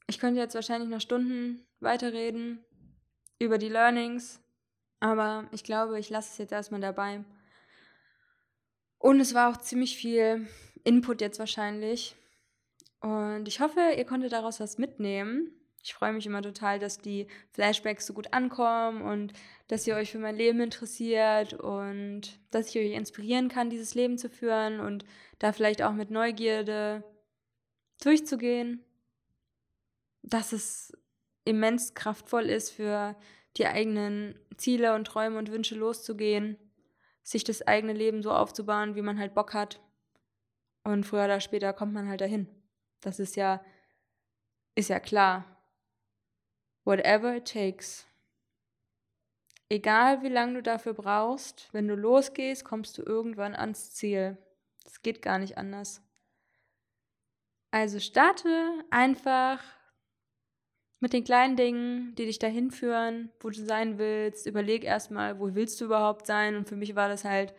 Ich 0.06 0.18
könnte 0.18 0.40
jetzt 0.40 0.54
wahrscheinlich 0.54 0.90
noch 0.90 1.00
Stunden 1.00 1.66
weiterreden, 1.80 2.64
über 3.38 3.58
die 3.58 3.68
Learnings. 3.68 4.40
Aber 5.00 5.48
ich 5.52 5.64
glaube, 5.64 5.98
ich 5.98 6.10
lasse 6.10 6.30
es 6.32 6.38
jetzt 6.38 6.52
erstmal 6.52 6.80
dabei. 6.80 7.24
Und 8.98 9.20
es 9.20 9.34
war 9.34 9.50
auch 9.50 9.58
ziemlich 9.58 9.96
viel 9.96 10.48
Input 10.82 11.20
jetzt 11.20 11.38
wahrscheinlich. 11.38 12.16
Und 13.00 13.46
ich 13.48 13.60
hoffe, 13.60 13.80
ihr 13.96 14.06
konntet 14.06 14.32
daraus 14.32 14.60
was 14.60 14.78
mitnehmen. 14.78 15.52
Ich 15.84 15.92
freue 15.92 16.14
mich 16.14 16.24
immer 16.24 16.40
total, 16.40 16.78
dass 16.78 16.96
die 16.96 17.26
Flashbacks 17.52 18.06
so 18.06 18.14
gut 18.14 18.32
ankommen 18.32 19.02
und 19.02 19.34
dass 19.68 19.86
ihr 19.86 19.96
euch 19.96 20.12
für 20.12 20.18
mein 20.18 20.34
Leben 20.34 20.60
interessiert 20.60 21.52
und 21.52 22.40
dass 22.50 22.70
ich 22.74 22.78
euch 22.78 22.92
inspirieren 22.92 23.50
kann, 23.50 23.68
dieses 23.68 23.94
Leben 23.94 24.16
zu 24.16 24.30
führen 24.30 24.80
und 24.80 25.04
da 25.40 25.52
vielleicht 25.52 25.82
auch 25.82 25.92
mit 25.92 26.10
Neugierde 26.10 27.04
durchzugehen. 28.02 28.82
Das 30.22 30.54
ist 30.54 30.96
immens 31.44 31.92
kraftvoll 31.92 32.44
ist, 32.44 32.70
für 32.70 33.14
die 33.58 33.66
eigenen 33.66 34.38
Ziele 34.56 34.94
und 34.94 35.06
Träume 35.06 35.36
und 35.36 35.52
Wünsche 35.52 35.74
loszugehen, 35.74 36.56
sich 37.22 37.44
das 37.44 37.60
eigene 37.60 37.92
Leben 37.92 38.22
so 38.22 38.32
aufzubauen, 38.32 38.94
wie 38.94 39.02
man 39.02 39.18
halt 39.18 39.34
Bock 39.34 39.52
hat. 39.52 39.82
Und 40.82 41.04
früher 41.04 41.26
oder 41.26 41.40
später 41.40 41.74
kommt 41.74 41.92
man 41.92 42.08
halt 42.08 42.22
dahin. 42.22 42.48
Das 43.02 43.18
ist 43.18 43.36
ja, 43.36 43.62
ist 44.74 44.88
ja 44.88 44.98
klar. 44.98 45.44
Whatever 46.84 47.36
it 47.36 47.50
takes. 47.50 48.06
Egal 49.68 50.22
wie 50.22 50.28
lange 50.28 50.54
du 50.54 50.62
dafür 50.62 50.94
brauchst, 50.94 51.68
wenn 51.72 51.88
du 51.88 51.94
losgehst, 51.94 52.64
kommst 52.64 52.98
du 52.98 53.02
irgendwann 53.02 53.54
ans 53.54 53.92
Ziel. 53.92 54.36
Es 54.84 55.02
geht 55.02 55.22
gar 55.22 55.38
nicht 55.38 55.56
anders. 55.56 56.02
Also 57.70 57.98
starte 57.98 58.84
einfach 58.90 59.60
mit 61.00 61.12
den 61.12 61.24
kleinen 61.24 61.56
Dingen, 61.56 62.14
die 62.14 62.26
dich 62.26 62.38
dahin 62.38 62.70
führen, 62.70 63.32
wo 63.40 63.50
du 63.50 63.64
sein 63.64 63.98
willst. 63.98 64.46
Überleg 64.46 64.84
erstmal, 64.84 65.38
wo 65.40 65.54
willst 65.54 65.80
du 65.80 65.86
überhaupt 65.86 66.26
sein? 66.26 66.56
Und 66.56 66.68
für 66.68 66.76
mich 66.76 66.94
war 66.94 67.08
das 67.08 67.24
halt 67.24 67.54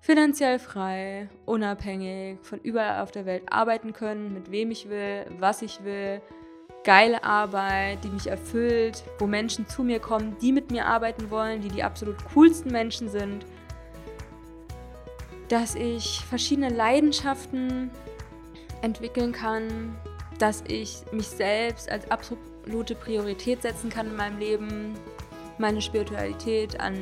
finanziell 0.00 0.58
frei, 0.58 1.28
unabhängig, 1.44 2.38
von 2.42 2.60
überall 2.60 3.02
auf 3.02 3.12
der 3.12 3.24
Welt 3.24 3.44
arbeiten 3.50 3.92
können, 3.92 4.32
mit 4.32 4.50
wem 4.50 4.70
ich 4.70 4.88
will, 4.88 5.26
was 5.38 5.62
ich 5.62 5.84
will. 5.84 6.20
Geile 6.86 7.22
Arbeit, 7.22 8.02
die 8.02 8.08
mich 8.08 8.28
erfüllt, 8.28 9.04
wo 9.18 9.26
Menschen 9.26 9.68
zu 9.68 9.82
mir 9.82 10.00
kommen, 10.00 10.36
die 10.40 10.52
mit 10.52 10.70
mir 10.70 10.86
arbeiten 10.86 11.30
wollen, 11.30 11.60
die 11.60 11.68
die 11.68 11.82
absolut 11.82 12.16
coolsten 12.32 12.72
Menschen 12.72 13.10
sind. 13.10 13.44
Dass 15.48 15.74
ich 15.74 16.24
verschiedene 16.24 16.70
Leidenschaften 16.70 17.90
entwickeln 18.80 19.32
kann, 19.32 19.94
dass 20.38 20.64
ich 20.66 21.02
mich 21.12 21.28
selbst 21.28 21.90
als 21.90 22.10
absolut 22.10 22.40
absolute 22.66 22.96
Priorität 22.96 23.62
setzen 23.62 23.90
kann 23.90 24.08
in 24.08 24.16
meinem 24.16 24.38
Leben, 24.38 24.94
meine 25.58 25.80
Spiritualität 25.80 26.80
an 26.80 26.94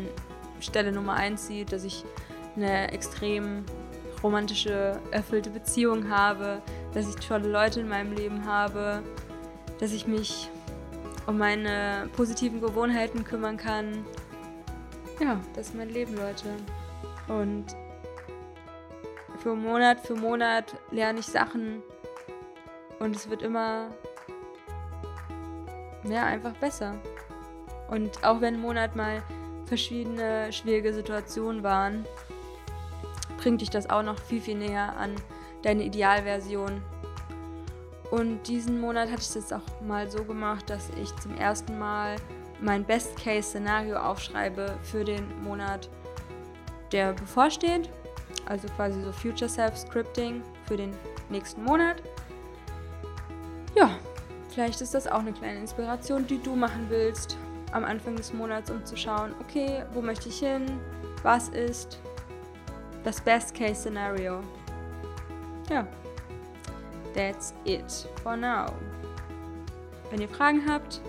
Stelle 0.60 0.92
Nummer 0.92 1.14
eins 1.14 1.46
sieht, 1.46 1.72
dass 1.72 1.84
ich 1.84 2.04
eine 2.54 2.92
extrem 2.92 3.64
romantische, 4.22 5.00
erfüllte 5.10 5.50
Beziehung 5.50 6.10
habe, 6.10 6.60
dass 6.92 7.08
ich 7.08 7.16
tolle 7.16 7.48
Leute 7.48 7.80
in 7.80 7.88
meinem 7.88 8.12
Leben 8.12 8.44
habe, 8.46 9.02
dass 9.78 9.92
ich 9.92 10.06
mich 10.06 10.50
um 11.26 11.38
meine 11.38 12.08
positiven 12.16 12.60
Gewohnheiten 12.60 13.24
kümmern 13.24 13.56
kann. 13.56 14.04
Ja, 15.20 15.40
das 15.54 15.68
ist 15.68 15.74
mein 15.74 15.90
Leben, 15.90 16.14
Leute. 16.16 16.48
Und 17.28 17.66
für 19.38 19.54
Monat 19.54 20.00
für 20.00 20.14
Monat 20.14 20.74
lerne 20.90 21.20
ich 21.20 21.26
Sachen 21.26 21.82
und 22.98 23.14
es 23.14 23.28
wird 23.28 23.42
immer 23.42 23.90
ja, 26.04 26.24
einfach 26.24 26.52
besser. 26.54 26.94
Und 27.88 28.24
auch 28.24 28.40
wenn 28.40 28.60
Monat 28.60 28.96
mal 28.96 29.22
verschiedene 29.66 30.52
schwierige 30.52 30.92
Situationen 30.92 31.62
waren, 31.62 32.06
bringt 33.38 33.60
dich 33.60 33.70
das 33.70 33.88
auch 33.90 34.02
noch 34.02 34.18
viel, 34.18 34.40
viel 34.40 34.56
näher 34.56 34.96
an 34.96 35.14
deine 35.62 35.84
Idealversion. 35.84 36.82
Und 38.14 38.46
diesen 38.46 38.80
Monat 38.80 39.08
hatte 39.08 39.22
ich 39.22 39.28
es 39.28 39.34
jetzt 39.34 39.52
auch 39.52 39.80
mal 39.80 40.08
so 40.08 40.22
gemacht, 40.22 40.70
dass 40.70 40.88
ich 41.02 41.14
zum 41.16 41.36
ersten 41.36 41.78
Mal 41.80 42.14
mein 42.60 42.84
Best-Case-Szenario 42.84 43.96
aufschreibe 43.96 44.78
für 44.84 45.04
den 45.04 45.24
Monat, 45.42 45.88
der 46.92 47.12
bevorsteht. 47.12 47.90
Also 48.46 48.68
quasi 48.76 49.02
so 49.02 49.10
Future 49.10 49.48
Self-Scripting 49.48 50.42
für 50.66 50.76
den 50.76 50.92
nächsten 51.28 51.64
Monat. 51.64 51.96
Ja, 53.74 53.90
Vielleicht 54.54 54.80
ist 54.82 54.94
das 54.94 55.08
auch 55.08 55.18
eine 55.18 55.32
kleine 55.32 55.58
Inspiration, 55.58 56.28
die 56.28 56.40
du 56.40 56.54
machen 56.54 56.86
willst 56.88 57.36
am 57.72 57.82
Anfang 57.82 58.14
des 58.14 58.32
Monats, 58.32 58.70
um 58.70 58.84
zu 58.84 58.96
schauen, 58.96 59.34
okay, 59.40 59.82
wo 59.92 60.00
möchte 60.00 60.28
ich 60.28 60.38
hin? 60.38 60.78
Was 61.24 61.48
ist 61.48 61.98
das 63.02 63.20
Best-Case-Szenario? 63.20 64.42
Ja, 65.68 65.88
that's 67.14 67.54
it 67.64 68.08
for 68.22 68.36
now. 68.36 68.66
Wenn 70.10 70.20
ihr 70.20 70.28
Fragen 70.28 70.62
habt, 70.68 71.00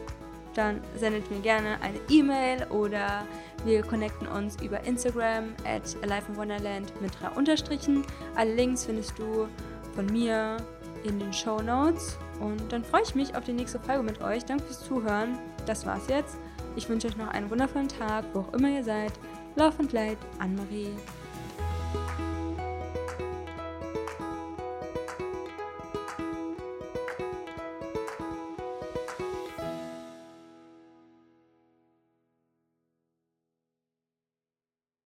dann 0.53 0.81
sendet 0.95 1.29
mir 1.29 1.39
gerne 1.39 1.79
eine 1.81 1.99
E-Mail 2.09 2.65
oder 2.69 3.25
wir 3.65 3.83
connecten 3.83 4.27
uns 4.27 4.61
über 4.61 4.83
Instagram 4.85 5.53
at 5.65 5.95
Alive 6.01 6.25
in 6.29 6.37
Wonderland 6.37 7.01
mit 7.01 7.11
drei 7.19 7.29
Unterstrichen. 7.29 8.05
Alle 8.35 8.55
Links 8.55 8.85
findest 8.85 9.17
du 9.19 9.47
von 9.93 10.05
mir 10.07 10.57
in 11.03 11.19
den 11.19 11.33
Show 11.33 11.61
Notes. 11.61 12.17
Und 12.39 12.71
dann 12.71 12.83
freue 12.83 13.03
ich 13.03 13.15
mich 13.15 13.35
auf 13.35 13.43
die 13.43 13.53
nächste 13.53 13.79
Folge 13.79 14.03
mit 14.03 14.21
euch. 14.21 14.45
Danke 14.45 14.65
fürs 14.65 14.83
Zuhören. 14.83 15.37
Das 15.65 15.85
war's 15.85 16.07
jetzt. 16.07 16.37
Ich 16.75 16.89
wünsche 16.89 17.07
euch 17.07 17.17
noch 17.17 17.29
einen 17.29 17.49
wundervollen 17.49 17.87
Tag, 17.87 18.25
wo 18.33 18.39
auch 18.39 18.53
immer 18.53 18.69
ihr 18.69 18.83
seid. 18.83 19.13
Love 19.55 19.75
and 19.79 19.93
Light, 19.93 20.17
Anne-Marie. 20.39 20.89